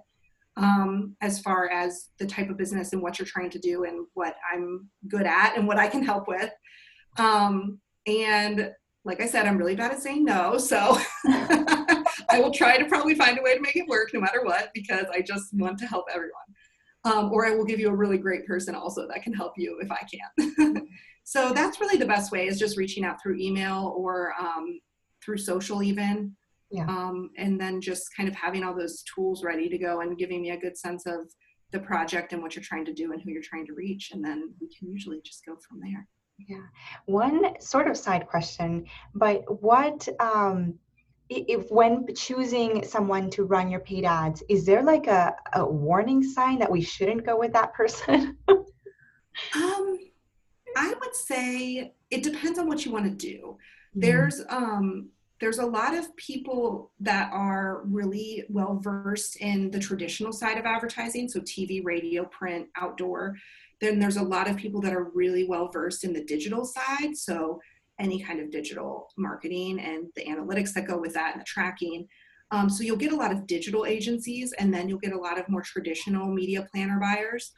um, 0.58 1.16
as 1.22 1.40
far 1.40 1.70
as 1.70 2.10
the 2.18 2.26
type 2.26 2.50
of 2.50 2.58
business 2.58 2.92
and 2.92 3.02
what 3.02 3.18
you're 3.18 3.26
trying 3.26 3.50
to 3.50 3.58
do 3.58 3.84
and 3.84 4.06
what 4.14 4.36
I'm 4.52 4.88
good 5.08 5.26
at 5.26 5.56
and 5.56 5.66
what 5.66 5.78
I 5.78 5.88
can 5.88 6.04
help 6.04 6.28
with. 6.28 6.50
Um, 7.16 7.80
and 8.06 8.70
like 9.04 9.20
I 9.20 9.26
said, 9.26 9.46
I'm 9.46 9.56
really 9.56 9.76
bad 9.76 9.92
at 9.92 10.02
saying 10.02 10.24
no. 10.24 10.58
So 10.58 10.98
I 11.26 12.40
will 12.40 12.50
try 12.50 12.76
to 12.78 12.84
probably 12.84 13.14
find 13.14 13.38
a 13.38 13.42
way 13.42 13.54
to 13.54 13.60
make 13.60 13.76
it 13.76 13.88
work 13.88 14.10
no 14.12 14.20
matter 14.20 14.42
what 14.42 14.70
because 14.74 15.06
I 15.12 15.22
just 15.22 15.46
want 15.54 15.78
to 15.78 15.86
help 15.86 16.06
everyone. 16.12 16.32
Um, 17.04 17.32
or 17.32 17.46
I 17.46 17.54
will 17.54 17.64
give 17.64 17.80
you 17.80 17.88
a 17.88 17.94
really 17.94 18.18
great 18.18 18.46
person 18.46 18.74
also 18.74 19.06
that 19.08 19.22
can 19.22 19.32
help 19.32 19.52
you 19.56 19.78
if 19.80 19.90
I 19.90 20.00
can. 20.10 20.88
so 21.24 21.52
that's 21.52 21.80
really 21.80 21.96
the 21.96 22.06
best 22.06 22.32
way 22.32 22.46
is 22.46 22.58
just 22.58 22.76
reaching 22.76 23.04
out 23.04 23.22
through 23.22 23.38
email 23.38 23.94
or 23.96 24.34
um, 24.38 24.80
through 25.24 25.38
social 25.38 25.82
even. 25.82 26.36
Yeah. 26.70 26.84
Um, 26.86 27.30
and 27.38 27.58
then 27.58 27.80
just 27.80 28.14
kind 28.14 28.28
of 28.28 28.34
having 28.34 28.62
all 28.62 28.74
those 28.74 29.02
tools 29.14 29.42
ready 29.42 29.70
to 29.70 29.78
go 29.78 30.00
and 30.00 30.18
giving 30.18 30.42
me 30.42 30.50
a 30.50 30.58
good 30.58 30.76
sense 30.76 31.06
of 31.06 31.32
the 31.70 31.78
project 31.78 32.32
and 32.32 32.42
what 32.42 32.54
you're 32.54 32.64
trying 32.64 32.84
to 32.84 32.92
do 32.92 33.12
and 33.12 33.22
who 33.22 33.30
you're 33.30 33.42
trying 33.42 33.66
to 33.66 33.74
reach. 33.74 34.10
And 34.12 34.22
then 34.22 34.52
we 34.60 34.68
can 34.76 34.90
usually 34.90 35.20
just 35.24 35.46
go 35.46 35.56
from 35.66 35.80
there. 35.80 36.06
Yeah. 36.46 36.66
One 37.06 37.60
sort 37.60 37.88
of 37.88 37.96
side 37.96 38.26
question, 38.28 38.86
but 39.14 39.62
what 39.62 40.08
um, 40.20 40.74
if 41.28 41.70
when 41.70 42.06
choosing 42.14 42.84
someone 42.84 43.28
to 43.30 43.44
run 43.44 43.70
your 43.70 43.80
paid 43.80 44.04
ads, 44.04 44.42
is 44.48 44.64
there 44.64 44.82
like 44.82 45.06
a, 45.08 45.34
a 45.54 45.64
warning 45.66 46.22
sign 46.22 46.58
that 46.60 46.70
we 46.70 46.80
shouldn't 46.80 47.26
go 47.26 47.38
with 47.38 47.52
that 47.52 47.74
person? 47.74 48.36
um, 48.48 49.98
I 50.76 50.94
would 51.00 51.14
say 51.14 51.92
it 52.10 52.22
depends 52.22 52.58
on 52.58 52.66
what 52.66 52.84
you 52.84 52.92
want 52.92 53.04
to 53.04 53.10
do. 53.10 53.58
Mm-hmm. 53.90 54.00
There's 54.00 54.42
um 54.48 55.10
there's 55.40 55.58
a 55.58 55.66
lot 55.66 55.94
of 55.94 56.14
people 56.16 56.90
that 57.00 57.30
are 57.32 57.82
really 57.84 58.44
well 58.48 58.80
versed 58.82 59.36
in 59.36 59.70
the 59.70 59.78
traditional 59.78 60.32
side 60.32 60.58
of 60.58 60.64
advertising, 60.64 61.28
so 61.28 61.40
TV, 61.40 61.84
radio, 61.84 62.24
print, 62.24 62.66
outdoor. 62.76 63.36
Then 63.80 63.98
there's 63.98 64.16
a 64.16 64.22
lot 64.22 64.48
of 64.48 64.56
people 64.56 64.80
that 64.82 64.92
are 64.92 65.10
really 65.14 65.44
well 65.44 65.70
versed 65.72 66.04
in 66.04 66.12
the 66.12 66.24
digital 66.24 66.64
side, 66.64 67.16
so 67.16 67.60
any 68.00 68.20
kind 68.20 68.40
of 68.40 68.50
digital 68.50 69.08
marketing 69.16 69.80
and 69.80 70.06
the 70.14 70.24
analytics 70.24 70.72
that 70.74 70.86
go 70.86 70.98
with 70.98 71.14
that 71.14 71.32
and 71.32 71.40
the 71.40 71.44
tracking. 71.44 72.06
Um, 72.50 72.70
so 72.70 72.82
you'll 72.82 72.96
get 72.96 73.12
a 73.12 73.16
lot 73.16 73.32
of 73.32 73.46
digital 73.46 73.84
agencies 73.84 74.54
and 74.58 74.72
then 74.72 74.88
you'll 74.88 74.98
get 74.98 75.12
a 75.12 75.18
lot 75.18 75.38
of 75.38 75.48
more 75.48 75.62
traditional 75.62 76.32
media 76.32 76.66
planner 76.72 76.98
buyers. 76.98 77.52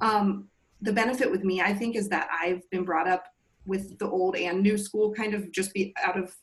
Um, 0.00 0.48
the 0.82 0.92
benefit 0.92 1.30
with 1.30 1.42
me, 1.42 1.60
I 1.60 1.72
think, 1.72 1.96
is 1.96 2.08
that 2.10 2.28
I've 2.30 2.68
been 2.70 2.84
brought 2.84 3.08
up 3.08 3.24
with 3.64 3.98
the 3.98 4.08
old 4.08 4.36
and 4.36 4.62
new 4.62 4.78
school 4.78 5.12
kind 5.12 5.34
of 5.34 5.50
just 5.50 5.74
be 5.74 5.92
out 6.04 6.18
of 6.18 6.34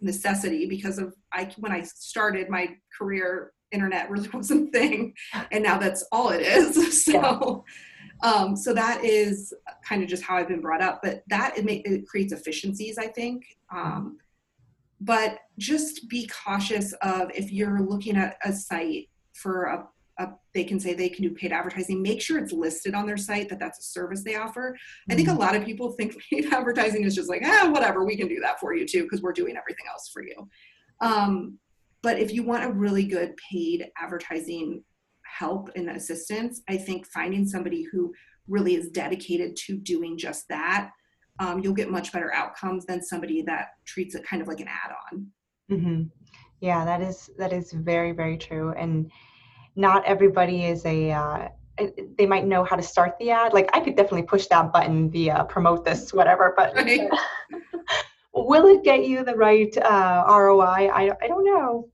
necessity 0.00 0.66
because 0.66 0.98
of 0.98 1.14
I 1.32 1.50
when 1.58 1.72
I 1.72 1.82
started 1.82 2.48
my 2.48 2.76
career, 2.96 3.52
internet 3.72 4.10
really 4.10 4.28
wasn't 4.32 4.68
a 4.68 4.78
thing, 4.78 5.14
and 5.50 5.62
now 5.62 5.78
that's 5.78 6.04
all 6.12 6.30
it 6.30 6.42
is. 6.42 7.04
So. 7.04 7.64
Um, 8.22 8.56
so 8.56 8.74
that 8.74 9.04
is 9.04 9.54
kind 9.84 10.02
of 10.02 10.08
just 10.08 10.22
how 10.22 10.36
I've 10.36 10.48
been 10.48 10.60
brought 10.60 10.82
up. 10.82 11.00
But 11.02 11.22
that 11.28 11.56
it, 11.56 11.64
may, 11.64 11.76
it 11.84 12.06
creates 12.06 12.32
efficiencies, 12.32 12.98
I 12.98 13.06
think. 13.06 13.44
Um, 13.74 14.18
but 15.00 15.38
just 15.58 16.08
be 16.08 16.28
cautious 16.28 16.92
of 17.02 17.30
if 17.34 17.50
you're 17.50 17.80
looking 17.80 18.16
at 18.16 18.36
a 18.44 18.52
site 18.52 19.08
for 19.32 19.64
a, 19.64 19.86
they 20.52 20.64
can 20.64 20.78
say 20.78 20.92
they 20.92 21.08
can 21.08 21.22
do 21.22 21.30
paid 21.30 21.52
advertising. 21.52 22.02
Make 22.02 22.20
sure 22.20 22.38
it's 22.38 22.52
listed 22.52 22.94
on 22.94 23.06
their 23.06 23.16
site 23.16 23.48
that 23.48 23.58
that's 23.58 23.78
a 23.78 23.82
service 23.82 24.22
they 24.22 24.36
offer. 24.36 24.76
I 25.10 25.14
think 25.14 25.28
a 25.28 25.30
mm-hmm. 25.30 25.40
lot 25.40 25.56
of 25.56 25.64
people 25.64 25.92
think 25.98 26.14
paid 26.30 26.52
advertising 26.52 27.04
is 27.04 27.14
just 27.14 27.30
like, 27.30 27.42
ah, 27.44 27.70
whatever, 27.72 28.04
we 28.04 28.16
can 28.16 28.28
do 28.28 28.40
that 28.40 28.60
for 28.60 28.74
you 28.74 28.86
too 28.86 29.04
because 29.04 29.22
we're 29.22 29.32
doing 29.32 29.56
everything 29.56 29.86
else 29.90 30.10
for 30.12 30.22
you. 30.22 30.48
Um, 31.00 31.58
but 32.02 32.18
if 32.18 32.32
you 32.32 32.42
want 32.42 32.64
a 32.64 32.72
really 32.72 33.04
good 33.04 33.34
paid 33.50 33.86
advertising 33.96 34.82
help 35.38 35.70
and 35.76 35.90
assistance, 35.90 36.62
I 36.68 36.76
think 36.76 37.06
finding 37.06 37.46
somebody 37.46 37.84
who 37.90 38.12
really 38.48 38.74
is 38.74 38.88
dedicated 38.90 39.56
to 39.56 39.76
doing 39.76 40.18
just 40.18 40.48
that, 40.48 40.90
um, 41.38 41.60
you'll 41.60 41.74
get 41.74 41.90
much 41.90 42.12
better 42.12 42.32
outcomes 42.34 42.84
than 42.84 43.02
somebody 43.02 43.42
that 43.42 43.68
treats 43.86 44.14
it 44.14 44.26
kind 44.26 44.42
of 44.42 44.48
like 44.48 44.60
an 44.60 44.68
add-on. 44.68 45.26
Mm-hmm. 45.70 46.02
Yeah, 46.60 46.84
that 46.84 47.00
is 47.00 47.30
that 47.38 47.52
is 47.52 47.72
very 47.72 48.12
very 48.12 48.36
true, 48.36 48.72
and 48.72 49.10
not 49.76 50.04
everybody 50.04 50.66
is 50.66 50.84
a. 50.84 51.12
Uh, 51.12 51.48
they 52.18 52.26
might 52.26 52.46
know 52.46 52.62
how 52.62 52.76
to 52.76 52.82
start 52.82 53.16
the 53.18 53.30
ad. 53.30 53.54
Like 53.54 53.70
I 53.72 53.80
could 53.80 53.96
definitely 53.96 54.24
push 54.24 54.46
that 54.48 54.70
button 54.70 55.10
via 55.10 55.46
promote 55.48 55.86
this 55.86 56.12
whatever, 56.12 56.52
but 56.54 56.74
right. 56.74 57.08
will 58.34 58.66
it 58.66 58.84
get 58.84 59.06
you 59.06 59.24
the 59.24 59.34
right 59.34 59.74
uh, 59.78 60.24
ROI? 60.28 60.90
I 60.92 61.12
I 61.22 61.28
don't 61.28 61.44
know. 61.46 61.88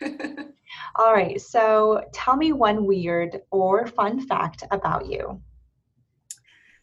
All 0.96 1.12
right, 1.12 1.40
so 1.40 2.04
tell 2.12 2.36
me 2.36 2.52
one 2.52 2.86
weird 2.86 3.42
or 3.50 3.86
fun 3.86 4.26
fact 4.26 4.62
about 4.70 5.06
you. 5.06 5.40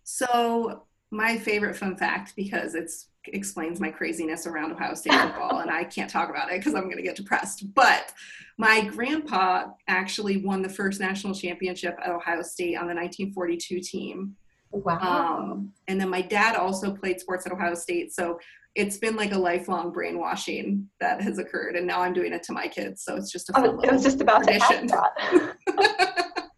So, 0.04 0.84
my 1.12 1.38
favorite 1.38 1.76
fun 1.76 1.96
fact, 1.96 2.34
because 2.36 2.76
it 2.76 2.92
explains 3.26 3.80
my 3.80 3.90
craziness 3.90 4.48
around 4.48 4.72
Ohio 4.72 4.96
State 4.96 5.14
football, 5.22 5.60
and 5.60 5.72
I 5.72 5.86
can't 5.86 6.10
talk 6.10 6.30
about 6.30 6.52
it 6.52 6.60
because 6.60 6.76
I'm 6.76 6.84
going 6.84 6.98
to 6.98 7.04
get 7.04 7.16
depressed. 7.16 7.74
But 7.74 8.12
my 8.58 8.82
grandpa 8.82 9.68
actually 9.88 10.38
won 10.38 10.62
the 10.62 10.70
first 10.70 11.00
national 11.00 11.34
championship 11.34 11.98
at 12.04 12.12
Ohio 12.12 12.42
State 12.42 12.76
on 12.76 12.88
the 12.88 12.96
1942 12.96 13.80
team. 13.80 14.36
Wow. 14.72 15.52
Um, 15.52 15.74
and 15.88 16.00
then 16.00 16.10
my 16.10 16.22
dad 16.22 16.56
also 16.56 16.94
played 16.94 17.20
sports 17.20 17.46
at 17.46 17.52
Ohio 17.52 17.76
State. 17.76 18.14
So 18.14 18.40
it's 18.76 18.98
been 18.98 19.16
like 19.16 19.34
a 19.34 19.38
lifelong 19.38 19.92
brainwashing 19.92 20.88
that 21.00 21.22
has 21.22 21.40
occurred 21.40 21.76
and 21.76 21.86
now 21.86 22.02
i'm 22.02 22.14
doing 22.14 22.34
it 22.34 22.44
to 22.44 22.54
my 22.54 22.68
kids 22.68 23.04
so 23.04 23.16
it's 23.16 23.32
just 23.32 23.50
a 23.50 23.54
oh, 23.58 23.80
it 23.82 23.92
was 23.92 24.04
just 24.04 24.22
about 24.22 24.44
tradition. 24.44 24.88
to 24.88 25.04
that. 25.66 26.50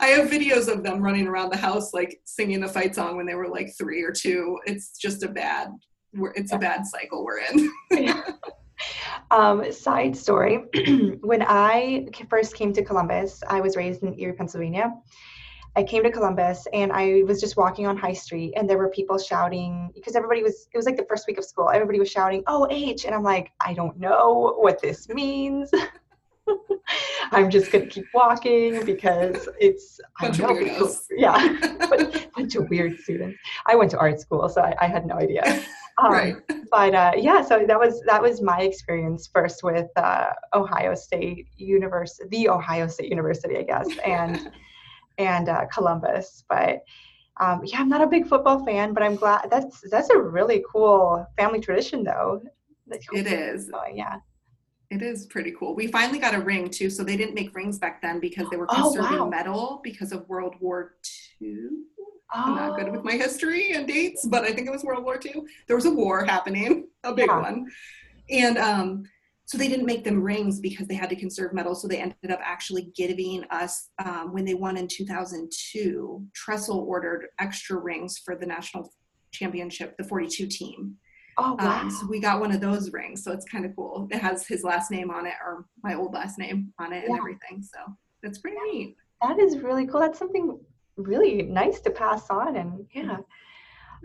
i 0.00 0.06
have 0.06 0.28
videos 0.28 0.68
of 0.72 0.82
them 0.82 1.00
running 1.00 1.26
around 1.26 1.50
the 1.50 1.56
house 1.56 1.94
like 1.94 2.20
singing 2.24 2.60
the 2.60 2.68
fight 2.68 2.94
song 2.94 3.16
when 3.16 3.26
they 3.26 3.34
were 3.34 3.48
like 3.48 3.72
three 3.78 4.02
or 4.02 4.12
two 4.12 4.58
it's 4.66 4.98
just 4.98 5.22
a 5.22 5.28
bad 5.28 5.68
it's 6.34 6.52
a 6.52 6.58
bad 6.58 6.86
cycle 6.86 7.24
we're 7.24 7.38
in 7.38 7.70
yeah. 7.92 8.22
um, 9.30 9.70
side 9.72 10.16
story 10.16 10.64
when 11.22 11.42
i 11.42 12.06
first 12.28 12.54
came 12.54 12.72
to 12.72 12.84
columbus 12.84 13.42
i 13.48 13.60
was 13.60 13.76
raised 13.76 14.02
in 14.02 14.18
erie 14.20 14.34
pennsylvania 14.34 14.92
I 15.78 15.84
came 15.84 16.02
to 16.02 16.10
Columbus 16.10 16.66
and 16.72 16.90
I 16.90 17.22
was 17.22 17.40
just 17.40 17.56
walking 17.56 17.86
on 17.86 17.96
High 17.96 18.12
Street 18.12 18.52
and 18.56 18.68
there 18.68 18.78
were 18.78 18.88
people 18.88 19.16
shouting 19.16 19.92
because 19.94 20.16
everybody 20.16 20.42
was, 20.42 20.66
it 20.74 20.76
was 20.76 20.86
like 20.86 20.96
the 20.96 21.06
first 21.08 21.28
week 21.28 21.38
of 21.38 21.44
school. 21.44 21.70
Everybody 21.70 22.00
was 22.00 22.10
shouting, 22.10 22.42
oh, 22.48 22.66
H. 22.68 23.04
And 23.04 23.14
I'm 23.14 23.22
like, 23.22 23.52
I 23.60 23.74
don't 23.74 23.96
know 23.96 24.56
what 24.58 24.82
this 24.82 25.08
means. 25.08 25.70
I'm 27.30 27.48
just 27.48 27.70
going 27.70 27.84
to 27.84 27.90
keep 27.90 28.06
walking 28.12 28.84
because 28.84 29.48
it's, 29.60 30.00
I 30.18 30.36
know, 30.36 30.56
people, 30.56 30.92
yeah, 31.16 31.76
but 31.88 32.28
bunch 32.34 32.56
of 32.56 32.68
weird 32.68 32.98
students. 32.98 33.38
I 33.66 33.76
went 33.76 33.92
to 33.92 33.98
art 33.98 34.20
school, 34.20 34.48
so 34.48 34.62
I, 34.62 34.74
I 34.80 34.88
had 34.88 35.06
no 35.06 35.14
idea. 35.14 35.62
Um, 36.00 36.12
right. 36.12 36.36
But 36.70 36.94
uh, 36.94 37.12
yeah, 37.16 37.42
so 37.42 37.64
that 37.66 37.76
was 37.76 38.00
that 38.06 38.22
was 38.22 38.40
my 38.40 38.60
experience 38.60 39.28
first 39.34 39.64
with 39.64 39.88
uh, 39.96 40.30
Ohio 40.54 40.94
State 40.94 41.48
University, 41.56 42.28
the 42.30 42.50
Ohio 42.50 42.86
State 42.86 43.10
University, 43.10 43.56
I 43.56 43.62
guess, 43.64 43.88
and 44.06 44.48
and 45.18 45.48
uh, 45.48 45.66
Columbus. 45.72 46.44
But 46.48 46.82
um, 47.40 47.62
yeah, 47.64 47.80
I'm 47.80 47.88
not 47.88 48.02
a 48.02 48.06
big 48.06 48.26
football 48.26 48.64
fan, 48.64 48.94
but 48.94 49.02
I'm 49.02 49.16
glad 49.16 49.48
that's 49.50 49.82
that's 49.90 50.10
a 50.10 50.18
really 50.18 50.64
cool 50.70 51.26
family 51.36 51.60
tradition, 51.60 52.02
though. 52.02 52.42
It 53.12 53.26
is. 53.26 53.70
Oh, 53.72 53.84
yeah. 53.92 54.16
It 54.90 55.02
is 55.02 55.26
pretty 55.26 55.52
cool. 55.58 55.74
We 55.74 55.88
finally 55.88 56.18
got 56.18 56.34
a 56.34 56.40
ring 56.40 56.70
too, 56.70 56.88
so 56.88 57.04
they 57.04 57.16
didn't 57.16 57.34
make 57.34 57.54
rings 57.54 57.78
back 57.78 58.00
then 58.00 58.20
because 58.20 58.48
they 58.48 58.56
were 58.56 58.66
conserving 58.66 59.18
oh, 59.18 59.24
wow. 59.24 59.28
metal 59.28 59.80
because 59.84 60.12
of 60.12 60.26
World 60.28 60.54
War 60.60 60.94
II. 61.42 61.68
Oh. 62.34 62.42
I'm 62.42 62.54
not 62.54 62.78
good 62.78 62.90
with 62.90 63.04
my 63.04 63.14
oh. 63.14 63.18
history 63.18 63.72
and 63.72 63.86
dates, 63.86 64.26
but 64.26 64.44
I 64.44 64.52
think 64.52 64.66
it 64.66 64.70
was 64.70 64.84
World 64.84 65.04
War 65.04 65.20
II. 65.22 65.42
There 65.66 65.76
was 65.76 65.84
a 65.84 65.90
war 65.90 66.24
happening, 66.24 66.88
a 67.04 67.12
big 67.12 67.26
yeah. 67.28 67.40
one, 67.40 67.66
and 68.30 68.56
um, 68.56 69.04
so 69.48 69.56
they 69.56 69.68
didn't 69.68 69.86
make 69.86 70.04
them 70.04 70.22
rings 70.22 70.60
because 70.60 70.86
they 70.88 70.94
had 70.94 71.08
to 71.08 71.16
conserve 71.16 71.54
metal. 71.54 71.74
So 71.74 71.88
they 71.88 72.02
ended 72.02 72.30
up 72.30 72.38
actually 72.42 72.92
giving 72.94 73.44
us, 73.44 73.88
um, 74.04 74.34
when 74.34 74.44
they 74.44 74.52
won 74.52 74.76
in 74.76 74.86
2002, 74.86 76.22
Tressel 76.34 76.80
ordered 76.80 77.28
extra 77.40 77.78
rings 77.78 78.18
for 78.18 78.36
the 78.36 78.44
national 78.44 78.92
championship, 79.32 79.96
the 79.96 80.04
42 80.04 80.48
team. 80.48 80.96
Oh, 81.38 81.56
wow. 81.58 81.80
Um, 81.80 81.90
so 81.90 82.06
we 82.06 82.20
got 82.20 82.40
one 82.40 82.52
of 82.52 82.60
those 82.60 82.92
rings. 82.92 83.24
So 83.24 83.32
it's 83.32 83.46
kind 83.46 83.64
of 83.64 83.74
cool. 83.74 84.06
It 84.10 84.18
has 84.18 84.46
his 84.46 84.64
last 84.64 84.90
name 84.90 85.10
on 85.10 85.24
it 85.24 85.34
or 85.42 85.64
my 85.82 85.94
old 85.94 86.12
last 86.12 86.38
name 86.38 86.70
on 86.78 86.92
it 86.92 87.08
and 87.08 87.16
everything. 87.16 87.62
So 87.62 87.78
that's 88.22 88.40
pretty 88.40 88.58
neat. 88.70 88.96
That 89.22 89.38
is 89.38 89.60
really 89.60 89.86
cool. 89.86 90.00
That's 90.00 90.18
something 90.18 90.60
really 90.98 91.40
nice 91.40 91.80
to 91.80 91.90
pass 91.90 92.28
on. 92.28 92.56
And 92.56 92.84
yeah, 92.92 93.16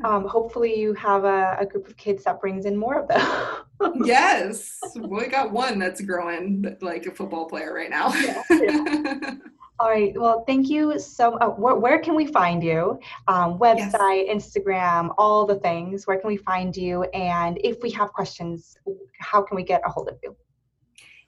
um, 0.04 0.28
hopefully 0.28 0.80
you 0.80 0.94
have 0.94 1.24
a, 1.24 1.58
a 1.60 1.66
group 1.66 1.88
of 1.88 1.96
kids 1.98 2.24
that 2.24 2.41
brings 2.41 2.66
in 2.66 2.76
more 2.76 3.00
of 3.00 3.08
them. 3.08 4.02
yes. 4.06 4.80
We 4.96 5.28
got 5.28 5.52
one 5.52 5.80
that's 5.80 6.02
growing 6.02 6.78
like 6.82 7.06
a 7.06 7.12
football 7.12 7.46
player 7.48 7.74
right 7.74 7.89
now. 7.89 8.14
Yeah, 8.50 9.36
All 9.80 9.89
right. 9.89 10.14
Well, 10.16 10.44
thank 10.46 10.70
you 10.70 11.00
so. 11.00 11.34
Uh, 11.39 11.50
where, 11.50 11.76
where 11.76 12.00
can 12.00 12.16
we 12.16 12.28
find 12.28 12.64
you? 12.64 13.00
Um, 13.28 13.58
website, 13.58 14.30
Instagram, 14.32 15.14
all 15.18 15.46
the 15.46 15.56
things. 15.56 16.08
Where 16.08 16.20
can 16.20 16.28
we 16.28 16.38
find 16.38 16.78
you? 16.78 17.04
And 17.06 17.58
if 17.64 17.82
we 17.82 17.89
have 17.91 18.14
questions, 18.14 18.78
how 19.20 19.41
can 19.41 19.56
we 19.56 19.64
get 19.64 19.82
a 19.86 19.89
hold 19.89 20.10
of 20.10 20.20
you? 20.24 20.36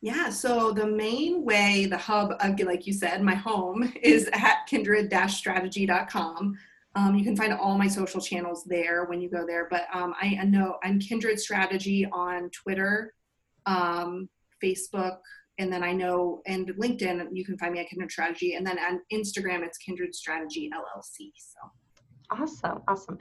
Yeah, 0.02 0.30
so 0.30 0.72
the 0.72 0.86
main 0.86 1.44
way, 1.44 1.88
the 1.90 1.98
hub, 1.98 2.36
uh, 2.40 2.54
like 2.64 2.86
you 2.86 2.94
said, 2.94 3.24
my 3.24 3.34
home 3.34 3.92
is 4.02 4.30
at 4.34 4.68
kindred-strategy.com. 4.68 6.58
Um, 6.96 7.16
you 7.16 7.24
can 7.24 7.36
find 7.36 7.54
all 7.54 7.78
my 7.78 7.88
social 7.88 8.22
channels 8.22 8.64
there 8.66 9.06
when 9.06 9.20
you 9.20 9.30
go 9.30 9.46
there. 9.46 9.68
But 9.70 9.88
um, 9.94 10.14
I 10.20 10.36
know 10.46 10.78
I'm 10.84 11.00
Kindred 11.00 11.40
Strategy 11.40 12.08
on 12.12 12.50
Twitter, 12.52 13.14
um, 13.66 14.30
Facebook, 14.64 15.18
and 15.58 15.72
then 15.72 15.84
I 15.84 15.94
know, 15.94 16.42
and 16.46 16.68
LinkedIn, 16.80 17.28
you 17.32 17.46
can 17.46 17.58
find 17.58 17.74
me 17.74 17.80
at 17.80 17.90
Kindred 17.90 18.12
Strategy. 18.12 18.56
And 18.56 18.66
then 18.66 18.78
on 18.80 19.02
Instagram, 19.14 19.64
it's 19.64 19.78
Kindred 19.78 20.14
Strategy 20.16 20.70
LLC. 20.74 21.32
So 21.38 21.72
Awesome. 22.32 22.82
Awesome. 22.88 23.18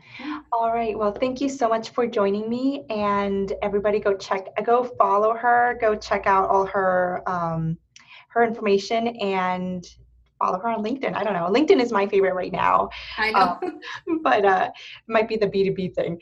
All 0.53 0.73
right. 0.73 0.99
Well, 0.99 1.13
thank 1.13 1.41
you 1.41 1.49
so 1.49 1.69
much 1.69 1.91
for 1.91 2.07
joining 2.07 2.49
me. 2.49 2.85
And 2.89 3.53
everybody 3.63 4.01
go 4.01 4.17
check, 4.17 4.47
go 4.65 4.85
follow 4.99 5.35
her, 5.35 5.77
go 5.81 5.95
check 5.95 6.27
out 6.27 6.49
all 6.49 6.67
her, 6.67 7.23
um, 7.27 7.77
her 8.31 8.45
information 8.45 9.09
and 9.09 9.87
follow 10.39 10.59
her 10.59 10.69
on 10.69 10.85
LinkedIn. 10.85 11.15
I 11.15 11.25
don't 11.25 11.35
know. 11.35 11.49
LinkedIn 11.49 11.81
is 11.81 11.93
my 11.93 12.07
favorite 12.07 12.35
right 12.35 12.53
now. 12.53 12.89
I 13.17 13.31
know. 13.31 13.59
but 14.23 14.45
uh, 14.45 14.71
it 14.75 15.13
might 15.13 15.29
be 15.29 15.37
the 15.37 15.47
B2B 15.47 15.95
thing. 15.95 16.21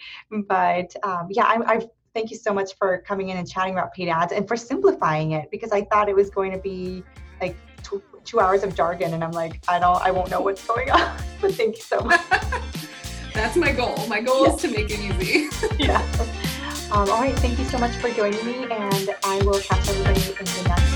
But 0.48 0.94
um, 1.02 1.28
yeah, 1.30 1.44
I, 1.44 1.74
I 1.74 1.86
thank 2.14 2.30
you 2.30 2.36
so 2.36 2.52
much 2.52 2.74
for 2.76 3.02
coming 3.06 3.30
in 3.30 3.36
and 3.36 3.48
chatting 3.48 3.74
about 3.74 3.92
paid 3.92 4.08
ads 4.08 4.32
and 4.32 4.46
for 4.46 4.56
simplifying 4.56 5.32
it 5.32 5.50
because 5.50 5.72
I 5.72 5.82
thought 5.84 6.08
it 6.08 6.14
was 6.14 6.30
going 6.30 6.52
to 6.52 6.58
be 6.58 7.02
like 7.40 7.56
two, 7.82 8.02
two 8.24 8.40
hours 8.40 8.62
of 8.62 8.74
jargon 8.74 9.14
and 9.14 9.24
I'm 9.24 9.32
like, 9.32 9.62
I 9.68 9.78
don't, 9.78 10.00
I 10.02 10.10
won't 10.10 10.30
know 10.30 10.40
what's 10.40 10.66
going 10.66 10.90
on. 10.90 11.16
but 11.40 11.54
thank 11.54 11.76
you 11.76 11.82
so 11.82 12.00
much. 12.00 12.20
That's 13.34 13.56
my 13.56 13.72
goal. 13.72 14.06
My 14.08 14.20
goal 14.20 14.54
is 14.54 14.60
to 14.62 14.68
make 14.68 14.90
it 14.90 15.00
easy. 15.00 15.48
yeah. 15.78 16.02
Um, 16.92 17.08
all 17.08 17.22
right. 17.22 17.34
Thank 17.38 17.58
you 17.58 17.64
so 17.64 17.78
much 17.78 17.96
for 17.96 18.10
joining 18.10 18.44
me 18.44 18.64
and 18.70 19.14
I 19.24 19.42
will 19.44 19.58
catch 19.58 19.88
everybody 19.88 20.20
in 20.38 20.44
the 20.44 20.64
next 20.68 20.91